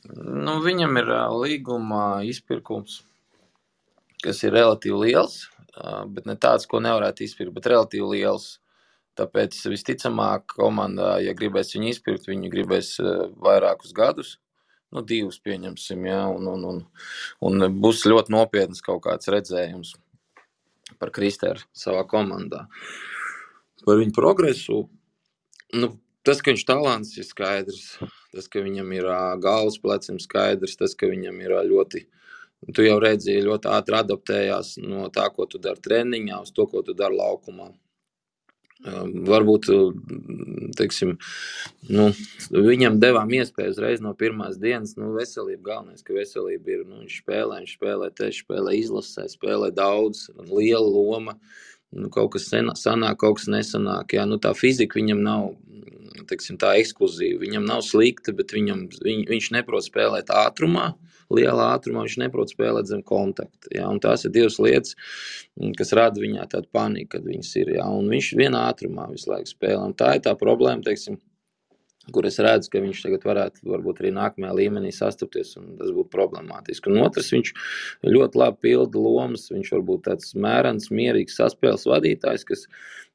Nu, 0.05 0.59
viņam 0.63 1.01
ir 1.01 1.11
līguma 1.35 2.05
izpirkums, 2.27 3.01
kas 4.23 4.43
ir 4.45 4.55
relatīvi 4.57 5.11
liels, 5.11 5.47
bet 6.13 6.29
ne 6.29 6.37
tāds, 6.41 6.69
ko 6.71 6.81
nevarētu 6.85 7.27
izpirkt, 7.27 7.55
bet 7.57 7.69
relatīvi 7.73 8.17
liels. 8.17 8.57
Tāpēc 9.17 9.57
visticamāk, 9.73 10.53
komanda, 10.59 11.15
ja 11.25 11.33
gribēs 11.33 11.73
viņu 11.73 11.89
izpirkt, 11.89 12.27
viņi 12.29 12.51
gribēs 12.53 12.91
vairākus 13.41 13.95
gadus, 13.97 14.35
nu, 14.93 15.01
divus 15.01 15.39
pieņemsim, 15.41 16.05
ja, 16.05 16.27
un, 16.29 16.51
un, 16.53 16.67
un, 16.69 16.83
un 17.49 17.69
būs 17.81 18.05
ļoti 18.05 18.35
nopietns 18.35 18.85
kaut 18.85 19.03
kāds 19.07 19.33
redzējums 19.33 19.95
par 21.01 21.13
Kristēru 21.17 21.65
savā 21.77 22.05
komandā. 22.09 22.67
Par 23.87 24.01
viņu 24.03 24.13
progresu, 24.17 24.83
nu, 25.77 25.91
tas, 26.27 26.43
ka 26.43 26.53
viņš 26.53 26.67
talants 26.69 27.17
ir 27.17 27.27
skaidrs, 27.27 27.97
tas, 28.37 28.51
ka 28.53 28.63
viņam 28.65 28.93
ir 28.97 29.09
galvas 29.43 29.81
plecim 29.83 30.21
skaidrs, 30.23 30.77
tas, 30.81 30.95
ka 30.99 31.09
viņam 31.11 31.41
ir 31.45 31.57
ļoti, 31.71 32.05
tu 32.77 32.87
jau 32.87 33.01
redzi, 33.03 33.41
ļoti 33.47 33.73
ātri 33.73 33.99
adaptējās 34.03 34.77
no 34.85 35.09
tā, 35.15 35.27
ko 35.35 35.49
tu 35.51 35.61
dari 35.63 35.83
treniņā, 35.83 36.45
uz 36.47 36.55
to, 36.55 36.69
ko 36.71 36.85
tu 36.87 36.97
dari 36.97 37.19
laukumā. 37.19 37.73
Varbūt 39.27 39.71
teiksim, 40.77 41.15
nu, 41.89 42.11
viņam 42.53 42.99
devām 43.01 43.31
iespēju 43.33 43.73
uzreiz 43.73 44.03
no 44.05 44.13
pirmās 44.15 44.59
dienas. 44.61 44.93
Nu, 45.01 45.15
veselība 45.17 45.71
galvenais, 45.71 46.05
ka 46.05 46.13
veselība 46.15 46.75
ir. 46.75 46.83
Nu, 46.85 47.01
viņš 47.01 47.17
spēlē, 47.23 47.63
viņš 47.63 47.73
spēlē 47.79 48.11
te, 48.13 48.29
spēlē 48.37 48.77
izlasē, 48.77 49.25
spēlē 49.33 49.73
daudz, 49.75 50.27
liela 50.53 50.85
loma. 50.85 51.39
Nu, 51.97 52.11
kaut 52.13 52.35
kas 52.35 52.51
sanāk, 52.51 53.17
kaut 53.23 53.41
kas 53.41 53.49
nesanāk. 53.49 54.13
Jā, 54.17 54.27
nu, 54.29 54.37
tā 54.43 54.53
fizika 54.57 55.01
viņam 55.01 55.23
nav 55.25 55.55
teiksim, 56.31 56.59
tā 56.61 56.75
ekskluzīva. 56.81 57.41
Viņam 57.43 57.67
nav 57.69 57.83
slikta, 57.87 58.35
bet 58.37 58.55
viņam, 58.55 58.87
viņ, 59.05 59.27
viņš 59.31 59.51
neprot 59.57 59.87
spēlēt 59.87 60.33
ātrumā, 60.35 60.91
lielā 61.33 61.71
ātrumā. 61.75 62.05
Viņš 62.07 62.19
neprot 62.23 62.53
spēlēt 62.53 62.91
zem 62.91 63.03
kontakta. 63.07 63.73
Un 63.87 64.01
tās 64.03 64.27
ir 64.27 64.35
divas 64.35 64.59
lietas, 64.63 64.97
kas 65.79 65.95
rada 65.97 66.23
viņā 66.23 66.49
tādu 66.53 66.71
paniku, 66.75 67.17
kad 67.17 67.29
viņas 67.29 67.55
ir. 67.63 67.75
Ja? 67.79 67.89
Un 67.93 68.11
viņš 68.13 68.33
vienā 68.39 68.67
ātrumā 68.73 69.09
visu 69.13 69.33
laiku 69.33 69.53
spēlē. 69.53 69.83
Un 69.91 69.97
tā 69.99 70.17
ir 70.17 70.25
tā 70.27 70.37
problēma, 70.39 70.85
teiksim, 70.87 71.21
kur 72.15 72.27
es 72.29 72.39
redzu, 72.43 72.71
ka 72.73 72.83
viņš 72.85 73.03
tagad 73.07 73.25
varētu 73.27 73.71
varbūt 73.71 74.03
arī 74.03 74.13
nākamajā 74.17 74.53
līmenī 74.61 74.93
sastapties, 74.95 75.55
un 75.61 75.75
tas 75.81 75.91
būtu 75.95 76.13
problemātiski. 76.13 76.93
Un 76.93 77.03
otrs, 77.07 77.33
viņš 77.35 77.53
ļoti 78.07 78.43
labi 78.43 78.63
pilda 78.69 79.03
lomas, 79.03 79.49
viņš 79.55 79.73
varbūt 79.79 80.07
tāds 80.11 80.37
mērens, 80.39 80.93
mierīgs 80.95 81.39
saspēles 81.41 81.89
vadītājs, 81.91 82.47
kas 82.47 82.69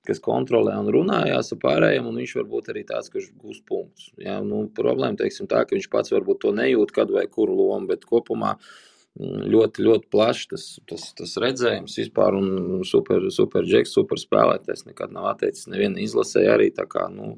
kas 0.08 0.18
kontrolē 0.24 0.74
un 0.82 0.88
runājās 0.90 1.52
ar 1.54 1.60
pārējiem, 1.62 2.08
un 2.10 2.16
viņš 2.18 2.32
var 2.40 2.48
būt 2.50 2.72
arī 2.74 2.82
tāds, 2.90 3.12
kurš 3.14 3.28
gūs 3.38 3.60
punktus. 3.70 4.08
Jā, 4.18 4.40
nu, 4.42 4.64
problēma, 4.74 5.14
teiksim, 5.20 5.46
tā, 5.52 5.62
ka 5.62 5.78
viņš 5.78 5.88
pats 5.94 6.14
varbūt 6.16 6.42
to 6.42 6.54
nejūt, 6.58 6.94
kad 6.96 7.14
vai 7.14 7.28
kuru 7.30 7.54
lomu, 7.60 7.86
bet 7.92 8.08
kopumā 8.10 8.56
mm, 8.56 8.91
ļoti, 9.20 9.84
ļoti 9.84 10.08
plašs 10.14 10.48
tas, 10.54 10.66
tas, 10.88 11.04
tas 11.18 11.34
redzējums 11.44 11.98
vispār, 12.00 12.36
un 12.38 12.84
super, 12.88 13.26
super 13.34 13.66
džeks, 13.68 13.92
super 13.98 14.20
spēlētājs. 14.20 14.86
Nekad 14.88 15.12
nav 15.12 15.28
atteicis 15.34 15.68
neviena 15.72 16.00
izlasē 16.00 16.46
arī. 16.54 16.70
Kā, 16.72 17.10
nu, 17.12 17.36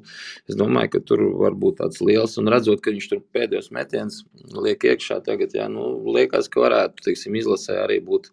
es 0.48 0.56
domāju, 0.58 0.92
ka 0.94 1.02
tur 1.10 1.24
var 1.40 1.56
būt 1.58 1.80
tāds 1.82 2.00
liels, 2.04 2.38
un 2.40 2.48
redzot, 2.52 2.80
ka 2.84 2.94
viņš 2.94 3.10
tur 3.10 3.22
pēdējos 3.34 3.72
metienus 3.74 4.22
liek 4.54 4.86
iekšā, 4.86 5.18
tagad, 5.26 5.56
jā, 5.58 5.66
nu, 5.72 5.88
liekas, 6.14 6.48
ka 6.48 6.62
varētu, 6.62 7.02
teiksim, 7.08 7.34
izlasē 7.40 7.80
arī 7.82 7.98
būt 8.06 8.30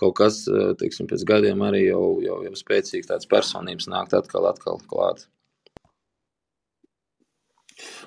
kaut 0.00 0.18
kas, 0.18 0.42
teiksim, 0.82 1.08
pēc 1.10 1.24
gadiem 1.28 1.62
arī 1.64 1.86
jau, 1.86 2.18
jau, 2.24 2.40
jau 2.48 2.54
spēcīgs 2.58 3.08
tāds 3.12 3.30
personības 3.30 3.88
nākt 3.90 4.18
atkal, 4.18 4.50
atkal 4.50 4.82
klāt. 4.90 5.28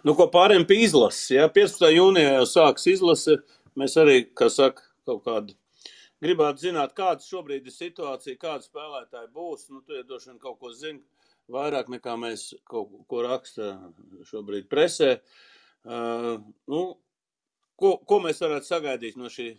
Nu, 0.04 0.14
ko 0.14 0.28
pārējiem 0.30 0.68
pie 0.70 0.84
izlases, 0.86 1.32
ja 1.34 1.48
15. 1.50 1.88
jūnijā 1.96 2.36
jau 2.36 2.48
sāks 2.50 2.86
izlase, 2.92 3.40
mēs 3.80 3.98
arī, 4.02 4.24
kā 4.38 4.50
saka, 4.54 4.86
kaut 5.08 5.24
kādu 5.26 5.58
gribētu 6.24 6.70
zināt, 6.70 6.96
kāda 6.98 7.26
šobrīd 7.26 7.68
ir 7.68 7.76
situācija, 7.76 8.40
kāda 8.42 8.66
spēlētāji 8.66 9.32
būs. 9.36 9.68
Nu, 9.72 9.82
tu 9.86 9.98
iedoši 10.00 10.32
vien 10.32 10.40
kaut 10.42 10.60
ko 10.62 10.72
zini 10.76 11.04
vairāk 11.52 11.92
nekā 11.92 12.16
mēs 12.20 12.54
kaut 12.70 12.94
ko 13.12 13.24
raksta 13.26 13.76
šobrīd 14.30 14.70
presē. 14.72 15.18
Uh, 15.84 16.38
nu, 16.72 16.84
ko, 17.80 17.98
ko 18.08 18.20
mēs 18.24 18.40
varētu 18.44 18.70
sagaidīt 18.70 19.20
no 19.20 19.32
šī, 19.32 19.50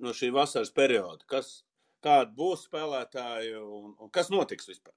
no 0.00 0.14
šī 0.16 0.32
vasaras 0.34 0.72
perioda? 0.74 1.20
Kas, 1.28 1.58
kādi 2.04 2.32
būs 2.38 2.66
spēlētāji 2.68 3.56
un, 3.60 3.92
un 3.98 4.12
kas 4.12 4.32
notiks 4.32 4.70
vispār? 4.70 4.94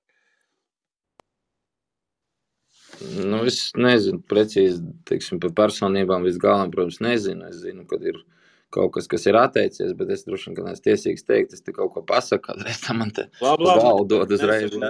Nu, 3.04 3.44
es 3.46 3.74
nezinu 3.76 4.22
precīzi 4.32 4.80
teiksim, 5.06 5.42
par 5.44 5.52
personībām. 5.58 6.24
Visgalvenais, 6.26 6.72
protams, 6.74 7.02
nezinu. 7.04 7.50
Es 7.52 7.60
zinu, 7.66 7.84
ka 7.90 8.00
ir 8.00 8.22
kaut 8.74 8.94
kas, 8.98 9.08
kas 9.12 9.28
ir 9.30 9.38
atteicies, 9.40 9.94
bet 9.98 10.12
es 10.14 10.26
droši 10.28 10.52
vien 10.52 10.68
neesmu 10.68 10.88
tiesīgs 10.90 11.28
teikt, 11.28 11.54
es 11.56 11.64
te 11.64 11.76
kaut 11.76 11.94
ko 11.96 12.04
pasaku. 12.08 12.50
Kādreiz 12.50 12.82
tam 12.84 13.02
man 13.04 13.14
te 13.16 13.30
valdot 13.42 14.34
uzreiz. 14.36 14.76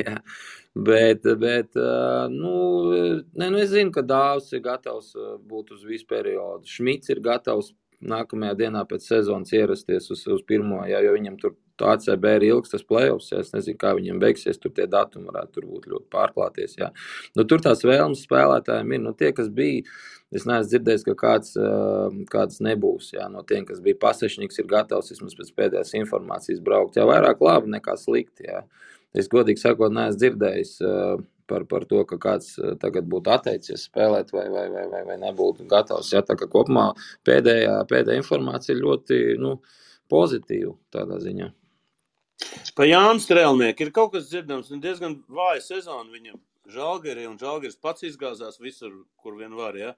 Jā. 0.00 0.20
Bet, 0.76 1.24
bet 1.40 1.76
nu, 2.32 2.54
ne, 3.32 3.48
nu 3.48 3.60
es 3.60 3.70
zinu, 3.72 3.92
ka 3.92 4.04
Dāvs 4.04 4.50
ir 4.52 4.62
gatavs 4.64 5.14
būt 5.48 5.72
uz 5.76 5.84
visu 5.88 6.06
periodu. 6.08 6.68
Šmits 6.68 7.12
ir 7.12 7.22
gatavs 7.24 7.72
nākamajā 8.04 8.56
dienā 8.60 8.82
pēc 8.88 9.06
sezonas 9.08 9.52
ierasties 9.56 10.10
uz, 10.12 10.24
uz 10.28 10.42
pirmo, 10.46 10.82
jā, 10.88 11.00
jo 11.04 11.14
viņam 11.16 11.38
tur 11.40 11.54
ACB 11.76 12.26
ir 12.38 12.46
ilgs 12.50 12.72
tas 12.72 12.84
playoffs. 12.84 13.30
Jā, 13.32 13.40
es 13.44 13.52
nezinu, 13.54 13.78
kā 13.80 13.92
viņiem 13.96 14.20
beigsies. 14.20 14.60
Tur 14.60 14.72
tie 14.76 14.86
datumi 14.90 15.28
varētu 15.30 15.64
būt 15.64 15.88
ļoti 15.92 16.08
pārklāties. 16.12 16.76
Jā. 16.80 16.90
Nu, 17.36 17.44
tur 17.48 17.64
tās 17.64 17.84
vēlmes 17.84 18.24
spēlētājiem 18.24 18.94
ir. 18.96 19.02
Nu, 19.04 19.12
tie, 19.16 19.32
kas 19.36 19.50
bija, 19.52 19.84
es 20.38 20.46
neesmu 20.48 20.70
dzirdējis, 20.70 21.04
ka 21.06 21.14
kāds, 21.20 21.54
kāds 22.32 22.60
nebūs. 22.64 23.12
Jā, 23.16 23.28
no 23.32 23.42
tiem, 23.46 23.66
kas 23.68 23.80
bija 23.84 23.98
pasešņiks, 24.02 24.60
ir 24.60 24.68
gatavs 24.70 25.12
vismaz 25.12 25.36
pēc 25.38 25.54
pēdējās 25.56 25.94
informācijas 26.00 26.62
braukt. 26.64 26.98
Jā, 26.98 27.06
vairāk 27.08 27.42
labi 27.44 27.72
nekā 27.76 27.96
slikti. 28.00 28.48
Jā. 28.50 28.62
Es 29.16 29.30
godīgi 29.32 29.62
sakot, 29.62 29.94
neesmu 29.96 30.20
dzirdējis 30.20 30.72
par, 31.46 31.64
par 31.70 31.86
to, 31.88 32.02
ka 32.08 32.18
kāds 32.20 32.56
tagad 32.82 33.06
būtu 33.10 33.32
atteicies 33.32 33.86
spēlēt, 33.88 34.32
vai, 34.34 34.48
vai, 34.52 34.66
vai, 34.72 34.86
vai, 34.92 35.02
vai 35.08 35.18
nebūtu 35.22 35.68
gatavs. 35.70 36.12
Jā, 36.12 36.24
tā 36.26 36.36
kā 36.38 36.48
kopumā 36.50 36.90
pēdējā, 37.26 37.78
pēdējā 37.90 38.22
informācija 38.22 38.74
ir 38.76 38.82
ļoti 38.82 39.20
nu, 39.42 39.56
pozitīva 40.12 40.74
tādā 40.94 41.20
ziņā. 41.22 41.52
Pa 42.76 42.84
Jānis 42.84 43.24
Strēlnieku 43.24 43.86
ir 43.86 43.94
kaut 43.96 44.12
kas 44.12 44.28
dzirdams, 44.28 44.68
un 44.74 44.82
diezgan 44.82 45.16
vāja 45.32 45.62
sezona 45.64 46.10
viņam. 46.12 46.36
Žalgari 46.66 47.28
un 47.28 47.38
Žalgaris 47.38 47.78
pats 47.78 48.04
izgāzās 48.04 48.58
visur, 48.60 48.92
kur 49.22 49.36
vien 49.38 49.54
var, 49.56 49.78
ja? 49.78 49.94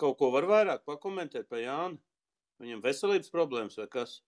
Kaut 0.00 0.18
ko 0.20 0.32
var 0.34 0.48
vairāk 0.48 0.84
pakomentēt 0.88 1.48
pa 1.50 1.60
Jāni? 1.60 2.00
Viņam 2.62 2.82
veselības 2.84 3.32
problēmas 3.32 3.78
vai 3.80 3.88
kas? 3.90 4.20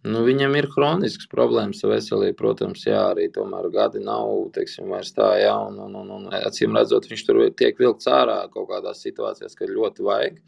Nu, 0.00 0.22
viņam 0.24 0.54
ir 0.56 0.68
kronisks 0.72 1.28
problēmas 1.28 1.82
ar 1.84 1.90
veselību, 1.92 2.36
protams, 2.38 2.86
jā, 2.88 3.00
arī 3.10 3.26
tomēr 3.34 3.66
gadi 3.74 4.00
nav, 4.00 4.30
teiksim, 4.54 4.88
vairs 4.88 5.12
tā, 5.12 5.28
jā, 5.42 5.52
un, 5.68 5.76
un, 5.84 5.98
un, 6.00 6.12
un 6.16 6.38
acīm 6.38 6.72
redzot, 6.78 7.08
viņš 7.10 7.24
tur 7.26 7.40
tiek 7.52 7.76
vilkts 7.76 8.08
ārā 8.08 8.38
kaut 8.54 8.70
kādās 8.70 9.02
situācijās, 9.04 9.58
kad 9.58 9.68
ļoti 9.68 10.06
vajag. 10.06 10.40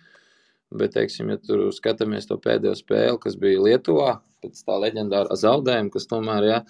Bet, 0.73 0.95
teiksim, 0.95 1.35
ja 1.35 1.37
tur 1.37 1.67
skatāmies 1.77 2.31
to 2.31 2.39
pēdējo 2.41 2.73
spēli, 2.79 3.21
kas 3.21 3.37
bija 3.37 3.61
Lietuvā, 3.61 4.15
pēc 4.41 4.63
tā 4.65 4.79
leģendārā 4.87 5.37
zaudējuma, 5.37 5.93
kas 5.93 6.09
tomēr, 6.09 6.49
jā, 6.49 6.61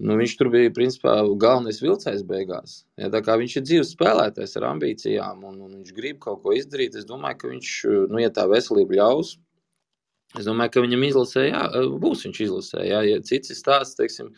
nu, 0.00 0.16
viņš 0.20 0.34
tur 0.40 0.50
bija, 0.52 0.72
principā, 0.74 1.18
galvenais 1.40 1.80
vilcējs 1.82 2.24
beigās. 2.28 2.80
Ja, 3.00 3.10
tā 3.12 3.20
kā 3.24 3.36
viņš 3.40 3.56
ir 3.58 3.66
dzīves 3.66 3.92
spēlētājs 3.96 4.56
ar 4.60 4.70
ambīcijām, 4.70 5.44
un, 5.46 5.60
un 5.66 5.76
viņš 5.78 5.94
grib 5.96 6.20
kaut 6.24 6.42
ko 6.44 6.54
izdarīt, 6.56 6.96
es 6.98 7.08
domāju, 7.08 7.40
ka 7.42 7.52
viņš, 7.52 7.74
nu, 8.12 8.20
ja 8.22 8.32
tā 8.34 8.46
veselība 8.50 9.00
ļaus, 9.00 9.36
Es 10.38 10.46
domāju, 10.46 10.70
ka 10.76 10.82
viņam 10.84 11.04
izlasē, 11.08 11.42
jā, 11.48 11.60
būs 11.98 12.20
viņš 12.22 12.40
izlasē. 12.44 12.82
Jā, 12.86 13.00
ja 13.02 13.22
cits 13.26 13.50
stāsts, 13.58 13.96
teiksim, 13.98 14.28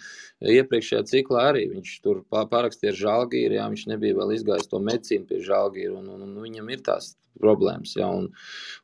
iepriekšējā 0.40 1.02
ciklā 1.10 1.42
arī 1.50 1.66
viņš 1.68 1.96
tur 2.06 2.22
parakstīja 2.32 2.94
ar 2.94 3.00
žālgīru, 3.00 3.58
jā, 3.58 3.66
viņš 3.74 3.82
nebija 3.90 4.16
vēl 4.16 4.32
izgājis 4.38 4.70
to 4.70 4.80
medicīnu 4.80 5.28
pie 5.28 5.42
žālgīru, 5.44 5.98
un, 6.00 6.08
un, 6.14 6.24
un 6.30 6.40
viņam 6.40 6.72
ir 6.72 6.80
tās 6.86 7.12
problēmas, 7.42 7.92
jā, 7.98 8.08
un, 8.08 8.30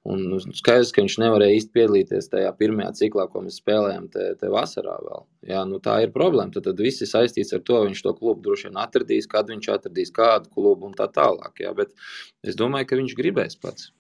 un 0.09 0.53
skaidrs, 0.61 0.93
ka 0.93 1.05
viņš 1.05 1.19
nevarēja 1.25 1.57
īsti 1.63 1.75
piedalīties 1.79 2.31
tajā 2.33 2.53
pirmajā 2.61 2.93
ciklā, 3.01 3.29
ko 3.33 3.45
mēs 3.47 3.61
spēlējām 3.63 4.09
te, 4.13 4.31
te 4.41 4.53
vasarā 4.53 5.01
vēl. 5.09 5.25
Jā, 5.49 5.65
nu 5.69 5.81
tā 5.85 5.99
ir 6.05 6.13
problēma, 6.13 6.53
tad, 6.53 6.69
tad 6.69 6.81
viss 6.85 7.05
ir 7.05 7.09
saistīts 7.09 7.57
ar 7.57 7.65
to, 7.65 7.83
viņš 7.89 8.05
to 8.05 8.17
klubu 8.21 8.45
droši 8.45 8.69
vien 8.69 8.81
atradīs, 8.85 9.29
kad 9.33 9.49
viņš 9.49 9.73
atradīs 9.79 10.13
kādu 10.13 10.53
klubu 10.53 10.91
un 10.91 10.97
tā 10.99 11.09
tālāk, 11.09 11.65
jā, 11.65 11.73
bet 11.77 11.97
es 12.45 12.59
domāju, 12.59 12.93
ka 12.93 13.01
viņš 13.01 13.17
gribēs 13.17 13.57
pats. 13.65 13.95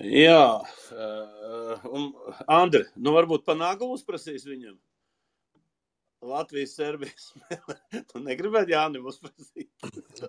Jā, 0.00 0.62
uh, 0.62 1.82
un 1.92 2.06
Andri, 2.48 2.86
nu 2.96 3.12
varbūt 3.12 3.44
pa 3.44 3.52
naglu 3.58 3.90
uzprasīs 3.92 4.46
viņam. 4.48 4.78
Latvijas, 6.22 6.76
Serbijas 6.78 7.32
spēle. 7.32 7.76
Tu 8.08 8.22
negribētu 8.22 8.72
Jāni 8.72 9.02
uzprasīt? 9.02 9.68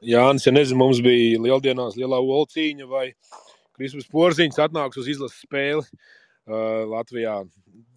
Jānis, 0.01 0.47
ja 0.47 0.53
nezinu, 0.55 0.81
mums 0.81 0.99
bija 1.05 1.39
lieldienās 1.41 1.95
lielā 1.99 2.19
olcīņa 2.19 2.89
vai 2.89 3.05
Kristus 3.77 4.09
Porziņš 4.11 4.59
atnāks 4.65 4.99
uz 4.99 5.07
izlases 5.13 5.45
spēli 5.45 5.83
uh, 5.85 6.83
Latvijā. 6.89 7.39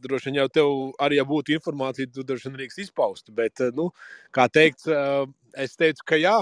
Droši 0.05 0.31
vien 0.31 0.41
jau 0.43 0.49
tev 0.53 0.73
arī 1.03 1.19
ja 1.19 1.27
būtu 1.27 1.57
informācija, 1.57 2.13
tu 2.13 2.23
droši 2.27 2.51
vien 2.51 2.61
drīkst 2.61 2.85
izpaust, 2.85 3.33
bet, 3.35 3.65
uh, 3.65 3.75
nu, 3.75 3.91
kā 4.31 4.47
teikts, 4.53 4.87
uh, 4.93 5.25
es 5.59 5.75
teicu, 5.81 6.05
ka 6.07 6.21
jā, 6.21 6.39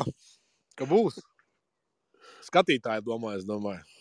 ka 0.77 0.91
būs. 0.91 1.23
Skatītāji 2.45 3.07
domā, 3.07 3.39
es 3.39 3.49
domāju. 3.49 3.94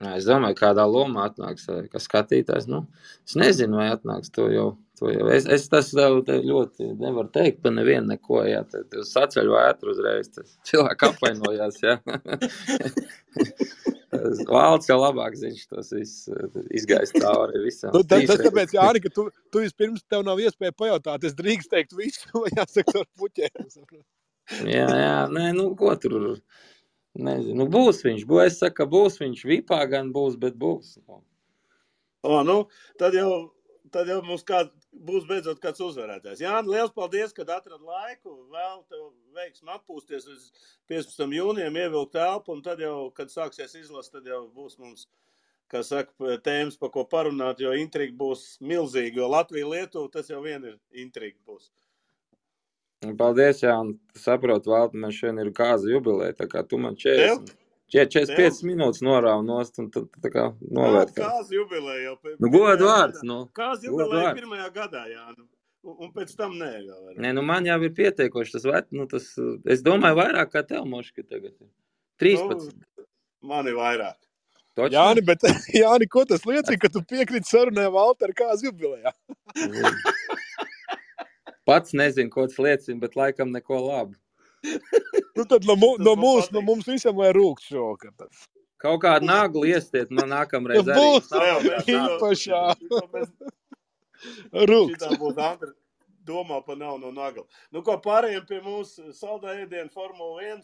Es 0.00 0.24
domāju, 0.24 0.56
kādā 0.56 0.86
lomā 0.88 1.26
atnāks 1.28 1.66
kā 1.92 2.00
skatītājs. 2.00 2.64
Nu, 2.72 2.86
es 3.28 3.34
nezinu, 3.36 3.76
vai 3.76 3.90
atnāks 3.92 4.32
to 4.32 4.46
jau. 4.48 4.70
To 5.00 5.08
jau. 5.12 5.26
Es, 5.32 5.46
es 5.48 5.66
tas 5.72 5.90
ļoti 5.96 6.90
nevaru 7.00 7.28
teikt 7.32 7.60
par 7.64 7.72
nevienu 7.76 8.08
neko. 8.08 8.40
Jā, 8.48 8.62
tad 8.68 8.96
uz 9.00 9.12
saceļu 9.12 9.52
vētru 9.52 9.92
uzreiz. 9.92 10.30
Cilvēki 10.68 11.08
apvainojās. 11.08 11.76
Valsts 14.50 14.90
jau 14.90 14.96
labāk 14.98 15.36
zina 15.38 15.60
tos 15.70 15.92
visus 15.94 16.28
izgājis 16.80 17.14
cauri 17.16 17.62
visam. 17.64 17.92
Nu, 17.94 18.02
tas, 18.02 18.24
tas 18.28 18.40
tāpēc, 18.42 18.74
Jāni, 18.74 19.02
ka 19.04 19.12
tu, 19.14 19.28
tu 19.52 19.62
vispirms 19.62 20.02
tev 20.10 20.24
nav 20.26 20.40
iespēja 20.42 20.74
pajautāt, 20.76 21.24
es 21.28 21.36
drīkst 21.38 21.70
teikt 21.72 21.94
visu, 21.96 22.26
vai 22.42 22.50
jāsaka 22.56 23.04
ar 23.04 23.08
puķiem. 23.20 23.68
jā, 24.64 24.88
jā, 24.88 25.18
nē, 25.30 25.44
nu, 25.60 25.70
ko 25.78 25.94
tur 26.00 26.12
Nezinu, 27.18 27.64
nu, 27.64 27.66
būs 27.70 28.04
viņš. 28.06 28.26
Būs, 28.28 28.44
es 28.46 28.58
saku, 28.62 28.86
būs 28.90 29.18
viņš. 29.20 29.42
Vipā 29.50 29.80
gan 29.90 30.12
būs, 30.14 30.36
bet 30.38 30.54
būs. 30.60 30.98
O, 32.22 32.42
nu, 32.46 32.62
tad 33.00 33.16
jau, 33.18 33.50
tad 33.90 34.10
jau 34.12 34.20
mums 34.22 34.44
kād, 34.46 34.70
būs 34.94 35.26
beidzot 35.26 35.58
kāds 35.62 35.82
uzvarētājs. 35.82 36.42
Jā, 36.44 36.60
liels 36.66 36.94
paldies, 36.94 37.34
ka 37.34 37.42
atradi 37.42 37.82
laiku. 37.82 38.36
Vēl 38.54 38.84
tev 38.92 39.08
veiksmi 39.34 39.74
atpūsties 39.74 40.28
līdz 40.30 40.46
15. 40.92 41.26
jūnijam, 41.34 41.80
ievilkt 41.82 42.14
telpu, 42.14 42.54
un 42.54 42.62
tad 42.62 42.82
jau, 42.84 43.10
kad 43.16 43.32
sāksies 43.32 43.74
izlase, 43.80 44.12
tad 44.14 44.30
jau 44.30 44.44
būs 44.54 44.78
mums, 44.78 45.08
kā 45.70 45.82
saka, 45.86 46.38
tēmas, 46.46 46.78
pa 46.78 46.92
ko 46.94 47.04
parunāt, 47.10 47.62
jo 47.62 47.74
intriga 47.74 48.14
būs 48.22 48.60
milzīga, 48.62 49.22
jo 49.22 49.30
Latvija, 49.34 49.70
Lietuva, 49.74 50.10
tas 50.14 50.30
jau 50.30 50.42
vien 50.46 50.62
ir 50.62 50.78
intriga 50.94 51.38
būs. 51.46 51.72
Paldies, 53.00 53.62
Jā, 53.64 53.78
un 53.80 53.94
saprotu, 54.18 54.74
Valti, 54.74 54.98
man 55.00 55.12
šodien 55.16 55.40
ir 55.40 55.54
kāza 55.56 55.88
jubileja, 55.88 56.34
tā 56.36 56.46
kā 56.50 56.60
tu 56.68 56.76
man 56.80 56.98
40, 57.00 57.54
45 57.94 58.36
Tev? 58.36 58.58
minūtes 58.68 59.00
norāvi 59.06 59.46
nost, 59.48 59.80
un 59.80 59.88
tad 59.94 60.10
tā 60.20 60.32
kā 60.34 60.44
novērt. 60.68 61.14
Kāza 61.16 61.56
jubileja 61.56 62.10
jau. 62.10 62.18
Pēc, 62.20 62.36
nu, 62.44 62.50
god 62.52 62.84
vārds, 62.84 63.24
nu. 63.24 63.38
Kāza 63.56 63.88
jubileja 63.88 64.34
pirmajā 64.36 64.68
gadā, 64.76 65.06
Jā. 65.08 65.24
Nu, 65.80 65.94
un 65.96 66.12
pēc 66.12 66.34
tam 66.36 66.58
nē, 66.60 66.70
vēl. 66.84 67.16
Nē, 67.24 67.32
nu 67.38 67.46
man 67.48 67.64
jau 67.64 67.78
ir 67.86 67.94
pietiekoši 67.96 68.58
tas, 68.58 68.68
vai, 68.68 68.82
nu 68.92 69.08
tas, 69.08 69.30
es 69.64 69.80
domāju, 69.86 70.18
vairāk 70.20 70.52
kā 70.52 70.60
tev, 70.68 70.84
Moška, 70.84 71.24
tagad 71.24 71.54
ir. 71.54 71.70
13. 72.20 72.68
Nu, 73.00 73.06
man 73.48 73.70
ir 73.70 73.80
vairāk. 73.80 74.18
Točni? 74.76 74.98
Jāni, 74.98 75.24
bet 75.24 75.48
Jāni, 75.82 76.04
ko 76.12 76.28
tas 76.28 76.44
liecina, 76.44 76.76
ka 76.76 76.92
tu 76.92 77.00
piekriti 77.08 77.48
sarunai 77.48 77.88
Valter 77.96 78.36
kāza 78.36 78.68
jubilejā? 78.68 79.16
Pats 81.70 81.94
nezinu, 81.94 82.32
ko 82.34 82.48
tas 82.50 82.58
liecina, 82.58 82.98
bet 83.02 83.14
laikam 83.18 83.52
neko 83.54 83.78
labu. 83.86 84.18
nu, 85.36 85.44
tad 85.46 85.64
no, 85.68 85.76
mu, 85.78 85.94
no, 86.02 86.16
mūs, 86.18 86.50
no 86.52 86.60
mums 86.66 86.88
visiem 86.90 87.16
lai 87.22 87.30
rūkst 87.36 87.70
šokar. 87.70 88.16
Kaut 88.80 89.02
kādu 89.04 89.28
naglu 89.28 89.68
iestiet 89.68 90.10
man 90.12 90.32
nākamreiz. 90.32 90.82
Nu, 90.88 90.96
būs 90.96 91.30
īpašā. 91.94 92.64
Andra 94.52 95.70
domā 96.30 96.60
par 96.64 96.78
naudu 96.80 97.06
no 97.06 97.12
nagla. 97.14 97.44
Nu, 97.72 97.82
ko 97.86 97.96
pārējiem 98.04 98.46
pie 98.48 98.60
mūsu 98.64 99.14
saldā 99.16 99.56
ēdienu 99.62 99.92
Formula 99.94 100.44
1. 100.52 100.62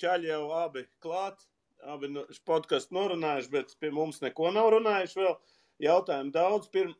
Čaļi 0.00 0.30
jau 0.30 0.44
abi 0.64 0.86
klāt. 1.04 1.46
Abi 1.84 2.08
podkāstu 2.48 2.96
norunājuši, 2.96 3.50
bet 3.52 3.74
pie 3.82 3.90
mums 3.92 4.22
neko 4.22 4.50
nav 4.54 4.70
runājuši 4.76 5.20
vēl. 5.20 5.34
Jautājumu 5.84 6.32
daudz. 6.34 6.70
Pirm, 6.72 6.94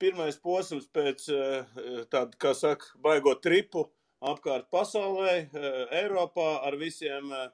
pirmais 0.00 0.38
posms 0.40 0.88
pēc 0.94 1.26
eh, 1.34 1.80
tāda, 2.12 2.32
kā 2.40 2.54
saka, 2.56 2.92
baigot 3.02 3.42
tripu 3.44 3.86
apkārt 4.20 4.70
pasaulē, 4.72 5.34
eh, 5.46 5.80
Eiropā 6.02 6.48
ar 6.66 6.76
visiem 6.80 7.30
eh, 7.36 7.46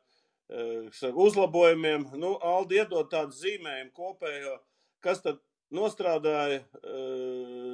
saka, 0.95 1.15
uzlabojumiem. 1.27 2.09
Nu, 2.21 2.37
Aldi 2.43 2.81
iedod 2.81 3.11
tādu 3.13 3.37
zīmējumu 3.37 3.93
kopējo, 3.97 4.57
kas 5.05 5.23
tad 5.25 5.43
nostrādāja 5.75 6.63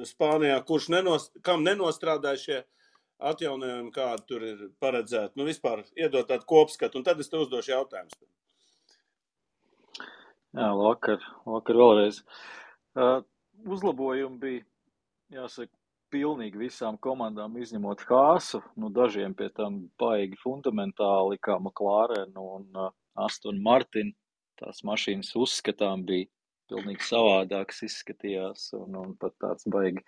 Spānijā, 0.09 0.57
kurš 0.65 0.89
nenos, 0.95 1.27
kam 1.45 1.61
nenostrādāja 1.67 2.41
šie 2.41 2.61
atjaunojumi, 3.23 3.93
kādi 3.95 4.25
tur 4.27 4.47
ir 4.47 4.63
paredzēti. 4.83 5.37
Nu, 5.37 5.45
vispār 5.47 5.85
iedot 6.01 6.27
tādu 6.31 6.49
kopskatu, 6.49 6.99
un 6.99 7.05
tad 7.07 7.21
es 7.21 7.29
te 7.31 7.37
uzdošu 7.39 7.75
jautājumus. 7.75 8.17
Jā, 10.57 10.73
vakar, 10.77 11.21
vakar 11.49 11.79
vēlreiz. 11.81 12.23
Uh, 12.97 13.21
uzlabojumi 13.67 14.39
bija, 14.43 14.65
jāsaka, 15.33 15.73
pilnīgi 16.13 16.61
visām 16.61 16.99
komandām, 17.01 17.57
izņemot 17.57 18.05
Hāsu. 18.09 18.61
Nu, 18.77 18.91
dažiem 18.93 19.35
pie 19.35 19.49
tam 19.57 19.81
baigi 20.01 20.37
fundamentāli, 20.43 21.41
kā 21.41 21.57
Maklārēna 21.63 22.45
un 22.59 22.67
uh, 22.77 22.93
Aston 23.17 23.63
Martin. 23.65 24.13
Tās 24.61 24.83
mašīnas 24.87 25.33
uzskatām 25.41 26.05
bija 26.07 26.29
pilnīgi 26.71 27.09
savādākas 27.09 27.83
izskatījās 27.89 28.69
un, 28.79 28.99
un 29.01 29.15
pat 29.21 29.35
tāds 29.43 29.67
baigi 29.73 30.05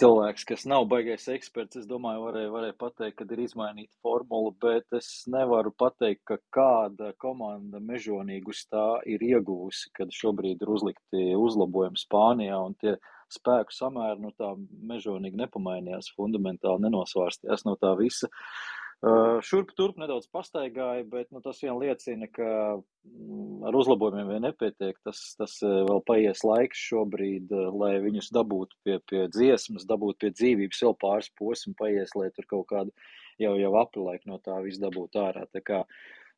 cilvēks, 0.00 0.46
kas 0.48 0.64
nav 0.70 0.86
baigais 0.90 1.26
eksperts, 1.32 1.80
es 1.82 1.86
domāju, 1.88 2.24
varēja, 2.26 2.50
varēja 2.54 2.76
pateikt, 2.80 3.16
ka 3.18 3.26
ir 3.34 3.42
izmainīta 3.44 3.92
formula, 4.04 4.52
bet 4.62 4.96
es 4.96 5.10
nevaru 5.30 5.72
pateikt, 5.76 6.22
ka 6.28 6.38
kāda 6.56 7.12
komanda 7.20 7.82
mežonīgi 7.84 8.52
uz 8.52 8.64
tā 8.72 8.86
ir 9.10 9.22
ieguvusi, 9.26 9.92
kad 9.96 10.12
šobrīd 10.14 10.64
ir 10.64 10.72
uzlikti 10.72 11.30
uzlabojumi 11.36 12.00
Spānijā 12.00 12.58
un 12.64 12.76
tie 12.80 12.96
spēku 13.30 13.76
samēri 13.76 14.24
nu, 14.24 14.34
tā 14.38 14.54
mežonīgi 14.90 15.38
nepamainījās, 15.38 16.12
fundamentāli 16.16 16.88
nenosvārstījās 16.88 17.66
no 17.68 17.76
tā 17.80 17.94
visa. 18.00 18.30
Uh, 18.30 18.79
šurp 19.00 19.70
turp 19.78 19.96
nedaudz 20.00 20.26
pastaigāja, 20.28 21.06
bet 21.08 21.30
nu, 21.32 21.40
tas 21.40 21.62
vien 21.62 21.78
liecina, 21.80 22.28
ka 22.28 22.50
mm, 22.76 23.62
ar 23.68 23.78
uzlabojumiem 23.80 24.28
vien 24.34 24.44
nepietiek. 24.44 24.98
Tas, 25.06 25.22
tas 25.40 25.56
vēl 25.64 26.02
paies 26.08 26.44
laiks 26.44 26.84
šobrīd, 26.90 27.54
lai 27.80 27.94
viņus 28.04 28.28
dabūtu 28.36 28.76
pie, 28.84 28.98
pie 29.08 29.24
dziesmas, 29.32 29.88
dabūtu 29.88 30.26
pie 30.26 30.32
dzīvības, 30.36 30.84
vēl 30.84 30.96
pāris 31.00 31.32
posmi 31.40 31.74
paies, 31.80 32.12
lai 32.18 32.28
tur 32.36 32.48
kaut 32.50 32.68
kādu 32.72 32.92
jau, 33.40 33.54
jau 33.56 33.74
apilaiku 33.80 34.34
no 34.34 34.40
tā 34.44 34.60
viss 34.64 34.82
dabūtu 34.82 35.24
ārā. 35.24 35.48
Kā 35.64 35.84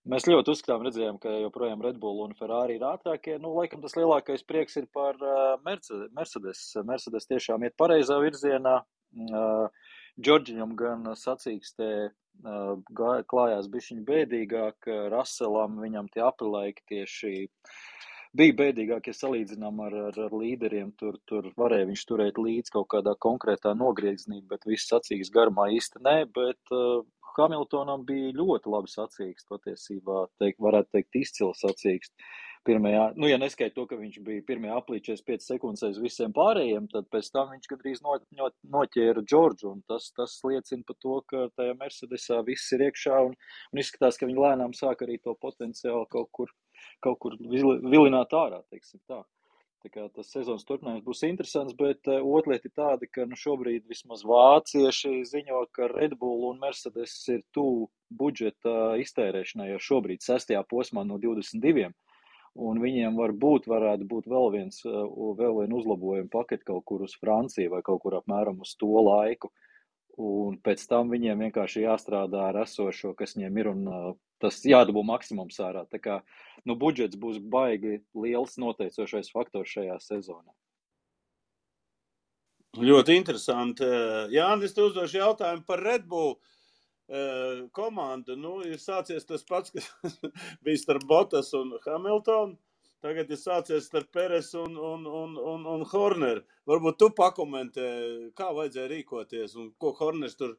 Mēs 0.03 0.25
ļoti 0.27 0.51
uzskatām, 0.51 0.83
redzējām, 0.83 1.19
ka 1.23 1.31
joprojām 1.45 1.83
Red 1.85 2.01
Bull 2.03 2.25
un 2.25 2.33
Ferrari 2.35 2.75
ir 2.75 2.83
ātrākie. 2.83 3.37
Nu, 3.39 3.53
laikam 3.55 3.79
tas 3.85 3.95
lielākais 3.95 4.43
prieks 4.43 4.75
ir 4.81 4.89
par 4.91 5.15
Mercedes. 5.63 6.65
Mercedes 6.83 7.31
tiešām 7.31 7.63
iet 7.63 7.77
pareizā 7.79 8.17
virzienā. 8.19 8.81
Džordžiņam 10.19 10.75
gan 10.75 11.07
sacīkstē 11.15 11.93
klājās 13.31 13.69
bišķiņ 13.73 14.05
bēdīgāk, 14.09 14.89
Raselam 15.13 15.79
viņam 15.83 16.09
tie 16.13 16.25
apilaiki 16.27 16.83
tieši 16.89 17.35
bija 18.37 18.57
bēdīgāk, 18.59 19.09
ja 19.11 19.15
salīdzinām 19.17 19.81
ar, 19.87 19.97
ar, 20.09 20.21
ar 20.27 20.37
līderiem. 20.37 20.93
Tur, 20.99 21.19
tur 21.29 21.51
varēja 21.59 21.89
viņš 21.91 22.05
turēt 22.09 22.39
līdz 22.41 22.73
kaut 22.75 22.89
kādā 22.95 23.15
konkrētā 23.21 23.75
nogriezienī, 23.79 24.43
bet 24.49 24.65
viss 24.67 24.89
sacīks 24.91 25.33
garumā 25.35 25.69
īsti 25.77 26.03
nē, 26.05 26.17
bet 26.35 26.75
uh, 26.75 27.05
Hamiltonam 27.37 28.07
bija 28.09 28.33
ļoti 28.37 28.73
labi 28.73 28.93
sacīks, 28.93 29.47
patiesībā, 29.49 30.27
teikt, 30.41 30.61
varētu 30.65 30.99
teikt, 30.99 31.21
izcils 31.23 31.63
sacīks. 31.65 32.13
Pirmajā, 32.63 33.07
nu, 33.19 33.27
ja 33.27 33.41
neskaita 33.43 33.75
to, 33.75 33.85
ka 33.91 33.97
viņš 33.99 34.21
bija 34.23 34.43
pirmajā 34.47 34.77
aplīčēs 34.79 35.25
5 35.27 35.43
sekundes 35.49 35.83
aiz 35.83 35.97
visiem 35.99 36.31
pārējiem, 36.37 36.85
tad 36.93 37.09
pēc 37.11 37.33
tam 37.35 37.49
viņš 37.51 37.67
gandrīz 37.73 38.03
no, 38.05 38.15
no, 38.39 38.51
noķēra 38.77 39.25
Džordžu, 39.27 39.73
tas, 39.91 40.13
tas 40.15 40.37
liecina 40.47 40.87
par 40.87 40.99
to, 41.03 41.17
ka 41.33 41.49
tajā 41.59 41.75
Mercedesā 41.81 42.39
viss 42.47 42.71
ir 42.77 42.85
iekšā, 42.87 43.19
un, 43.27 43.35
un 43.75 43.83
izskatās, 43.83 44.19
ka 44.21 44.29
viņi 44.31 44.45
lēnām 44.45 44.77
sāk 44.79 45.03
arī 45.03 45.19
to 45.25 45.35
potenciālu 45.43 46.07
kaut 46.13 46.31
kur, 46.39 46.53
kaut 47.03 47.19
kur 47.25 47.35
vilināt 47.43 48.37
ārā, 48.39 48.63
teiksim 48.71 49.03
tā. 49.11 49.25
Tā 49.83 49.91
kā 49.91 50.05
tas 50.15 50.29
sezonas 50.31 50.63
turpinājums 50.63 51.03
būs 51.03 51.25
interesants, 51.27 51.75
bet 51.75 52.07
uh, 52.07 52.23
otra 52.23 52.53
lieta 52.53 52.69
ir 52.71 52.75
tāda, 52.79 53.09
ka 53.11 53.25
nu, 53.27 53.35
šobrīd 53.35 53.89
vismaz 53.91 54.23
vācieši 54.23 55.17
ziņo, 55.27 55.65
ka 55.75 55.91
Red 55.91 56.15
Bull 56.21 56.47
un 56.53 56.63
Mercedes 56.63 57.17
ir 57.35 57.43
tuvu 57.51 57.89
budžeta 58.15 58.93
iztērēšanai 59.03 59.73
jau 59.73 59.83
šobrīd, 59.89 60.23
sestajā 60.23 60.63
posmā 60.71 61.03
no 61.09 61.19
22. 61.19 61.91
Un 62.53 62.83
viņiem 62.83 63.17
varbūt 63.17 63.65
varētu 63.71 64.05
būt 64.09 64.27
vēl 64.29 64.51
viens, 64.53 64.83
uh, 64.85 65.07
vēl 65.39 65.63
viena 65.63 65.77
uzlabojuma 65.79 66.29
pakete 66.33 66.67
kaut 66.69 66.85
kur 66.85 67.05
uz 67.07 67.15
Franciju 67.17 67.73
vai 67.73 67.81
kaut 67.87 68.03
kur 68.05 68.19
apmēram 68.19 68.61
uz 68.61 68.75
to 68.77 68.93
laiku. 68.93 69.49
Un 70.21 70.59
pēc 70.61 70.85
tam 70.91 71.09
viņiem 71.09 71.47
vienkārši 71.47 71.87
jāstrādā 71.87 72.51
ar 72.51 72.59
esošo, 72.67 73.15
kas 73.17 73.39
viņiem 73.39 73.61
ir, 73.63 73.71
un 73.73 73.89
uh, 73.89 74.11
tas 74.45 74.61
jādabū 74.69 75.01
maksimums 75.09 75.57
ārā. 75.65 75.87
Tā 75.89 76.03
kā 76.03 76.19
nu, 76.69 76.77
budžets 76.77 77.17
būs 77.17 77.41
baigi 77.41 78.03
liels 78.13 78.59
noteicošais 78.61 79.33
faktors 79.33 79.73
šajā 79.73 79.97
sezonā. 80.05 80.53
Ļoti 82.77 83.17
interesanti. 83.17 83.89
Jānis, 84.33 84.73
tu 84.77 84.89
uzdošu 84.89 85.19
jautājumu 85.19 85.65
par 85.69 85.81
Red 85.85 86.05
Bull 86.09 86.37
uh, 86.37 86.53
komandu. 87.77 88.37
Nu, 88.41 88.59
ir 88.65 88.81
sācies 88.81 89.27
tas 89.29 89.45
pats, 89.49 89.73
kas 89.75 89.89
bija 90.65 90.81
starp 90.81 91.07
Botas 91.09 91.53
un 91.59 91.75
Hamiltonu. 91.87 92.59
Tagad 93.03 93.33
ir 93.35 93.39
sācies 93.41 93.89
starp 93.89 94.13
Peres 94.15 94.53
un, 94.55 94.77
un, 94.79 95.07
un, 95.11 95.35
un, 95.37 95.65
un 95.67 95.83
Horneru. 95.91 96.45
Varbūt 96.71 97.01
tu 97.03 97.09
pakomentē, 97.19 97.87
kā 98.39 98.53
vajadzēja 98.55 98.91
rīkoties 98.93 99.57
un 99.59 99.73
ko 99.83 99.91
Horners 99.99 100.39
tur, 100.39 100.55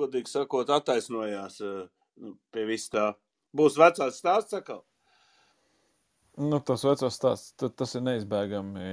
godīgi 0.00 0.32
sakot, 0.32 0.72
attaisnojās. 0.74 1.60
Uh, 1.62 1.84
nu, 2.20 2.34
pie 2.50 2.66
viss 2.66 2.90
tā. 2.90 3.12
Būs 3.56 3.78
vecās 3.78 4.18
stāsts 4.18 4.58
atkal. 4.58 4.82
Nu, 6.40 6.58
tas 6.64 6.82
vecais 6.86 7.14
stāsts, 7.14 7.54
tas 7.76 7.94
ir 7.94 8.04
neizbēgami 8.06 8.90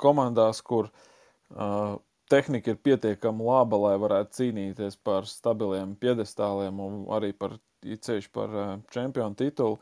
komandās, 0.00 0.60
kur 0.64 0.88
uh, 0.88 1.96
tehnika 2.30 2.72
ir 2.72 2.78
pietiekami 2.82 3.46
laba, 3.46 3.78
lai 3.86 3.96
varētu 4.00 4.38
cīnīties 4.38 4.98
par 5.04 5.28
stabiliem 5.28 5.96
piedestāliem 6.00 6.80
un 6.84 7.02
arī 7.16 7.32
par 7.36 7.58
ceļš 7.82 8.30
par 8.34 8.54
uh, 8.54 8.70
čempionu 8.94 9.38
titulu. 9.38 9.80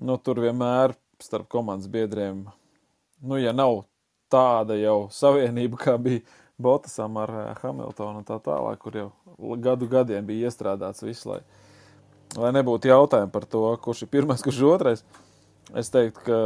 Nu, 0.00 0.16
tur 0.16 0.40
vienmēr 0.40 0.96
starp 1.20 1.50
komandas 1.52 1.90
biedriem, 1.92 2.46
nu, 3.20 3.36
ja 3.36 3.52
nav 3.52 3.84
tāda 4.32 4.78
jau 4.80 5.10
savienība, 5.12 5.80
kā 5.80 5.96
bija 6.00 6.24
Botasam 6.60 7.16
ar 7.20 7.32
uh, 7.32 7.50
Hamiltonu 7.62 8.22
un 8.22 8.28
tā 8.28 8.40
tālāk, 8.44 8.80
kur 8.80 8.96
jau 8.96 9.08
gadu 9.60 9.88
gadiem 9.90 10.26
bija 10.28 10.48
iestrādāts 10.48 11.04
visu 11.04 11.32
laiku 11.32 11.60
lai 12.38 12.52
nebūtu 12.54 12.90
jautājumu 12.90 13.32
par 13.32 13.46
to, 13.50 13.64
kurš 13.82 14.04
ir 14.04 14.10
pirmais, 14.12 14.42
kurš 14.44 14.60
ir 14.60 14.68
otrais, 14.70 15.04
es 15.78 15.90
teiktu, 15.92 16.22
ka, 16.26 16.38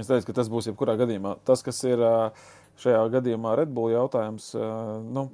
es 0.00 0.08
teiktu, 0.08 0.30
ka 0.30 0.36
tas 0.40 0.50
būs 0.52 0.70
jebkurā 0.70 0.96
gadījumā. 1.00 1.36
Tas, 1.48 1.64
kas 1.66 1.82
ir 1.88 2.02
šajā 2.82 3.02
gadījumā 3.16 3.56
Red 3.58 3.72
Bull 3.74 3.94
jautājums, 3.94 4.50
nu, 5.06 5.26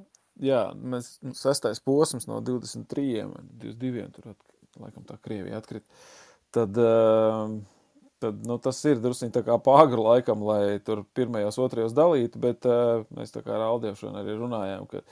jā, 0.43 0.65
mēs 0.77 1.15
nu, 1.25 1.35
sestais 1.39 1.83
posms 1.85 2.29
no 2.31 2.41
23, 2.45 3.27
22, 3.63 4.09
tur 4.17 4.35
laikam 4.83 5.07
tā 5.09 5.19
Krievija 5.23 5.61
atkrit, 5.61 5.85
tad, 6.55 6.79
tad 8.23 8.47
nu, 8.49 8.57
tas 8.63 8.81
ir 8.89 9.03
drusku 9.03 9.29
tā 9.35 9.45
kā 9.47 9.59
pāgru 9.63 10.07
laikam, 10.09 10.47
lai 10.49 10.79
tur 10.85 11.05
pirmajos, 11.17 11.61
otrajos 11.63 11.95
dalītu, 11.97 12.41
bet 12.43 12.69
mēs 13.13 13.35
tā 13.35 13.45
kā 13.45 13.59
ar 13.59 13.95
šodien 13.99 14.23
arī 14.23 14.39
runājām, 14.41 14.89
ka 14.91 15.05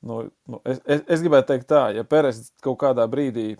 Nu, 0.00 0.30
nu, 0.44 0.60
es, 0.64 0.78
es, 0.86 1.02
es 1.10 1.22
gribētu 1.24 1.52
teikt, 1.52 1.66
tā, 1.70 1.88
ja 1.96 2.04
Pēters 2.06 2.52
kaut 2.62 2.78
kādā 2.78 3.06
brīdī, 3.10 3.56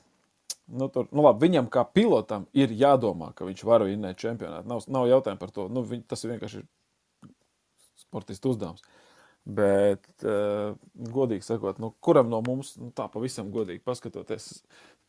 nu, 0.70 0.86
tur, 0.94 1.08
nu, 1.10 1.24
labi, 1.26 1.48
viņam 1.48 1.70
kā 1.72 1.82
pilotam 1.90 2.46
ir 2.54 2.74
jādomā, 2.78 3.32
ka 3.34 3.48
viņš 3.48 3.64
var 3.66 3.82
vinnēt 3.86 4.20
čempionātu. 4.22 4.70
Nav, 4.70 4.84
nav 4.86 5.08
jautājumu 5.10 5.42
par 5.42 5.54
to. 5.54 5.66
Nu, 5.72 5.82
viņ, 5.86 6.04
tas 6.10 6.22
ir 6.22 6.36
sportistu 8.08 8.54
uzdevums. 8.54 8.84
Bet, 9.48 10.04
uh, 10.26 10.74
godīgi 11.14 11.46
sakot, 11.46 11.78
nu, 11.80 11.94
kuram 12.04 12.28
no 12.28 12.42
mums, 12.44 12.74
nu, 12.80 12.90
tā 12.96 13.06
pavisam 13.12 13.52
godīgi 13.54 13.80
paskatoties, 13.86 14.50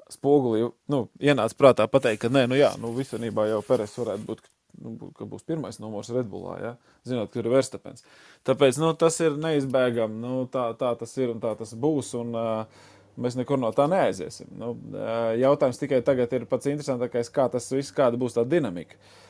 spogulī, 0.10 0.70
nu, 0.90 1.02
ienāca 1.22 1.58
prātā 1.60 1.90
pateikt, 1.92 2.24
ka 2.24 2.32
nē, 2.32 2.46
nu 2.50 2.58
jā, 2.58 2.72
nu, 2.80 2.94
vispār 2.96 3.28
jau 3.50 3.60
Pēters 3.66 3.98
varētu 4.00 4.26
būt 4.30 4.46
nu, 4.80 5.10
ka 5.18 5.28
būs 5.28 5.44
pirmais 5.48 5.82
numurs 5.82 6.12
Redbullā, 6.14 6.56
ja? 6.64 6.72
zinot, 7.08 7.34
ka 7.34 7.42
ir 7.42 7.50
Verstapens. 7.52 8.06
Tāpēc 8.48 8.80
nu, 8.82 8.94
tas 9.00 9.20
ir 9.24 9.36
neizbēgami. 9.42 10.22
Nu, 10.24 10.46
tā, 10.52 10.70
tā 10.80 10.94
tas 11.00 11.16
ir 11.20 11.34
un 11.34 11.42
tā 11.44 11.56
tas 11.60 11.76
būs. 11.76 12.16
Un, 12.22 12.34
uh, 12.38 12.88
Mēs 13.20 13.36
nekur 13.36 13.58
no 13.60 13.68
tā 13.76 13.84
neaiziesim. 13.92 14.48
Nu, 14.56 14.70
uh, 14.94 15.34
jautājums 15.36 15.82
tikai 15.82 15.98
tagad 16.08 16.32
ir 16.38 16.46
pats 16.48 16.70
interesantākais, 16.72 17.28
kā 17.36 17.50
tas 17.52 17.66
viss, 17.74 17.92
kāda 17.92 18.16
būs 18.22 18.38
tā 18.38 18.46
dinamika. 18.48 18.96
Uh, 18.96 19.29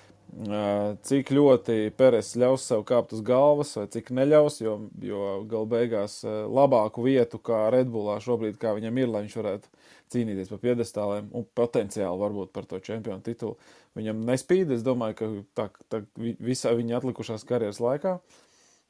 cik 1.10 1.32
ļoti 1.34 1.78
Pēters 1.98 2.36
ļaus 2.40 2.68
sev 2.70 2.84
kāpt 2.88 3.16
uz 3.18 3.22
galvas, 3.26 3.74
vai 3.80 3.88
cik 3.92 4.12
neļaus, 4.16 4.60
jo, 4.62 4.76
jo 5.04 5.24
galu 5.50 5.70
beigās 5.72 6.20
labāku 6.26 7.04
vietu 7.08 7.40
kā 7.42 7.68
Redbullā 7.74 8.20
šobrīd, 8.24 8.60
kā 8.62 8.76
viņam 8.78 9.02
ir, 9.02 9.10
lai 9.10 9.24
viņš 9.26 9.38
varētu 9.42 9.72
cīnīties 10.14 10.52
par 10.52 10.62
piedestāliem 10.64 11.32
un 11.36 11.48
potenciāli 11.58 12.22
varbūt 12.22 12.54
par 12.54 12.68
to 12.70 12.80
čempionu 12.84 13.26
titulu. 13.26 13.58
Viņam 13.98 14.22
nespīd, 14.30 14.70
es 14.76 14.86
domāju, 14.86 15.18
ka 15.18 15.32
tā, 15.58 15.66
tā 15.90 16.04
visā 16.38 16.76
viņa 16.78 17.00
atlikušās 17.02 17.46
karjeras 17.50 17.82
laikā. 17.84 18.20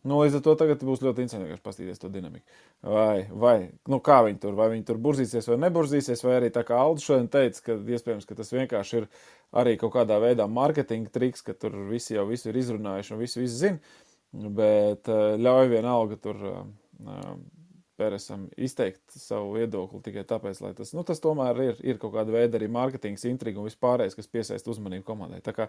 Nu, 0.08 0.22
līdz 0.22 0.38
ar 0.38 0.44
to 0.46 0.54
tagad 0.56 0.84
būs 0.88 1.02
ļoti 1.04 1.26
interesanti 1.26 1.64
paskatīties 1.64 2.00
to 2.00 2.08
dinamiku. 2.12 2.46
Vai, 2.88 3.26
vai 3.36 3.56
nu, 3.92 3.98
kā 4.00 4.22
viņi 4.24 4.40
tur, 4.40 4.54
vai 4.56 4.70
viņi 4.72 4.86
tur 4.88 5.00
burzīsies 5.04 5.50
vai 5.52 5.58
neburzīsies, 5.60 6.24
vai 6.24 6.38
arī 6.38 6.52
tā 6.56 6.64
kā 6.68 6.78
Aldis 6.80 7.04
šodien 7.10 7.28
teica, 7.32 7.66
ka 7.66 7.76
iespējams, 7.76 8.28
ka 8.30 8.38
tas 8.40 8.54
vienkārši 8.56 9.02
ir 9.02 9.10
arī 9.56 9.78
kaut 9.82 9.94
kādā 9.96 10.20
veidā 10.22 10.48
mārketinga 10.50 11.14
triks, 11.14 11.44
ka 11.46 11.56
tur 11.58 11.76
visi 11.90 12.16
jau 12.18 12.28
visu 12.30 12.52
ir 12.52 12.60
izrunājuši 12.62 13.16
un 13.16 13.22
visi, 13.22 13.40
visi 13.42 13.62
zina, 13.64 13.96
bet 14.60 15.10
ļauj 15.10 15.72
vienalga 15.74 16.20
tur 16.22 16.44
Pēresam 18.00 18.46
izteikt 18.56 19.12
savu 19.12 19.58
viedokli 19.58 20.00
tikai 20.06 20.22
tāpēc, 20.28 20.62
lai 20.64 20.70
tas, 20.78 20.94
nu, 20.96 21.04
tas 21.04 21.20
tomēr 21.20 21.58
ir, 21.66 21.82
ir 21.84 21.98
kaut 22.00 22.14
kāda 22.14 22.32
veida 22.32 22.56
arī 22.56 22.70
mārketings, 22.72 23.26
intriga 23.28 23.60
un 23.60 23.68
vispārējais, 23.68 24.16
kas 24.16 24.32
piesaista 24.32 24.72
uzmanību 24.72 25.04
komandai. 25.10 25.42
Tā 25.44 25.52
kā, 25.58 25.68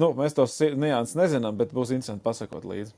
nu, 0.00 0.08
mēs 0.18 0.34
tos 0.34 0.56
nianses 0.58 1.14
nezinām, 1.20 1.54
bet 1.60 1.70
būs 1.76 1.92
interesanti 1.94 2.24
pasakot 2.24 2.66
līdzi. 2.66 2.96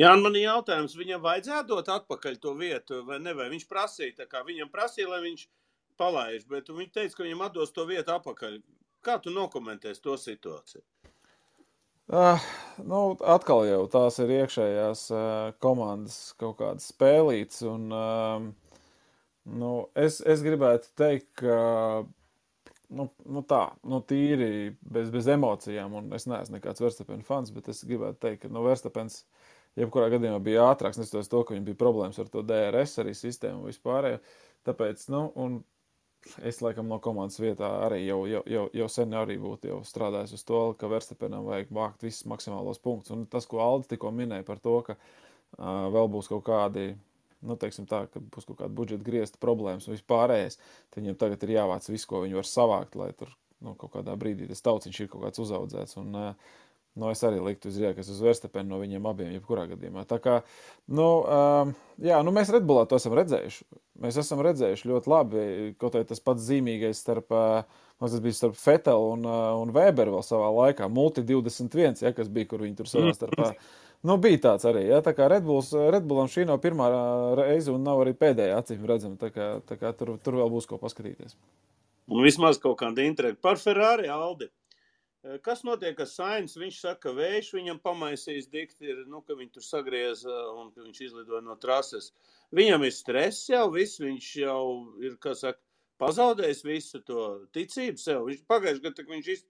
Jā, 0.00 0.14
man 0.16 0.32
ir 0.38 0.46
jautājums, 0.46 0.96
viņam 0.96 1.20
vajadzētu 1.26 1.74
dot 1.74 1.92
atpakaļ 1.92 2.40
to 2.40 2.54
vietu, 2.56 3.02
vai 3.04 3.18
ne? 3.20 3.34
Vai 3.36 3.50
viņš 3.52 3.68
prasīja, 3.68 4.16
tā 4.22 4.28
kā 4.30 4.40
viņam 4.46 4.70
prasīja, 4.72 5.10
lai 5.10 5.20
viņš 5.26 5.42
palaiž, 6.00 6.46
bet 6.48 6.70
viņš 6.72 6.92
teica, 6.94 7.16
ka 7.18 7.26
viņam 7.26 7.42
atdos 7.50 7.74
to 7.76 7.84
vietu 7.90 8.14
atpakaļ. 8.14 8.60
Kā 9.04 9.16
tu 9.22 9.32
nokomentēsi 9.32 10.02
to 10.04 10.16
situāciju? 10.20 10.82
Uh, 12.10 12.42
nu, 12.82 13.00
atkal 13.22 13.62
jau 13.68 13.84
tās 13.90 14.16
ir 14.18 14.32
iekšējās 14.40 15.02
uh, 15.14 15.24
komandas 15.62 16.32
kaut 16.40 16.56
kādas 16.58 16.88
spēlītas. 16.90 17.60
Un, 17.70 17.84
uh, 17.94 18.80
nu, 19.62 19.70
es, 19.94 20.18
es 20.26 20.42
gribētu 20.42 20.90
teikt, 20.98 21.28
ka 21.38 21.60
nu, 22.90 23.06
nu 23.30 23.44
tā, 23.46 23.62
nu, 23.86 24.02
tīri 24.02 24.74
bez, 24.82 25.12
bez 25.14 25.30
emocijām, 25.30 25.94
un 26.00 26.10
es 26.18 26.26
neesmu 26.26 26.58
nekāds 26.58 26.82
Verstapena 26.82 27.24
fans, 27.26 27.54
bet 27.54 27.70
es 27.70 27.84
gribētu 27.86 28.18
teikt, 28.26 28.42
ka 28.44 28.52
nu, 28.52 28.64
Verstapens 28.66 29.22
jebkurā 29.78 30.10
gadījumā 30.10 30.42
bija 30.42 30.66
ātrāks, 30.72 30.98
neskatoties 30.98 31.30
to, 31.30 31.44
ka 31.46 31.54
viņam 31.54 31.70
bija 31.70 31.80
problēmas 31.80 32.18
ar 32.18 32.30
to 32.32 32.42
DRS 32.46 32.98
arī 33.04 33.14
sistēmu 33.14 33.62
un 33.62 33.70
vispārējo. 33.70 34.18
Tāpēc, 34.66 35.06
nu, 35.14 35.28
un 35.40 35.60
Es 36.44 36.58
laikam 36.60 36.88
no 36.90 36.98
komandas 37.00 37.40
vietā 37.40 37.68
arī 37.86 38.02
jau, 38.04 38.18
jau, 38.28 38.42
jau, 38.48 38.64
jau 38.76 38.88
sen 38.92 39.14
arī 39.16 39.38
būtu 39.40 39.78
strādājis 39.88 40.34
uz 40.36 40.44
to, 40.46 40.60
ka 40.78 40.90
Verstapenam 40.92 41.46
vajag 41.48 41.72
vākt 41.72 42.04
visus 42.04 42.26
maksimālos 42.28 42.80
punktus. 42.82 43.14
Un 43.14 43.24
tas, 43.30 43.48
ko 43.48 43.62
Aldis 43.64 43.88
tikko 43.94 44.12
minēja 44.14 44.44
par 44.46 44.60
to, 44.60 44.74
ka 44.86 44.98
uh, 44.98 45.88
vēl 45.94 46.10
būs 46.12 46.28
kaut 46.30 46.44
kādi, 46.46 46.90
nu, 47.40 47.56
teiksim 47.60 47.88
tā, 47.88 48.04
ka 48.12 48.20
būs 48.20 48.48
kaut 48.48 48.60
kāda 48.60 48.72
budžeta 48.76 49.06
griezta 49.06 49.40
problēmas 49.40 49.88
un 49.88 49.96
vispārējais, 49.96 50.60
viņiem 50.96 51.16
tagad 51.20 51.46
ir 51.46 51.56
jāvāc 51.56 51.88
viss, 51.88 52.08
ko 52.08 52.20
viņi 52.26 52.36
var 52.36 52.50
savākt, 52.52 53.00
lai 53.00 53.14
tur 53.16 53.32
nu, 53.64 53.72
kaut 53.80 53.96
kādā 53.96 54.16
brīdī 54.20 54.48
tas 54.50 54.64
tauciņš 54.66 55.00
ir 55.00 55.12
kaut 55.12 55.24
kāds 55.24 55.40
uzaudzēts. 55.40 55.96
Un, 56.04 56.12
uh, 56.20 56.58
Nu, 56.98 57.06
es 57.12 57.20
arī 57.22 57.38
liktu 57.38 57.70
uz 57.70 57.76
riekas 57.78 58.08
uz 58.10 58.18
Verstapenu 58.24 58.72
no 58.72 58.80
viņiem 58.80 59.04
abiem, 59.06 59.30
jebkurā 59.36 59.68
gadījumā. 59.70 60.02
Tā 60.10 60.18
kā, 60.22 60.40
nu, 60.90 61.06
um, 61.22 61.70
jā, 62.02 62.18
nu 62.26 62.32
mēs 62.34 62.50
Redbullā 62.50 62.82
to 62.90 62.98
esam 62.98 63.14
redzējuši. 63.14 63.66
Mēs 64.02 64.18
esam 64.18 64.42
redzējuši 64.42 64.90
ļoti 64.90 65.12
labi, 65.12 65.44
kaut 65.78 65.94
arī 65.94 66.08
tas 66.08 66.22
pats 66.24 66.42
zīmīgais 66.48 66.98
starp, 66.98 67.30
uh, 67.30 67.86
tas 68.02 68.18
bija 68.24 68.40
starp 68.40 68.58
Fetelu 68.58 69.14
un, 69.14 69.22
uh, 69.28 69.52
un 69.62 69.70
Weberu 69.76 70.16
vēl 70.16 70.26
savā 70.26 70.50
laikā, 70.56 70.90
Multi 70.90 71.22
21, 71.28 72.02
ja, 72.02 72.12
kas 72.16 72.32
bija, 72.32 72.50
kur 72.50 72.66
viņi 72.66 72.80
tur 72.82 72.90
savā 72.90 73.14
starpā. 73.14 73.52
Nu, 74.02 74.16
bija 74.16 74.38
tāds 74.46 74.64
arī. 74.64 74.86
Ja, 74.88 75.02
tā 75.04 75.12
kā 75.12 75.26
Redbulls, 75.28 75.74
Redbullam 75.92 76.30
šī 76.32 76.46
nav 76.48 76.62
pirmā 76.62 76.86
reize 77.36 77.68
un 77.68 77.82
nav 77.84 78.00
arī 78.00 78.14
pēdējā 78.16 78.56
acīm 78.56 78.86
redzama. 78.88 79.18
Tā 79.20 79.28
kā, 79.34 79.48
tā 79.68 79.76
kā 79.76 79.92
tur, 79.96 80.14
tur 80.24 80.38
vēl 80.40 80.48
būs 80.54 80.68
ko 80.70 80.80
paskatīties. 80.80 81.36
Un 82.10 82.24
vismaz 82.24 82.58
kaut 82.62 82.78
kāda 82.80 83.04
interese 83.04 83.38
par 83.44 83.60
Ferrari 83.60 84.08
Aldi. 84.10 84.48
Eh, 85.20 85.36
kas 85.44 85.60
notiek 85.68 85.98
ar 86.00 86.08
Sainz? 86.08 86.54
Viņš 86.56 86.76
saka, 86.80 87.00
ka 87.04 87.10
vējš 87.12 87.50
viņam 87.52 87.80
pamaisījis 87.84 88.46
dikti, 88.48 88.86
ir, 88.88 89.02
nu, 89.10 89.20
ka 89.20 89.36
viņi 89.36 89.52
tur 89.52 89.66
sagrieza 89.66 90.36
un 90.56 90.70
ka 90.72 90.80
viņš 90.80 91.00
izlidoja 91.04 91.42
no 91.44 91.58
trases. 91.60 92.14
Viņam 92.56 92.86
ir 92.86 92.94
stress 92.96 93.50
jau, 93.50 93.66
viss, 93.74 94.00
viņš 94.00 94.30
jau 94.40 94.62
ir, 95.04 95.18
kā 95.20 95.34
saka, 95.36 95.60
pazaudējis 96.00 96.64
visu 96.64 97.02
to 97.04 97.26
ticību 97.52 98.00
sev. 98.00 98.24
Viņš 98.30 98.46
pagājuši 98.48 98.84
gadu, 98.86 99.06
viņš 99.10 99.44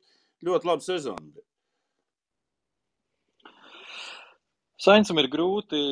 ļoti 0.48 0.70
labu 0.72 0.86
sezonu. 0.88 1.46
Sainsam 4.80 5.22
ir 5.22 5.30
grūti 5.30 5.84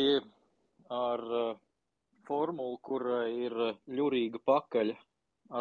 ar 0.91 1.26
eh, 1.45 1.59
formulu, 2.26 2.81
kurai 2.83 3.31
ir 3.47 3.55
ļurīga 3.87 4.43
pakaļa, 4.43 4.99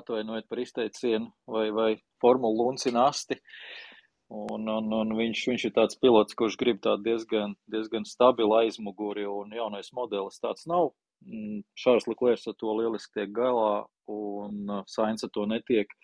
atvainojiet 0.01 0.49
par 0.49 0.63
izteicienu, 0.65 1.30
vai, 1.45 1.68
vai 1.70 1.91
formulu 2.18 2.65
luncinasti. 2.65 3.38
Uh, 3.38 3.84
Un, 4.28 4.67
un, 4.67 4.91
un 4.91 5.11
viņš, 5.15 5.41
viņš 5.47 5.65
ir 5.69 5.73
tāds 5.75 5.95
pilots, 6.03 6.36
kurš 6.36 6.57
grib 6.59 6.82
tādu 6.84 7.05
diezgan, 7.05 7.53
diezgan 7.71 8.03
stabilu 8.03 8.57
aizmuguri, 8.59 9.23
un 9.23 9.53
jaunais 9.55 9.93
modelis 9.95 10.41
tāds 10.43 10.67
nav. 10.67 10.91
Mm, 11.23 11.61
Šārs 11.80 12.09
Liklērs 12.11 12.43
ar 12.51 12.57
to 12.59 12.73
lieliski 12.75 13.21
tiek 13.21 13.32
galā, 13.36 13.86
un 14.11 14.67
uh, 14.67 14.84
Sainz 14.91 15.23
ar 15.23 15.32
to 15.32 15.47
netiek. 15.47 15.95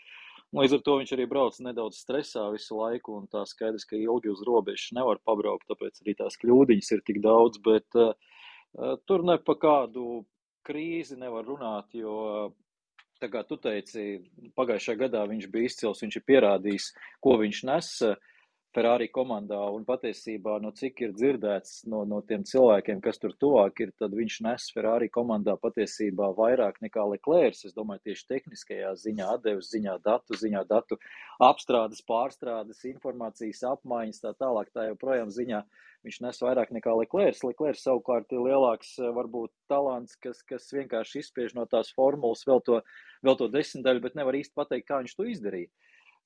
Līdz 0.56 0.78
ar 0.78 0.84
to 0.86 0.96
viņš 1.02 1.12
arī 1.16 1.26
brauc 1.28 1.58
nedaudz 1.66 2.00
stresā 2.00 2.46
visu 2.54 2.78
laiku, 2.80 3.18
un 3.20 3.28
tā 3.28 3.44
skaidrs, 3.50 3.88
ka 3.90 4.00
ilgi 4.00 4.32
uz 4.32 4.44
robežas 4.48 4.94
nevar 4.96 5.20
pabraukt, 5.26 5.68
tāpēc 5.68 6.00
arī 6.06 6.16
tās 6.20 6.40
kļūdiņas 6.40 6.92
ir 6.96 7.04
tik 7.10 7.20
daudz, 7.26 7.60
bet 7.66 8.00
uh, 8.00 8.14
uh 8.80 8.96
tur 9.04 9.26
ne 9.28 9.36
pa 9.42 9.58
kādu 9.60 10.24
krīzi 10.64 11.20
nevar 11.20 11.44
runāt, 11.44 11.92
jo 11.92 12.54
tā 13.24 13.32
kā 13.32 13.44
tu 13.48 13.58
teici, 13.62 14.20
pagājušajā 14.58 15.00
gadā 15.06 15.24
viņš 15.30 15.50
bija 15.54 15.72
izcils, 15.72 16.04
viņš 16.04 16.20
ir 16.20 16.28
pierādījis, 16.28 16.92
ko 17.24 17.38
viņš 17.40 17.64
nes 17.70 17.92
Ferrari 18.74 19.06
komandā. 19.14 19.60
Un 19.76 19.84
patiesībā, 19.86 20.56
no 20.62 20.72
cik 20.74 21.04
ir 21.06 21.12
dzirdēts 21.14 21.84
no, 21.92 22.02
no 22.10 22.22
tiem 22.26 22.42
cilvēkiem, 22.50 23.04
kas 23.06 23.22
tur 23.22 23.36
tuvāk 23.38 23.84
ir, 23.86 23.92
tad 24.02 24.16
viņš 24.18 24.40
nes 24.48 24.66
Ferrari 24.74 25.12
komandā 25.14 25.54
patiesībā 25.62 26.32
vairāk 26.38 26.80
nekā 26.82 27.06
Leclerc. 27.12 27.60
Es 27.68 27.76
domāju, 27.78 28.02
tieši 28.10 28.26
tehniskajā 28.32 28.96
ziņā, 29.04 29.30
atdeves 29.38 29.70
ziņā, 29.76 30.00
datu 30.08 30.40
ziņā, 30.42 30.66
datu 30.70 30.98
apstrādes, 31.46 32.02
pārstrādes, 32.10 32.82
informācijas 32.90 33.62
apmaiņas, 33.76 34.24
tā 34.26 34.34
tālāk, 34.42 34.74
tā 34.74 34.90
joprojām 34.90 35.30
ziņā. 35.34 35.62
Viņš 36.04 36.20
nes 36.26 36.44
vairāk 36.44 36.74
nekā 36.76 36.98
Leclerc. 36.98 37.46
Leclerc 37.46 37.80
savukārt 37.80 38.34
ir 38.34 38.42
lielāks, 38.44 38.98
varbūt, 39.16 39.54
talants, 39.72 40.18
kas, 40.20 40.42
kas 40.50 40.66
vienkārši 40.74 41.22
izspiež 41.22 41.54
no 41.56 41.70
tās 41.70 41.94
formulas 41.96 42.42
vēl 42.50 42.60
to, 42.66 42.82
vēl 43.24 43.38
to 43.40 43.54
desmitaļu, 43.54 44.04
bet 44.04 44.18
nevar 44.20 44.36
īsti 44.42 44.58
pateikt, 44.58 44.90
kā 44.90 45.00
viņš 45.04 45.20
to 45.20 45.30
izdarīja. 45.30 45.72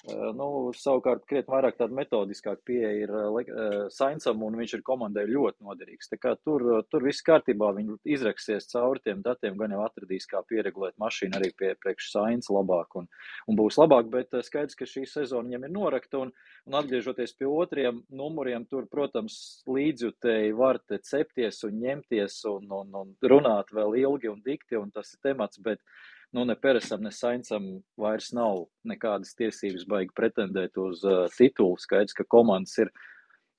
Eh, 0.05 0.29
nu, 0.37 0.69
savukārt, 0.77 1.23
krietni 1.25 1.49
vairāk 1.49 1.79
tāda 1.79 1.95
metodiskāka 1.97 2.61
pieeja 2.69 2.91
ir 2.99 3.11
uh, 3.17 3.87
Sainsam, 3.91 4.43
un 4.45 4.55
viņš 4.59 4.75
ir 4.77 4.83
komandai 4.85 5.23
ļoti 5.25 5.65
noderīgs. 5.65 6.11
Tur, 6.45 6.65
tur 6.85 7.05
viss 7.05 7.25
kārtībā, 7.25 7.71
viņi 7.73 7.95
izraksies 8.13 8.69
cauri 8.69 9.01
tiem 9.03 9.23
datiem, 9.25 9.57
gan 9.57 9.73
jau 9.73 9.81
atradīs, 9.87 10.29
kā 10.29 10.43
pieregulēt 10.47 10.93
mašīnu 11.01 11.39
arī 11.39 11.49
pie 11.57 11.71
priekš 11.81 12.11
Sainsa 12.13 12.53
labāk, 12.53 12.93
un, 13.01 13.09
un 13.49 13.57
būs 13.57 13.79
labāk, 13.81 14.11
bet 14.13 14.37
skaidrs, 14.45 14.77
ka 14.77 14.85
šī 14.85 15.07
sezona 15.09 15.49
viņam 15.49 15.65
ir 15.65 15.73
norakta, 15.73 16.21
un, 16.27 16.33
un 16.69 16.77
atgriežoties 16.77 17.33
pie 17.39 17.49
otriem 17.49 18.03
numuriem, 18.13 18.67
tur, 18.69 18.85
protams, 18.91 19.63
līdzjutēji 19.65 20.53
var 20.61 20.77
te 20.85 21.01
cepties 21.01 21.63
un 21.65 21.81
ņemties 21.81 22.37
un, 22.53 22.69
un, 22.83 22.93
un 23.01 23.17
runāt 23.33 23.73
vēl 23.73 23.97
ilgi 24.05 24.29
un 24.29 24.45
dikti, 24.45 24.77
un 24.77 24.93
tas 24.93 25.15
ir 25.17 25.25
temats, 25.25 25.57
bet 25.57 25.81
nu, 26.35 26.45
ne 26.45 26.55
Peresam, 26.59 27.03
ne 27.03 27.11
Sainsam 27.11 27.69
vairs 27.99 28.31
nav 28.35 28.65
nekādas 28.87 29.35
tiesības 29.37 29.85
baigi 29.89 30.13
pretendēt 30.17 30.77
uz 30.81 31.03
uh, 31.07 31.25
titulu. 31.37 31.77
Skaidrs, 31.79 32.15
ka 32.17 32.27
komandas 32.27 32.75
ir 32.83 32.91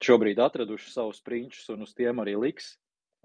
šobrīd 0.04 0.40
atradušas 0.42 0.98
savus 0.98 1.22
prinčus 1.24 1.68
un 1.74 1.86
uz 1.86 1.94
tiem 1.96 2.20
arī 2.22 2.36
liks. 2.38 2.76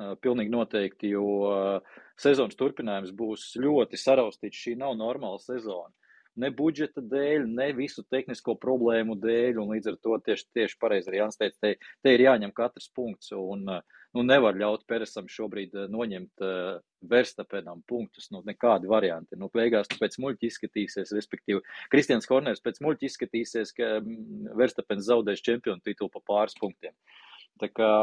Uh, 0.02 0.16
pilnīgi 0.18 0.50
noteikti, 0.50 1.12
jo 1.14 1.26
uh, 1.46 2.00
sezonas 2.18 2.58
turpinājums 2.58 3.12
būs 3.14 3.52
ļoti 3.62 4.00
saraustīts. 4.00 4.64
Šī 4.66 4.78
nav 4.80 4.96
normāla 4.98 5.42
sezona. 5.44 5.92
Ne 6.40 6.50
budžeta 6.56 7.02
dēļ, 7.06 7.44
ne 7.46 7.68
visu 7.78 8.02
tehnisko 8.10 8.56
problēmu 8.62 9.16
dēļ, 9.22 9.60
līdz 9.70 9.92
ar 9.92 9.98
to 10.02 10.18
tieši, 10.26 10.48
tieši 10.58 10.80
pareizi 10.82 11.12
arī 11.12 11.20
Jānis 11.20 11.38
teica, 11.38 11.58
te, 11.62 11.74
te 12.02 12.14
ir 12.16 12.24
jāņem 12.26 12.54
katrs 12.58 12.90
punkts. 12.96 13.30
Un, 13.38 13.68
nu, 13.68 14.24
nevar 14.26 14.58
ļaut 14.58 14.88
Peresam 14.90 15.30
šobrīd 15.30 15.78
eh, 15.78 15.86
noņemt 15.94 16.46
uh, 16.46 16.82
Verstapenam 17.10 17.84
punktus. 17.90 18.32
Nu, 18.34 18.42
nekādi 18.48 18.90
varianti. 18.90 19.38
Nu, 19.40 19.52
beigās 19.54 19.90
tu 19.92 20.00
pēc 20.02 20.18
muļķa 20.24 20.50
izskatīsies, 20.50 21.14
respektīvi, 21.18 21.62
Kristians 21.94 22.30
Horners 22.32 22.64
pēc 22.66 22.82
muļķa 22.86 23.10
izskatīsies, 23.10 23.76
ka 23.78 23.96
mm, 24.00 24.54
Verstapens 24.58 25.10
zaudēs 25.10 25.46
čempionu 25.46 25.86
titulu 25.86 26.14
pa 26.14 26.24
pāris 26.34 26.58
punktiem. 26.60 26.96
Tā 27.62 27.70
kā 27.70 27.94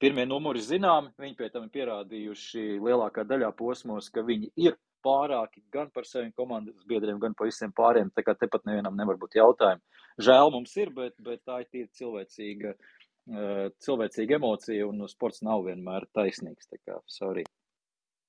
pirmie 0.00 0.24
numuri 0.28 0.62
zināmi, 0.64 1.12
viņi 1.20 1.36
pie 1.38 1.50
tam 1.52 1.66
ir 1.66 1.74
pierādījuši 1.74 2.64
lielākā 2.82 3.24
daļā 3.28 3.50
posmos, 3.58 4.10
ka 4.14 4.24
viņi 4.26 4.50
ir 4.64 4.76
pārāki 5.04 5.62
gan 5.72 5.90
par 5.92 6.06
saviem 6.08 6.32
komandas 6.36 6.86
biedriem, 6.88 7.18
gan 7.20 7.34
par 7.36 7.50
visiem 7.50 7.72
pāriem. 7.76 8.12
Tā 8.14 8.24
kā 8.24 8.34
tepat 8.38 8.64
nevienam 8.68 8.96
nevar 8.96 9.18
būt 9.20 9.36
jautājumu. 9.38 9.84
Žēl 10.24 10.52
mums 10.54 10.76
ir, 10.80 10.92
bet, 10.96 11.16
bet 11.20 11.42
tā 11.44 11.60
ir 11.62 11.68
tīri 11.68 11.90
cilvēcīga 11.98 12.72
uh, 12.74 13.66
cilvēcīga 13.84 14.38
emocija, 14.38 14.88
un 14.88 15.04
sports 15.10 15.44
nav 15.44 15.66
vienmēr 15.68 16.08
taisnīgs. 16.16 16.70
Tā 16.70 16.80
kā, 16.80 16.98
sorry. 17.10 17.44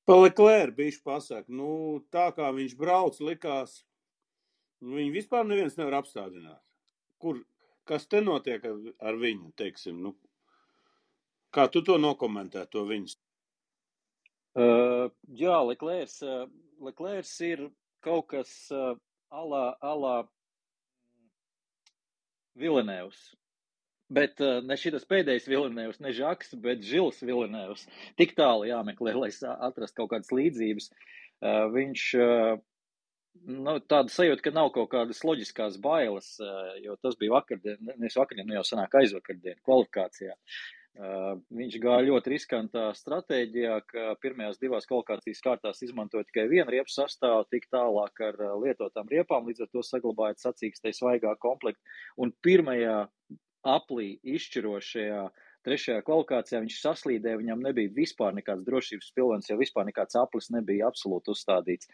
Paliklēr 0.05 0.75
bija 0.75 0.99
pasaka, 1.05 1.49
nu, 1.49 2.03
tā 2.13 2.29
kā 2.35 2.51
viņš 2.53 2.75
brauc, 2.77 3.17
likās, 3.25 3.79
nu, 4.83 4.99
viņu 4.99 5.15
vispār 5.15 5.47
neviens 5.49 5.79
nevar 5.79 6.01
apstādināt. 6.01 6.61
Kur, 7.21 7.39
kas 7.89 8.05
te 8.11 8.21
notiek 8.21 8.65
ar, 8.69 8.77
ar 9.09 9.17
viņu, 9.17 9.49
teiksim, 9.57 9.97
nu, 10.03 10.13
kā 11.55 11.67
tu 11.71 11.83
to 11.85 11.97
nokomentē, 12.01 12.65
to 12.71 12.85
viņas? 12.89 13.15
Uh, 14.55 15.07
jā, 15.35 15.55
Leklērs, 15.67 16.19
uh, 16.23 16.45
Leklērs 16.83 17.33
ir 17.47 17.65
kaut 18.05 18.29
kas 18.35 18.51
uh, 18.71 18.93
alā, 19.31 19.65
alā 19.83 20.17
Vilenēvs 22.55 23.33
Bet 24.07 24.37
uh, 24.43 24.59
ne 24.61 24.77
šis 24.77 25.07
pēdējais 25.09 25.47
Vilnius, 25.49 25.97
ne 26.03 26.11
Žaks, 26.13 26.53
bet 26.61 26.83
Žils 26.85 27.23
Vilnius. 27.25 27.87
Tik 28.19 28.35
tālu 28.37 28.67
jāmeklē, 28.69 29.15
lai 29.17 29.31
atrastu 29.65 30.03
kaut 30.03 30.11
kādas 30.13 30.29
līdzības. 30.29 30.91
Uh, 31.41 31.65
viņš 31.73 32.03
uh, 32.21 32.51
nu, 33.49 33.75
tāda 33.81 34.13
sajūta, 34.13 34.45
ka 34.45 34.53
nav 34.53 34.69
kaut 34.75 34.91
kādas 34.93 35.23
loģiskās 35.25 35.79
bailes, 35.81 36.35
uh, 36.37 36.75
jo 36.85 36.99
tas 37.01 37.17
bija 37.17 37.33
vakardien, 37.33 37.81
nevis 37.95 38.17
vakardien, 38.19 38.45
nu 38.45 38.59
jau 38.59 38.65
sanāk 38.69 38.93
aizvakardien 39.01 39.57
kvalifikācijā. 39.65 40.37
Viņš 40.95 41.73
gāja 41.83 42.05
ļoti 42.07 42.31
riskantā 42.31 42.85
stratēģijā, 42.95 43.79
ka 43.89 44.03
pirmajās 44.23 44.61
divās 44.61 44.87
kvalifikācijas 44.87 45.41
kārtās 45.43 45.81
izmantoja 45.83 46.23
tikai 46.29 46.45
vienu 46.47 46.71
riepu 46.71 46.93
sastāvu, 46.93 47.43
tik 47.51 47.67
tālāk 47.73 48.21
ar 48.23 48.37
lietotām 48.61 49.09
riepām, 49.11 49.49
līdz 49.49 49.65
ar 49.65 49.71
to 49.73 49.83
saglabājot 49.83 50.39
sacīkstē 50.39 50.93
svaigā 50.95 51.33
komplektu. 51.43 51.83
Un 52.15 52.31
pirmajā 52.45 53.01
aplī 53.67 54.13
izšķirošajā 54.23 55.25
trešajā 55.65 56.03
kvalifikācijā 56.05 56.61
viņš 56.61 56.77
saslīdēja, 56.83 57.39
viņam 57.41 57.63
nebija 57.65 57.91
vispār 57.95 58.35
nekāds 58.37 58.63
drošības 58.67 59.11
pilvens, 59.17 59.49
jo 59.49 59.57
vispār 59.59 59.87
nekāds 59.89 60.15
aplis 60.21 60.51
nebija 60.53 60.87
absolūti 60.91 61.33
uzstādīts. 61.33 61.89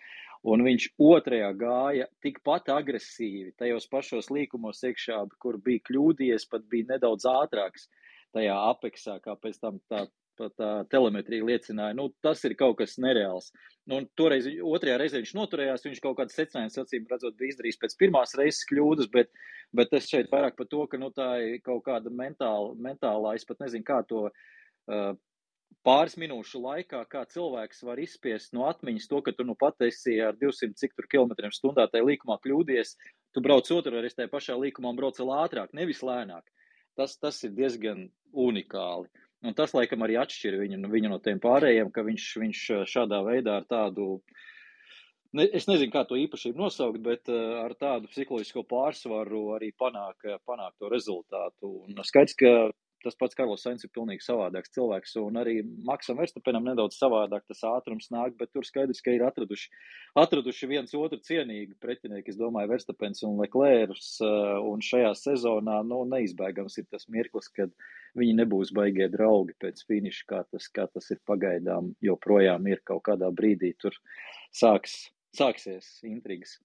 Un 0.51 0.65
viņš 0.65 0.89
otrajā 1.01 1.49
gāja 1.57 2.09
tikpat 2.25 2.69
agresīvi 2.73 3.55
tajos 3.57 3.87
pašos 3.89 4.29
līkumos 4.33 4.83
iekšā, 4.89 5.23
kur 5.41 5.57
bija 5.63 5.85
kļūdījies, 5.89 6.47
pat 6.51 6.67
bija 6.69 6.95
nedaudz 6.95 7.25
ātrāks 7.31 7.87
tajā 8.35 8.57
apeksā, 8.71 9.19
kā 9.23 9.35
pēc 9.39 9.59
tam 9.61 9.79
tā 9.91 10.05
uh, 10.05 10.83
telemetrija 10.91 11.45
liecināja, 11.45 11.95
nu, 11.97 12.09
tas 12.25 12.43
ir 12.47 12.55
kaut 12.59 12.77
kas 12.81 12.97
nereāls. 13.01 13.51
Nu, 13.89 14.01
toreiz, 14.17 14.47
otrajā 14.47 14.99
reizē 15.01 15.21
viņš 15.21 15.33
noturējās, 15.37 15.85
viņš 15.87 16.03
kaut 16.03 16.19
kādas 16.19 16.37
secinājumus, 16.37 16.79
acīm 16.83 17.09
redzot, 17.09 17.37
bija 17.39 17.55
izdarījis 17.55 17.81
pēc 17.81 17.97
pirmās 17.99 18.35
reizes 18.39 18.67
kļūdas, 18.69 19.09
bet, 19.13 19.31
bet 19.75 19.93
es 19.97 20.09
šeit 20.11 20.31
vairāk 20.31 20.57
par 20.59 20.69
to, 20.71 20.85
ka, 20.91 21.01
nu, 21.01 21.11
tā 21.15 21.31
ir 21.45 21.59
kaut 21.65 21.83
kāda 21.87 22.13
mentāla, 22.13 22.75
mentālā, 22.77 23.35
es 23.35 23.47
pat 23.47 23.61
nezinu, 23.63 23.87
kā 23.87 24.01
to 24.07 24.27
uh, 24.29 25.11
pāris 25.87 26.17
minūšu 26.19 26.61
laikā, 26.61 27.01
kā 27.09 27.23
cilvēks 27.33 27.83
var 27.87 28.01
izspiest 28.01 28.53
no 28.57 28.67
atmiņas 28.69 29.09
to, 29.09 29.21
ka 29.25 29.33
tu 29.35 29.45
nu 29.47 29.55
pat 29.59 29.81
esi 29.87 30.17
ar 30.21 30.37
200 30.41 30.77
cik 30.77 30.95
tur 30.97 31.09
kilometriem 31.11 31.53
stundā 31.55 31.87
tajā 31.89 32.05
līkumā 32.07 32.37
kļūdies, 32.43 32.95
tu 33.33 33.43
brauc 33.43 33.69
otru 33.73 33.97
reizi 33.97 34.19
tajā 34.19 34.31
pašā 34.31 34.57
līkumā 34.61 34.91
un 34.91 34.99
brauc 34.99 35.17
vēl 35.21 35.33
ātrāk, 35.41 35.73
nevis 35.77 36.03
lēnāk. 36.05 36.45
Tas, 37.01 37.17
tas 37.17 37.39
ir 37.47 37.55
diezgan 37.57 38.05
unikāli. 38.31 39.09
Un 39.41 39.55
tas, 39.57 39.71
laikam, 39.73 40.03
arī 40.05 40.19
atšķir 40.21 40.59
viņu, 40.61 40.79
viņu 40.91 41.09
no 41.09 41.17
tiem 41.25 41.39
pārējiem, 41.41 41.89
ka 41.93 42.03
viņš, 42.05 42.25
viņš 42.43 42.59
šādā 42.91 43.23
veidā 43.25 43.55
ar 43.57 43.65
tādu, 43.65 44.19
ne, 45.33 45.47
es 45.49 45.65
nezinu, 45.65 45.89
kā 45.95 46.03
to 46.05 46.19
īpašību 46.21 46.61
nosaukt, 46.61 47.01
bet 47.01 47.31
ar 47.33 47.73
tādu 47.81 48.11
psiholoģisko 48.11 48.61
pārsvaru 48.69 49.41
arī 49.55 49.71
panāk, 49.81 50.29
panāk 50.45 50.75
to 50.77 50.91
rezultātu. 50.93 51.71
Un 51.87 52.05
skaidrs, 52.05 52.37
ka 52.37 52.53
tas 53.03 53.17
pats 53.19 53.37
Karls 53.37 53.63
Sainz 53.65 53.85
ir 53.85 53.91
pilnīgi 53.95 54.23
savādāks 54.25 54.73
cilvēks, 54.75 55.15
un 55.21 55.39
arī 55.41 55.57
Maksam 55.87 56.19
Verstapenam 56.21 56.65
nedaudz 56.67 56.97
savādāk 56.99 57.45
tas 57.49 57.63
ātrums 57.67 58.09
nāk, 58.13 58.35
bet 58.39 58.51
tur 58.55 58.67
skaidrs, 58.67 59.01
ka 59.03 59.13
ir 59.15 59.25
atraduši, 59.27 59.69
atraduši 60.21 60.69
viens 60.71 60.95
otru 60.97 61.19
cienīgu 61.25 61.77
pretinieki, 61.83 62.33
es 62.33 62.39
domāju, 62.39 62.71
Verstapens 62.73 63.23
un 63.27 63.37
Leclerc, 63.41 63.99
uh, 64.23 64.57
un 64.71 64.83
šajā 64.85 65.13
sezonā, 65.19 65.81
nu, 65.87 66.03
neizbēgams 66.11 66.79
ir 66.81 66.87
tas 66.91 67.07
mirklis, 67.11 67.51
kad 67.55 67.73
viņi 68.19 68.37
nebūs 68.41 68.73
baigie 68.75 69.07
draugi 69.11 69.55
pēc 69.61 69.85
finiša, 69.87 70.25
kā 70.31 70.43
tas, 70.49 70.67
kā 70.71 70.87
tas 70.91 71.11
ir 71.13 71.21
pagaidām, 71.27 71.93
joprojām 72.03 72.67
ir 72.71 72.83
kaut 72.87 73.05
kādā 73.09 73.31
brīdī 73.35 73.73
tur 73.81 73.95
sāks, 74.55 75.09
sāksies 75.37 75.97
intrigas. 76.07 76.59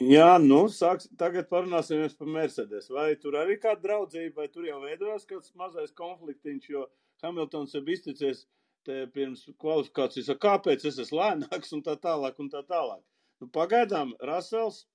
Jā, 0.00 0.38
nu, 0.40 0.62
sāks, 0.72 1.10
tagad 1.20 1.50
parunāsim 1.50 2.00
par 2.16 2.28
Mercedes. 2.32 2.86
Vai 2.88 3.10
tur 3.20 3.34
arī 3.36 3.58
kāda 3.60 3.82
draudzība, 3.82 4.40
vai 4.40 4.46
tur 4.48 4.64
jau 4.64 4.78
veidojās 4.80 5.26
kāds 5.28 5.52
mazais 5.60 5.92
konfliktiņš, 5.92 6.68
jo 6.72 6.86
Hamiltons 7.20 7.74
ir 7.76 7.90
izticies 7.92 8.46
te 8.88 9.02
pirms 9.12 9.42
kvalifikācijas, 9.60 10.30
kāpēc 10.40 10.86
es 10.88 11.02
esmu 11.04 11.18
lēnāks 11.20 11.76
un 11.76 11.84
tā 11.84 11.98
tālāk 12.00 12.40
un 12.40 12.48
tā 12.48 12.62
tālāk. 12.64 13.02
Nu, 13.44 13.50
pagaidām 13.52 14.14
Rasels, 14.24 14.86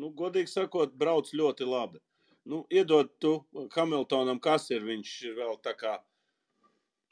nu, 0.00 0.08
godīgi 0.16 0.48
sakot, 0.54 0.96
brauc 0.96 1.28
ļoti 1.36 1.68
labi. 1.68 2.00
Nu, 2.48 2.62
iedod 2.72 3.12
tu 3.20 3.34
Hamiltonam, 3.76 4.40
kas 4.40 4.70
ir 4.72 4.88
viņš 4.88 5.12
vēl 5.36 5.60
tā 5.64 5.76
kā 5.76 5.98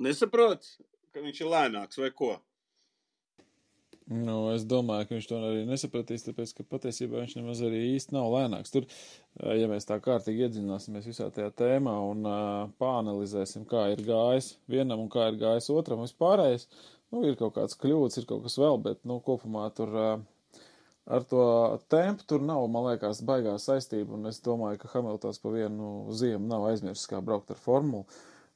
nesaprot, 0.01 0.65
ka 1.13 1.21
viņš 1.21 1.45
ir 1.45 1.53
lēnāks 1.53 2.01
vai 2.01 2.11
ko? 2.17 2.33
Nu, 4.11 4.51
es 4.51 4.65
domāju, 4.67 5.07
ka 5.07 5.15
viņš 5.15 5.27
to 5.31 5.37
arī 5.39 5.63
nesapratīs, 5.67 6.25
tāpēc, 6.27 6.53
ka 6.59 6.65
patiesībā 6.67 7.21
viņš 7.21 7.37
nemaz 7.39 7.61
arī 7.63 7.83
īsti 7.93 8.17
nav 8.17 8.33
lēnāks. 8.35 8.73
Tur, 8.75 8.89
ja 9.47 9.69
mēs 9.71 9.87
tā 9.87 10.01
kārtīgi 10.03 10.49
iedzināsimies 10.49 11.07
visā 11.07 11.29
tajā 11.35 11.53
tēmā 11.61 11.95
un 12.09 12.27
uh, 12.27 12.73
pāanalizēsim, 12.83 13.67
kā 13.71 13.87
ir 13.93 14.03
gājis 14.07 14.57
vienam 14.73 15.05
un 15.05 15.13
kā 15.13 15.29
ir 15.31 15.39
gājis 15.41 15.71
otram, 15.75 16.03
vispārējais, 16.03 16.67
nu, 17.15 17.23
ir 17.29 17.39
kaut 17.39 17.55
kāds 17.61 17.79
kļūds, 17.79 18.19
ir 18.19 18.27
kaut 18.31 18.43
kas 18.49 18.59
vēl, 18.59 18.81
bet, 18.83 19.01
nu, 19.07 19.21
kopumā 19.23 19.69
tur 19.77 19.95
uh, 19.95 20.67
ar 21.07 21.29
to 21.31 21.47
tempu 21.93 22.27
tur 22.27 22.43
nav, 22.43 22.67
man 22.75 22.91
liekas, 22.91 23.23
baigā 23.29 23.55
saistība, 23.63 24.19
un 24.19 24.33
es 24.33 24.43
domāju, 24.43 24.83
ka 24.83 24.93
Hamiltons 24.97 25.39
pa 25.43 25.55
vienu 25.55 26.11
ziemu 26.11 26.51
nav 26.51 26.67
aizmirsis, 26.73 27.07
kā 27.11 27.23
braukt 27.23 27.55
ar 27.55 27.63
formulu. 27.63 28.07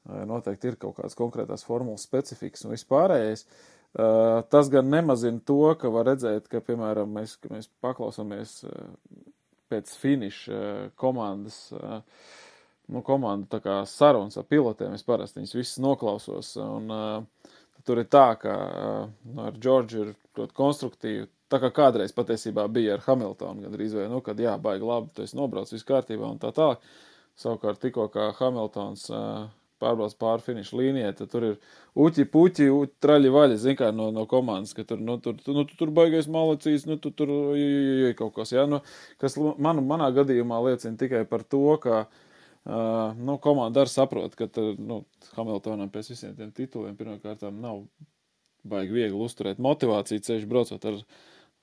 Noteikti 0.07 0.68
ir 0.70 0.76
kaut 0.78 1.01
kāds 1.01 1.16
konkrētās 1.18 1.64
formulas 1.66 2.05
specifiks 2.07 2.62
un 2.62 2.70
vispārējais. 2.76 3.42
Uh, 3.42 3.76
Uh, 3.97 4.42
tas 4.53 4.68
gan 4.68 4.90
nemazina 4.92 5.40
to, 5.49 5.62
ka 5.80 5.88
var 5.88 6.11
redzēt, 6.11 6.51
ka, 6.53 6.61
piemēram, 6.61 7.09
mēs, 7.16 7.38
ka 7.40 7.49
mēs 7.55 7.70
paklausāmies 7.80 8.59
uh, 8.68 8.90
pēc 9.72 9.92
finiša 10.03 10.53
uh, 10.53 10.82
komandas, 11.01 11.61
nu, 12.92 13.01
komanda 13.07 13.49
tā 13.57 13.62
kā 13.64 13.78
sarunas 13.88 14.36
ar 14.36 14.44
pilotiem, 14.51 14.92
es 14.99 15.07
parasti 15.07 15.40
viņus 15.40 15.57
visus 15.57 15.80
noklausos, 15.82 16.53
un 16.61 16.92
tur 17.88 18.03
ir 18.03 18.07
tā, 18.12 18.26
ka 18.38 18.53
nu, 19.09 19.40
ar 19.49 19.57
Džordžu 19.57 20.05
ir 20.05 20.12
ļoti 20.38 20.55
konstruktīvi, 20.61 21.26
tā 21.51 21.59
kā 21.62 21.72
kādreiz 21.74 22.14
patiesībā 22.14 22.68
bija 22.70 22.94
ar 22.99 23.05
Hamiltonu, 23.09 23.64
gan 23.64 23.74
arī, 23.74 23.88
nu, 24.12 24.20
kad 24.22 24.38
jā, 24.38 24.55
baigi 24.62 24.86
labi, 24.86 25.11
tu 25.16 25.24
esi 25.24 25.38
nobrauc 25.38 25.72
viss 25.72 25.88
kārtībā 25.88 26.30
un 26.30 26.42
tā 26.42 26.53
tālāk. 26.55 26.84
Savukārt 27.36 27.82
tikko 27.82 28.07
kā 28.12 28.30
Hamiltons 28.38 29.09
uh, 29.12 29.49
pārbrauc 29.83 30.14
pāri 30.20 30.45
finiša 30.45 30.79
līnijai, 30.79 31.12
tad 31.18 31.31
tur 31.33 31.47
ir 31.51 31.57
uķi, 31.99 32.27
puķi, 32.33 32.68
uķi, 32.72 32.95
traļi 33.03 33.33
vaļi, 33.35 33.59
zin 33.62 33.79
kā 33.79 33.91
no, 33.95 34.09
no 34.14 34.27
komandas, 34.31 34.74
ka 34.77 34.85
tur, 34.89 35.01
nu, 35.03 35.18
tur, 35.22 35.39
nu, 35.53 35.64
tu, 35.68 35.79
tur 35.79 35.93
baigais 35.97 36.29
malacīs, 36.33 36.87
nu, 36.89 36.99
tu 37.03 37.12
tur, 37.16 37.33
joj, 37.59 38.14
kaut 38.18 38.35
kas, 38.39 38.55
jā, 38.57 38.66
nu, 38.70 38.83
kas 39.22 39.39
man, 39.39 39.83
manā 39.87 40.11
gadījumā 40.16 40.61
liecina 40.68 40.99
tikai 41.01 41.22
par 41.29 41.45
to, 41.45 41.62
ka, 41.83 42.03
uh, 42.09 43.16
nu, 43.20 43.39
komanda 43.43 43.85
arī 43.85 43.93
saprot, 43.93 44.37
ka, 44.39 44.51
tur, 44.53 44.74
nu, 44.81 45.03
Hamiltonam 45.37 45.93
pēc 45.93 46.12
visiem 46.14 46.37
tiem 46.39 46.53
tituliem 46.57 46.99
pirmkārtām 46.99 47.61
nav 47.62 47.85
baigi 48.66 48.97
viegli 48.97 49.22
uzturēt 49.22 49.62
motivāciju 49.62 50.24
ceļš 50.27 50.47
braucot 50.51 50.87
ar, 50.91 51.01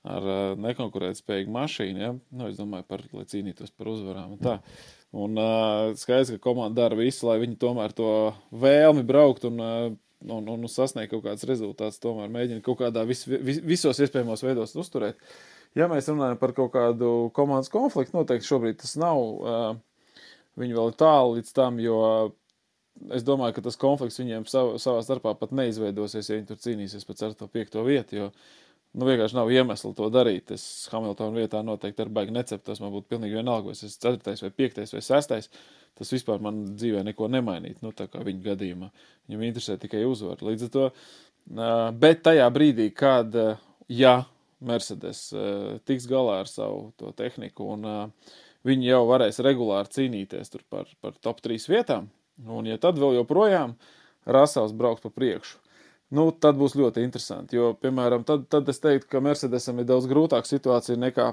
ar 0.08 0.28
nekonkurētspējīgu 0.64 1.52
mašīnu, 1.52 2.00
ja, 2.00 2.12
nu, 2.14 2.50
es 2.50 2.60
domāju 2.60 2.86
par, 2.88 3.04
lai 3.12 3.26
cīnītos 3.28 3.74
par 3.76 3.90
uzvarām 3.92 4.36
un 4.36 4.44
tā. 4.44 4.58
Mm. 4.60 5.00
Un 5.14 5.38
uh, 5.38 5.92
skaidrs, 5.94 6.32
ka 6.34 6.42
komanda 6.42 6.82
dara 6.82 6.98
visu, 6.98 7.28
lai 7.28 7.38
viņi 7.44 7.58
tomēr 7.62 7.92
to 7.94 8.08
vēlmi 8.50 9.04
braukt 9.06 9.44
un, 9.46 9.60
uh, 9.62 9.84
un, 10.26 10.48
un, 10.50 10.68
sasniegt 10.70 11.12
kaut 11.12 11.22
kādus 11.28 11.46
rezultātus, 11.46 12.00
tomēr 12.02 12.32
mēģina 12.34 12.64
kaut 12.64 12.80
kādā 12.80 13.04
vis, 13.06 13.22
vis, 13.28 13.60
visos 13.62 14.00
iespējamos 14.02 14.42
veidos 14.42 14.74
uzturēt. 14.80 15.20
Ja 15.78 15.86
mēs 15.90 16.10
runājam 16.10 16.38
par 16.40 16.54
kaut 16.56 16.72
kādu 16.74 17.12
komandas 17.34 17.70
konfliktu, 17.70 18.16
noteikti 18.18 18.48
šobrīd 18.48 18.80
tas 18.82 18.96
nav. 18.98 19.22
Uh, 19.22 20.18
viņi 20.58 20.76
vēl 20.80 20.90
ir 20.90 20.98
tālu 20.98 21.38
līdz 21.38 21.54
tam, 21.54 21.78
jo 21.82 22.00
es 23.14 23.26
domāju, 23.26 23.56
ka 23.56 23.64
tas 23.68 23.78
konflikts 23.78 24.18
viņiem 24.18 24.46
sav, 24.50 24.74
savā 24.82 25.02
starpā 25.06 25.34
pat 25.38 25.54
neizveidosies, 25.54 26.30
ja 26.30 26.38
viņi 26.38 26.50
tur 26.50 26.60
cīnīsies 26.62 27.06
par 27.06 27.18
4. 27.22 27.38
un 27.46 27.54
5. 27.54 27.80
vietu. 27.86 28.18
Jo 28.18 28.30
nu, 28.94 29.06
vienkārši 29.08 29.36
nav 29.36 29.50
iemesla 29.52 29.92
to 29.98 30.08
darīt. 30.14 30.54
Es 30.54 30.64
Hamiltona 30.92 31.42
vietā 31.42 31.62
noteikti 31.66 32.04
ar 32.04 32.12
baigi 32.14 32.34
neceptos. 32.34 32.82
Man 32.82 32.94
būtu 32.94 33.10
pilnīgi 33.14 33.38
vienalga, 33.40 33.70
vai 33.70 33.76
es 33.76 33.84
esmu 33.86 34.14
4. 34.22 34.36
vai 34.46 34.52
5. 34.64 34.82
vai 34.94 35.02
6. 35.08 35.50
Tas 35.94 36.10
vispār 36.10 36.42
man 36.42 36.64
dzīvē 36.74 37.04
neko 37.06 37.28
nemainīt. 37.30 37.82
Nu, 37.84 37.92
tā 37.94 38.08
kā 38.10 38.22
viņa 38.26 38.42
gadījumā 38.48 38.90
viņam 39.28 39.46
interesē 39.48 39.78
tikai 39.82 40.02
uzvara. 40.08 40.46
Līdz 40.48 40.66
ar 40.66 40.72
to, 40.74 40.86
bet 42.00 42.24
tajā 42.26 42.48
brīdī, 42.54 42.88
kad, 42.96 43.34
ja 43.88 44.14
Mercedes 44.64 45.28
tiks 45.86 46.08
galā 46.08 46.40
ar 46.42 46.50
savu 46.50 47.12
tehniku 47.16 47.68
un 47.74 47.88
viņi 48.64 48.88
jau 48.88 49.02
varēs 49.10 49.42
regulāri 49.44 49.92
cīnīties 49.92 50.54
par, 50.72 50.88
par 51.04 51.18
top 51.20 51.42
3 51.44 51.68
vietām, 51.68 52.08
un 52.48 52.70
ja 52.70 52.78
tad 52.80 52.98
vēl 53.00 53.18
joprojām 53.20 53.76
Rasels 54.24 54.72
brauks 54.72 55.04
pa 55.04 55.12
priekšu, 55.12 55.58
nu, 56.12 56.28
tad 56.40 56.58
būs 56.60 56.76
ļoti 56.78 57.04
interesanti. 57.04 57.56
Jo, 57.56 57.72
piemēram, 57.80 58.26
tad, 58.28 58.46
tad 58.52 58.68
es 58.68 58.80
teiktu, 58.82 59.08
ka 59.10 59.24
Mercedesam 59.24 59.80
ir 59.80 59.88
daudz 59.88 60.08
grūtāka 60.10 60.48
situācija 60.48 61.00
nekā, 61.00 61.32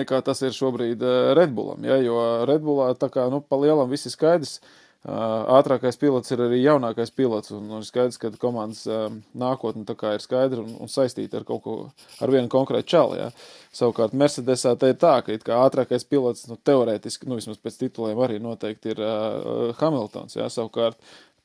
nekā 0.00 0.20
tas 0.26 0.42
ir 0.42 0.56
šobrīd 0.56 1.02
eh, 1.06 1.32
Redbullam. 1.38 1.86
Ja? 1.86 2.00
Jo 2.02 2.20
Redbullā 2.48 2.92
tā 3.00 3.10
kā 3.12 3.30
nu, 3.32 3.40
pa 3.40 3.60
lielam 3.60 3.90
viss 3.92 4.10
ir 4.10 4.16
skaidrs. 4.16 4.60
ātrākais 5.00 5.96
pilots 5.96 6.30
ir 6.30 6.40
arī 6.44 6.58
jaunākais 6.60 7.10
pilots. 7.16 7.50
Un, 7.56 7.70
un 7.72 7.82
skaidrs, 7.82 8.18
ka 8.20 8.28
komandas 8.36 8.84
nākotne 9.32 9.86
ir 9.86 10.20
skaidra 10.20 10.60
un, 10.60 10.74
un 10.76 10.88
saistīta 10.92 11.38
ar 11.38 11.44
kaut 11.48 11.62
ko, 11.64 11.76
ar 12.20 12.28
vienu 12.30 12.48
konkrētu 12.52 12.88
čalu. 12.88 13.16
Ja. 13.16 13.30
Savukārt 13.72 14.12
Mercedesā 14.12 14.74
te 14.76 14.92
ir 14.92 14.98
tā, 15.00 15.22
ka 15.24 15.38
kā 15.40 15.62
ātrākais 15.64 16.04
pilots, 16.04 16.48
nu, 16.50 16.58
teorētiski, 16.60 17.30
nu, 17.30 17.40
vismaz 17.40 17.56
pēc 17.56 17.80
tituliem 17.80 18.20
arī 18.20 18.42
noteikti 18.44 18.92
ir 18.92 19.00
uh, 19.00 19.72
Hamiltons. 19.80 20.36
Ja. 20.36 20.50
Savukārt 20.52 21.00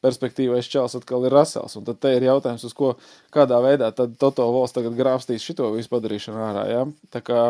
perspektīvais 0.06 0.70
čels 0.70 0.96
atkal 0.98 1.26
ir 1.28 1.36
Rasels. 1.36 1.76
Un 1.80 1.88
tad 1.88 2.00
te 2.04 2.14
ir 2.16 2.28
jautājums, 2.28 2.66
uz 2.68 2.78
ko, 2.78 2.94
kādā 3.34 3.60
veidā 3.66 3.92
tad 3.96 4.16
Toto 4.22 4.48
Vols 4.54 4.76
tagad 4.76 4.96
grābstīs 4.98 5.46
šito 5.46 5.72
visu 5.74 5.92
padarīšanu 5.92 6.42
ārā. 6.52 6.66
Ja? 6.70 6.86
Tā 7.14 7.22
kā, 7.26 7.44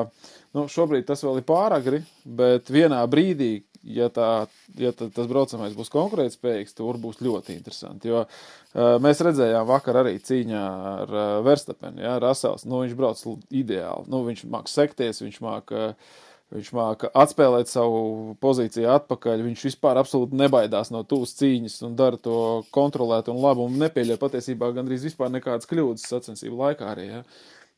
nu, 0.56 0.68
šobrīd 0.72 1.08
tas 1.10 1.24
vēl 1.26 1.42
ir 1.42 1.48
pāragri, 1.48 2.02
bet 2.26 2.72
vienā 2.74 3.04
brīdī, 3.12 3.54
ja, 3.86 4.10
tā, 4.14 4.48
ja 4.80 4.92
tas 4.96 5.30
braucamais 5.30 5.76
būs 5.78 5.92
konkurētspējīgs, 5.94 6.76
tur 6.78 7.00
būs 7.02 7.22
ļoti 7.26 7.56
interesanti. 7.56 8.10
Jo 8.14 8.24
uh, 8.26 8.96
mēs 9.04 9.22
redzējām 9.26 9.68
vakar 9.70 10.02
arī 10.02 10.18
cīņā 10.24 10.68
ar 10.92 11.16
uh, 11.16 11.26
Verstapenu. 11.46 12.02
Ja, 12.06 12.18
Rasels, 12.24 12.66
nu, 12.66 12.82
viņš 12.86 12.96
brauc 12.98 13.26
ideāli. 13.54 14.10
Nu, 14.12 14.24
viņš 14.28 14.48
māk 14.52 14.72
sekties, 14.72 15.22
viņš 15.26 15.44
māk. 15.46 15.76
Uh, 15.76 16.24
Viņš 16.56 16.70
māca 16.76 17.10
atspēlēt 17.20 17.68
savu 17.68 18.36
pozīciju 18.44 18.88
atpakaļ. 18.94 19.44
Viņš 19.44 19.64
vispār 19.68 20.00
absolūti 20.00 20.38
nebaidās 20.40 20.92
no 20.94 21.02
tūs 21.08 21.36
cīņas 21.40 21.82
un 21.88 21.98
dara 22.00 22.20
to 22.22 22.38
kontrolēt 22.76 23.28
un 23.32 23.42
labu 23.44 23.66
un 23.68 23.76
nepieļauj 23.82 24.20
patiesībā 24.22 24.70
gandrīz 24.76 25.04
vispār 25.10 25.34
nekādas 25.34 25.68
kļūdas 25.68 26.08
sacensību 26.14 26.62
laikā 26.62 26.88
arī. 26.94 27.08
Ja? 27.10 27.24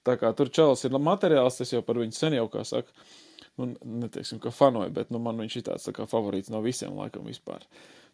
Tā 0.05 0.17
kā 0.21 0.30
tur 0.38 0.51
čels 0.53 0.86
ir 0.86 0.93
materiāls, 0.93 1.57
tas 1.57 1.73
jau 1.73 1.82
par 1.86 1.97
viņu 1.99 2.15
sen 2.15 2.38
jau, 2.38 2.45
kā 2.53 2.61
saka, 2.67 2.93
nu, 3.57 3.71
neteiksim, 4.05 4.39
ka 4.43 4.53
fanoju, 4.53 4.93
bet 4.93 5.09
nu, 5.11 5.19
man 5.23 5.41
viņš 5.41 5.57
ir 5.57 5.65
tāds 5.71 5.88
tā 5.89 5.95
kā 5.95 6.05
favorīts 6.07 6.53
no 6.53 6.61
visiem 6.63 6.93
laikam 6.99 7.25
vispār. 7.28 7.65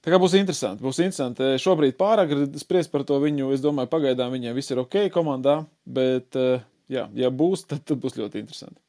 Tā 0.04 0.12
kā 0.12 0.20
būs 0.20 0.36
interesanti. 0.36 0.84
Būs 0.84 1.00
interesanti. 1.00 1.54
Šobrīd 1.64 1.96
pārāk 2.00 2.34
spriest 2.60 2.92
par 2.92 3.06
to 3.08 3.20
viņu. 3.24 3.54
Es 3.56 3.62
domāju, 3.64 3.92
pagaidām 3.92 4.34
viņiem 4.36 4.58
viss 4.58 4.74
ir 4.74 4.82
ok 4.84 5.06
komandā, 5.14 5.62
bet, 5.86 6.36
eh, 6.36 6.66
jā, 6.92 7.08
ja 7.16 7.30
būs, 7.32 7.68
tad, 7.70 7.86
tad 7.88 8.02
būs 8.04 8.18
ļoti 8.20 8.44
interesanti. 8.44 8.80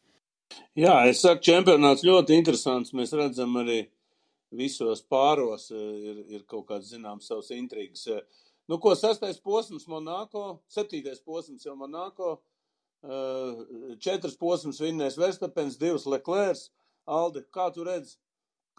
Jā, 0.78 0.96
es 1.10 1.20
saku, 1.22 1.42
čempionāts 1.46 2.04
ļoti 2.06 2.38
interesants. 2.38 2.94
Mēs 2.96 3.14
redzam 3.16 3.54
arī 3.62 3.84
visos 4.54 5.02
pāros 5.10 5.70
eh, 5.74 5.84
ir, 6.12 6.24
ir 6.38 6.48
kaut 6.50 6.66
kāds 6.70 6.90
zināms 6.94 7.30
savs 7.30 7.52
intrigas. 7.54 8.06
Nu, 8.70 8.78
ko 8.80 8.94
sastais 8.96 9.38
posms 9.42 9.88
Monako, 9.90 10.60
septītais 10.72 11.20
posms 11.24 11.66
jau 11.66 11.76
Monako, 11.76 12.38
Eh, 13.04 13.56
četras 14.00 14.36
posmas 14.40 14.78
vinnēs 14.80 15.18
Verstapens, 15.20 15.76
divas 15.80 16.06
Leclerc. 16.08 16.62
Alde, 17.04 17.42
kā 17.52 17.66
tu 17.74 17.84
redzi, 17.84 18.16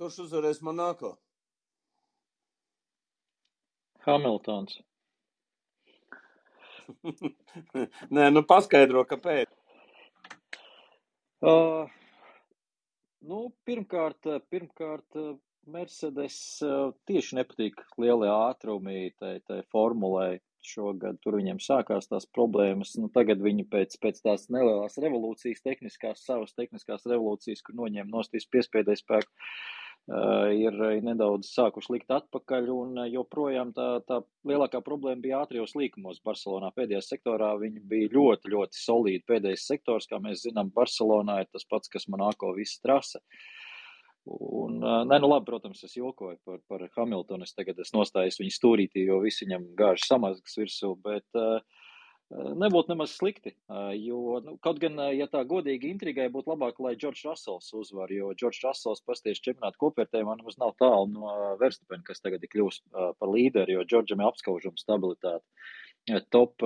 kurš 0.02 0.24
uzvarēs 0.24 0.64
Monako? 0.66 1.12
Hamiltons. 4.08 4.80
Nē, 8.16 8.32
nu 8.34 8.42
paskaidro, 8.50 9.06
kāpēc. 9.10 9.52
Uh, 11.44 11.90
nu, 13.28 13.40
pirmkārt, 13.68 14.28
pirmkārt, 14.52 15.20
Mercedes 15.66 16.38
tieši 17.10 17.40
nepatīk 17.40 17.80
lielie 17.98 18.30
ātrumi 18.30 19.10
tai, 19.20 19.40
tai 19.50 19.64
formulai 19.74 20.38
šogad 20.66 21.18
tur 21.22 21.38
viņiem 21.40 21.60
sākās 21.62 22.10
tās 22.10 22.26
problēmas. 22.34 22.96
Nu, 23.02 23.10
tagad 23.14 23.42
viņi 23.42 23.66
pēc, 23.70 23.98
pēc 24.02 24.22
tās 24.26 24.48
nelielās 24.54 24.98
revolūcijas, 25.02 25.64
tehniskās, 25.66 26.26
savas 26.26 26.54
tehniskās 26.58 27.06
revolūcijas, 27.10 27.66
kur 27.66 27.78
noņēma 27.82 28.10
nostīs 28.14 28.48
piespēdēju 28.54 29.02
spēku, 29.02 29.30
uh, 29.30 29.85
ir 30.06 30.76
nedaudz 31.02 31.50
sākuši 31.56 31.96
likt 31.96 32.12
atpakaļ, 32.14 32.70
un 32.70 33.00
joprojām 33.10 33.72
tā, 33.74 33.88
tā 34.06 34.20
lielākā 34.46 34.84
problēma 34.86 35.24
bija 35.24 35.42
ātrijos 35.42 35.74
līkumos 35.80 36.22
Barcelonā. 36.26 36.70
Pēdējā 36.78 37.02
sektorā 37.02 37.56
viņi 37.62 37.82
bija 37.90 38.14
ļoti, 38.14 38.54
ļoti 38.54 38.82
solīdi. 38.84 39.26
Pēdējais 39.30 39.66
sektors, 39.72 40.10
kā 40.12 40.22
mēs 40.22 40.46
zinām, 40.46 40.70
Barcelonā 40.76 41.42
ir 41.42 41.50
tas 41.52 41.66
pats, 41.66 41.90
kas 41.90 42.06
Monako 42.12 42.54
visa 42.60 42.78
trase. 42.86 43.24
Uh, 43.24 43.66
Un, 44.26 44.80
nē, 44.82 45.20
nu 45.22 45.28
labi, 45.30 45.46
protams, 45.46 45.84
es 45.86 45.94
jokoju 46.00 46.40
par, 46.48 46.58
par 46.70 46.86
Hamiltonu. 46.98 47.46
Es 47.46 47.54
tagad 47.54 47.78
es 47.82 47.94
nostājos 47.94 48.40
viņa 48.42 48.54
stūrītī, 48.56 49.04
jo 49.06 49.20
viss 49.22 49.44
viņam 49.44 49.68
gāž 49.78 50.06
samazgas 50.08 50.58
virsū, 50.58 50.96
bet 51.06 51.38
uh, 51.38 51.60
nebūtu 52.32 52.92
nemaz 52.92 53.14
slikti. 53.18 53.54
Jo, 54.00 54.40
nu, 54.46 54.56
kaut 54.64 54.80
gan, 54.82 54.98
ja 55.16 55.28
tā 55.32 55.44
godīgi 55.48 55.92
intrigai 55.94 56.28
būtu 56.34 56.54
labāk, 56.54 56.80
lai 56.84 56.96
Džordžs 56.98 57.26
Rasels 57.28 57.72
uzvar, 57.78 58.12
jo 58.14 58.32
Džordžs 58.34 58.64
Rasels 58.66 59.04
pasties 59.06 59.42
čempionāta 59.46 59.80
kopvērtējumā 59.82 60.38
nemaz 60.40 60.60
nav 60.62 60.76
tālu 60.82 61.10
no 61.14 61.34
Verstapena, 61.62 62.06
kas 62.08 62.24
tagad 62.24 62.44
ir 62.44 62.54
kļūst 62.54 62.86
par 62.94 63.32
līderi, 63.32 63.78
jo 63.78 63.86
Džordžam 63.86 64.24
ir 64.24 64.32
apskaužuma 64.32 64.82
stabilitāte. 64.82 65.46
Top, 66.30 66.62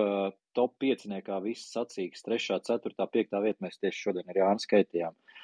top 0.56 0.74
pieciniekā 0.84 1.38
viss 1.44 1.72
sacīks, 1.72 2.26
3, 2.26 2.60
4, 2.68 2.96
5 3.00 3.44
vieta 3.46 3.64
mēs 3.64 3.80
tieši 3.80 4.10
šodien 4.10 4.32
ar 4.32 4.42
Jānu 4.42 4.64
skaitījām. 4.66 5.16
Uh, 5.16 5.40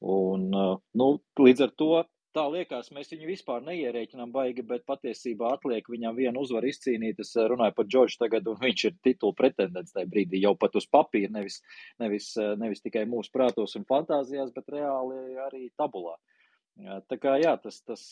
Un, 0.00 0.48
nu, 0.96 1.06
līdz 1.36 1.66
ar 1.66 1.72
to 1.76 1.90
tā 2.36 2.44
liekas, 2.52 2.90
mēs 2.94 3.12
viņu 3.12 3.28
vispār 3.28 3.62
neierēķinām 3.66 4.32
baigi, 4.34 4.64
bet 4.66 4.86
patiesībā 4.88 5.54
atliek 5.56 5.88
viņam 5.90 6.18
vienu 6.18 6.44
uzvaru 6.44 6.70
izcīnīt. 6.70 7.22
Es 7.24 7.34
runāju 7.36 7.76
par 7.76 7.88
Džordžu 7.90 8.20
tagad, 8.24 8.50
un 8.50 8.58
viņš 8.60 8.84
ir 8.88 8.98
titula 9.04 9.36
pretendents 9.36 9.96
tajā 9.96 10.10
brīdī 10.10 10.42
jau 10.42 10.56
pat 10.58 10.76
uz 10.80 10.88
papīra, 10.90 11.32
nevis, 11.38 11.60
nevis, 12.02 12.32
nevis 12.60 12.84
tikai 12.84 13.06
mūsu 13.10 13.32
prātos 13.34 13.76
un 13.80 13.88
fantāzijās, 13.88 14.54
bet 14.56 14.76
reāli 14.76 15.40
arī 15.48 15.68
tabulā. 15.78 16.16
Uh, 16.16 16.39
Tā 16.80 17.16
kā 17.20 17.34
jā, 17.40 17.52
tas, 17.60 17.80
tas 17.84 18.02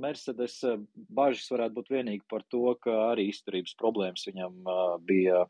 Mercedes 0.00 0.54
bažas 1.12 1.50
varētu 1.52 1.76
būt 1.76 1.90
vienīgi 1.92 2.22
par 2.30 2.44
to, 2.52 2.62
ka 2.80 2.94
arī 3.10 3.26
izturības 3.28 3.74
problēmas 3.80 4.24
viņam 4.28 4.70
bija 5.08 5.42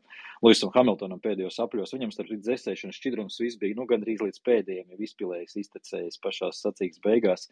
Luisam 0.43 0.73
Hamiltonam 0.75 1.21
pēdējos 1.23 1.61
apļos. 1.63 1.93
Viņam 1.95 2.11
starp 2.11 2.33
dzēsēšanas 2.35 2.99
šķidrums 2.99 3.39
viss 3.43 3.59
bija, 3.61 3.77
nu, 3.77 3.87
gandrīz 3.89 4.23
līdz 4.25 4.43
pēdējiem, 4.43 4.91
jau 4.93 5.07
izpilējis, 5.07 5.57
iztecējis 5.63 6.21
pašās 6.23 6.63
sacīgas 6.65 7.03
beigās 7.05 7.47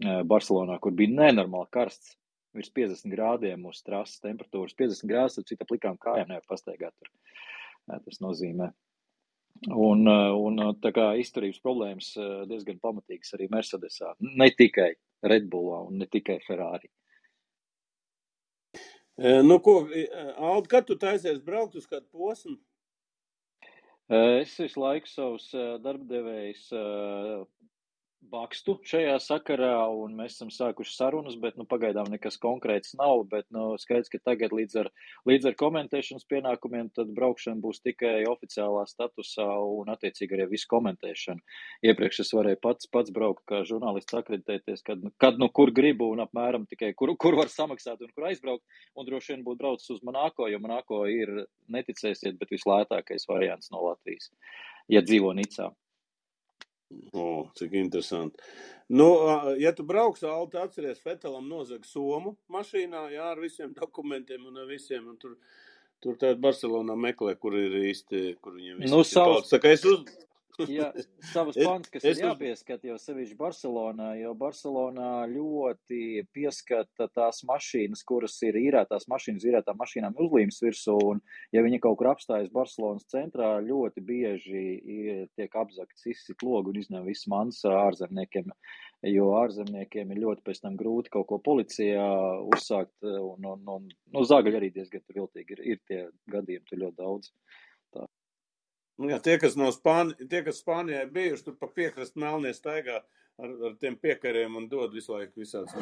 Barcelonā, 0.00 0.78
kur 0.82 0.96
bija 0.96 1.12
nenormāli 1.12 1.70
karsts, 1.74 2.16
virs 2.56 2.72
50 2.74 3.12
grādiem 3.12 3.68
uz 3.68 3.82
trases 3.84 4.22
temperatūras. 4.24 4.76
50 4.78 5.10
grādus, 5.10 5.38
cita 5.50 5.68
plikām 5.68 6.00
kājām 6.00 6.30
nevar 6.30 6.46
pastaigāt 6.48 6.94
tur. 6.96 7.12
Tas 7.90 8.22
nozīmē. 8.24 8.70
Un, 9.62 10.06
eh, 10.06 10.32
un 10.34 10.58
eh, 10.60 10.72
tā 10.82 10.90
kā 10.92 11.06
izturības 11.20 11.62
problēmas 11.64 12.10
eh, 12.18 12.42
diezgan 12.50 12.80
pamatīgas 12.82 13.36
arī 13.36 13.48
Mercedesā, 13.52 14.12
ne 14.20 14.50
tikai 14.50 14.90
Redbullā 15.24 15.80
un 15.88 16.02
ne 16.02 16.08
tikai 16.10 16.40
Ferrari. 16.44 16.90
Nu, 19.16 19.60
ko, 19.62 19.84
Aldi, 19.86 20.68
kad 20.72 20.88
tu 20.88 20.96
taisies 20.98 21.36
braukt 21.38 21.76
uz 21.78 21.84
kādu 21.86 22.08
posmu? 22.10 22.56
Es 24.10 24.56
visu 24.58 24.80
laiku 24.82 25.06
savus 25.06 25.44
darbdevējus 25.84 26.64
bakstu 28.30 28.74
šajā 28.86 29.14
sakarā, 29.22 29.86
un 29.92 30.14
mēs 30.18 30.36
esam 30.36 30.50
sākuši 30.52 30.94
sarunas, 30.96 31.36
bet 31.40 31.58
nu, 31.60 31.66
pagaidām 31.68 32.08
nekas 32.12 32.38
konkrēts 32.42 32.94
nav. 32.98 33.24
Bet 33.30 33.46
nu, 33.54 33.74
skaidrs, 33.80 34.10
ka 34.12 34.20
tagad 34.30 34.54
līdz 34.56 34.78
ar, 34.82 34.90
līdz 35.28 35.50
ar 35.50 35.56
komentēšanas 35.60 36.26
pienākumiem 36.30 36.90
braukšana 37.16 37.62
būs 37.62 37.82
tikai 37.84 38.24
oficiālā 38.30 38.86
statusā 38.90 39.46
un 39.78 39.92
attiecīgi 39.94 40.38
arī 40.38 40.48
visu 40.54 40.70
komentēšanu. 40.72 41.44
Iepriekš 41.90 42.24
es 42.24 42.34
varēju 42.36 42.60
pats, 42.64 42.90
pats 42.92 43.14
braukt 43.14 43.44
kā 43.50 43.62
žurnālists, 43.68 44.16
akreditēties, 44.16 44.84
kad, 44.86 45.04
kad 45.20 45.40
nu 45.40 45.50
kur 45.54 45.72
gribu 45.74 46.10
un 46.14 46.24
apmēram 46.24 46.68
tikai 46.70 46.94
kur, 46.98 47.14
kur 47.20 47.38
var 47.40 47.52
samaksāt 47.52 48.02
un 48.04 48.12
kur 48.14 48.28
aizbraukt. 48.30 48.64
Un 48.94 49.08
droši 49.08 49.34
vien 49.34 49.46
būtu 49.46 49.62
braucis 49.62 49.96
uz 49.96 50.02
Monako, 50.06 50.48
jo 50.50 50.60
Monako 50.62 51.04
ir, 51.10 51.44
neticēsiet, 51.72 52.38
bet 52.40 52.52
vislētākais 52.54 53.28
variants 53.30 53.72
no 53.74 53.84
Latvijas, 53.88 54.30
ja 54.92 55.02
dzīvo 55.04 55.32
Nicā. 55.36 55.72
O, 57.12 57.46
cik 57.58 57.76
interesanti. 57.78 58.42
Nu, 58.88 59.08
ja 59.58 59.72
tu 59.72 59.84
brauks, 59.88 60.22
Alta, 60.28 60.66
atceries, 60.66 61.00
Fetelam 61.00 61.46
nozaga 61.48 61.86
somu 61.88 62.34
mašīnā, 62.52 63.06
jā, 63.14 63.30
ar 63.32 63.40
visiem 63.40 63.72
dokumentiem 63.76 64.44
un 64.50 64.60
ar 64.60 64.68
visiem, 64.68 65.06
un 65.08 65.16
tur, 65.20 65.38
tur 66.04 66.18
tādā 66.20 66.36
Barcelonā 66.40 66.96
meklē, 67.00 67.32
kur 67.40 67.56
ir 67.56 67.78
īsti, 67.80 68.36
kur 68.44 68.58
viņiem 68.58 68.84
viss 68.84 68.92
nu, 68.92 69.00
savs... 69.08 69.48
Tā 69.48 69.62
kā 69.62 69.72
es 69.72 69.86
uz, 69.88 70.04
Jā, 70.70 70.90
savas 71.34 71.56
pants, 71.58 71.90
kas 71.90 72.04
es, 72.06 72.18
ir 72.18 72.28
jāpieskat, 72.28 72.84
jo 72.86 72.96
sevišķi 73.00 73.36
Barcelonā, 73.38 74.10
jo 74.20 74.34
Barcelonā 74.38 75.24
ļoti 75.30 76.24
pieskata 76.34 77.08
tās 77.14 77.42
mašīnas, 77.48 78.04
kuras 78.06 78.36
ir 78.46 78.58
īrētās 78.60 79.08
mašīnas, 79.10 79.46
īrētām 79.50 79.78
mašīnām 79.80 80.14
uzlīmes 80.22 80.60
virsū, 80.62 80.96
un 81.10 81.22
ja 81.54 81.64
viņi 81.66 81.80
kaut 81.82 81.98
kur 82.00 82.12
apstājas 82.12 82.52
Barcelonas 82.54 83.08
centrā, 83.10 83.56
ļoti 83.66 84.04
bieži 84.06 84.64
tiek 85.34 85.58
apzakts 85.58 86.06
izsit 86.10 86.46
logu 86.46 86.70
un 86.70 86.80
izņem 86.82 87.06
viss 87.08 87.28
mans 87.30 87.60
ārzemniekiem, 87.68 88.54
jo 89.10 89.32
ārzemniekiem 89.40 90.14
ir 90.14 90.22
ļoti 90.22 90.46
pēc 90.46 90.62
tam 90.62 90.78
grūti 90.80 91.12
kaut 91.14 91.28
ko 91.32 91.40
policijā 91.42 92.06
uzsākt, 92.54 92.94
un, 93.02 93.50
un, 93.56 93.66
un 93.66 93.90
nu, 93.90 94.22
zāgaļi 94.24 94.60
arī 94.60 94.72
diezgan 94.78 95.02
viltīgi 95.14 95.58
ir, 95.58 95.66
ir 95.74 95.84
tie 95.88 96.02
gadījumi, 96.30 96.68
tur 96.70 96.84
ļoti 96.86 97.00
daudz. 97.02 97.34
Nu, 99.00 99.08
jā, 99.10 99.18
tie, 99.22 99.38
kas 99.42 99.56
no 99.58 99.70
Spāni, 99.74 100.14
tie, 100.30 100.44
kas 100.46 100.60
Spānijā 100.62 101.02
bijuši, 101.10 101.44
tur 101.48 101.56
pa 101.58 101.66
piekrastu 101.66 102.20
melnie 102.22 102.52
staigā, 102.54 103.00
ar, 103.42 103.56
ar 103.68 103.72
tiem 103.82 103.96
piekariem 103.98 104.54
un 104.60 104.68
dod 104.70 104.94
visu 104.94 105.16
laiku 105.16 105.42
visāds. 105.42 105.74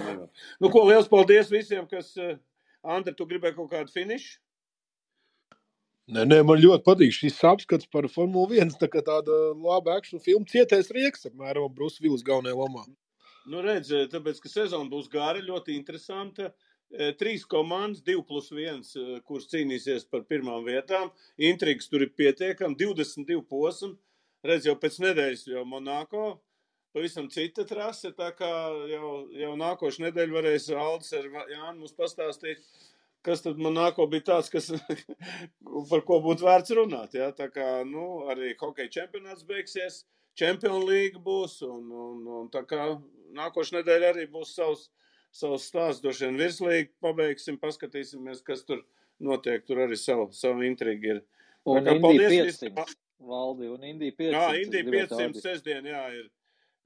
Nu, 0.62 0.70
ko 0.72 0.86
liels 0.88 1.10
paldies 1.12 1.52
visiem, 1.52 1.84
kas, 1.90 2.14
uh, 2.16 2.38
Andri, 2.82 3.12
tu 3.16 3.28
gribēji 3.28 3.58
kaut 3.58 3.70
kādu 3.74 3.92
finišu? 3.92 4.40
Nē, 6.12 6.24
nē, 6.26 6.40
man 6.44 6.58
ļoti 6.58 6.82
patīk 6.84 7.12
šis 7.14 7.36
apskats 7.46 7.86
par 7.92 8.08
Formuli 8.10 8.58
1. 8.58 8.74
Tā 8.80 8.88
kā 8.90 9.04
tāda 9.06 9.36
laba 9.54 9.94
akciju 10.00 10.18
filma 10.24 10.48
cietais 10.50 10.90
rieks, 10.90 11.28
apmēram, 11.28 11.68
Willis 11.78 12.24
galvenajā 12.26 12.56
lomā. 12.58 12.82
Nu, 13.46 13.60
redz, 13.62 13.92
tāpēc, 14.10 14.40
ka 14.42 14.50
sezona 14.50 14.90
būs 14.90 15.06
gara, 15.12 15.38
ļoti 15.42 15.76
interesanta. 15.78 16.50
Trīs 16.92 17.46
komandas, 17.48 18.02
divi 18.04 18.20
plus 18.28 18.50
viens, 18.52 18.92
kuras 19.24 19.48
cīnīsies 19.48 20.04
par 20.12 20.26
pirmām 20.28 20.66
vietām. 20.66 21.08
Intrigas 21.40 21.88
tur 21.88 22.04
ir 22.04 22.12
pietiekami, 22.12 22.76
22 22.76 23.40
posmi. 23.48 23.94
Redz, 24.44 24.66
jau 24.66 24.74
pēc 24.76 24.98
nedēļas 25.00 25.46
jau 25.48 25.62
Monako. 25.68 26.24
Pavisam 26.92 27.30
cita 27.32 27.64
trase, 27.64 28.10
tā 28.12 28.28
kā 28.36 28.50
jau, 28.90 29.12
jau 29.32 29.52
nākošu 29.56 30.02
nedēļu 30.04 30.36
varēs 30.36 30.68
Aldis 30.76 31.14
ar 31.16 31.28
Jānu 31.48 31.78
mums 31.78 31.94
pastāstīt, 31.96 32.60
kas 33.24 33.40
tad 33.40 33.56
man 33.62 33.78
nāko 33.78 34.04
bija 34.12 34.26
tāds, 34.34 34.50
kas, 34.52 34.68
par 35.90 36.02
ko 36.04 36.18
būtu 36.26 36.44
vērts 36.44 36.74
runāt. 36.76 37.16
Ja? 37.16 37.30
Tā 37.32 37.48
kā, 37.54 37.68
nu, 37.88 38.26
arī 38.28 38.52
hokeja 38.60 38.92
čempionāts 38.98 39.46
beigsies, 39.48 40.02
Champions 40.36 40.84
League 40.84 41.22
būs, 41.24 41.62
un, 41.64 41.88
un, 41.88 42.20
un 42.42 42.52
tā 42.52 42.66
kā 42.68 42.90
nākošu 43.40 43.78
nedēļu 43.78 44.10
arī 44.10 44.28
būs 44.34 44.52
savs, 44.58 44.90
savs 45.32 45.68
stāsts, 45.70 46.02
droši 46.04 46.28
vien 46.28 46.38
virslīgi 46.40 46.90
pabeigsim, 47.02 47.58
paskatīsimies, 47.62 48.42
kas 48.46 48.64
tur 48.68 48.82
notiek, 49.22 49.64
tur 49.66 49.80
arī 49.86 49.96
savu, 49.96 50.28
savu 50.36 50.64
intrigu 50.68 51.14
ir. 51.16 51.22
Un 51.64 51.78
Tā 51.80 51.92
kā 51.92 52.00
paldies 52.02 52.28
500, 52.32 52.46
visiem! 52.50 52.98
Valdi, 53.22 53.68
un 53.70 53.84
Indija 53.86 54.12
500. 54.18 54.32
Jā, 54.34 54.46
Indija 54.64 54.82
gribēju 54.88 55.08
500 55.12 55.20
tādu. 55.30 55.42
sestdien, 55.44 55.84
jā, 55.86 56.00
ir. 56.18 56.24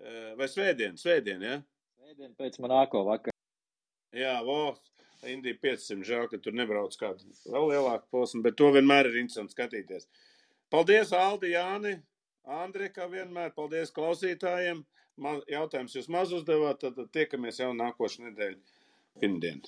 eh, 0.04 0.34
Vai 0.36 0.48
svētdien, 0.52 0.98
svētdien, 1.00 1.40
jā? 1.46 1.54
Svētdien 1.96 2.34
pēc 2.36 2.58
manāko 2.60 3.00
vakar. 3.06 3.32
Jā, 4.12 4.34
vo, 4.44 4.76
Indija 5.26 5.56
500, 5.62 6.04
žēl, 6.04 6.26
ka 6.30 6.36
tur 6.44 6.52
nebrauc 6.52 6.92
kādu 7.00 7.24
vēl 7.48 7.70
lielāku 7.72 8.04
posmu, 8.12 8.42
bet 8.44 8.58
to 8.60 8.68
vienmēr 8.74 9.08
ir 9.08 9.16
interesanti 9.22 9.56
skatīties. 9.56 10.04
Paldies, 10.70 11.14
Aldi, 11.16 11.54
Jāni, 11.54 11.94
Andri, 12.44 12.90
kā 12.92 13.08
vienmēr, 13.10 13.54
paldies 13.56 13.90
klausītājiem. 13.96 14.84
Man, 15.16 15.40
jautājums 15.48 15.94
jūs 15.96 16.10
maz 16.12 16.32
uzdevāt, 16.36 16.82
tad, 16.82 16.98
tiekamies 17.14 17.60
jau 17.62 17.70
nākošu 17.76 18.26
nedēļu 18.26 18.58
pirmdien. 19.22 19.62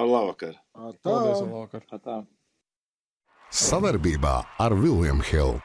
Ar 0.00 0.08
labvakar! 0.08 0.56
Paldies, 1.04 1.42
labvakar! 1.44 1.84
Tā. 2.00 2.22
Savarbībā 3.52 4.38
ar 4.64 4.76
Vilniņu 4.78 5.28
Hildu. 5.28 5.62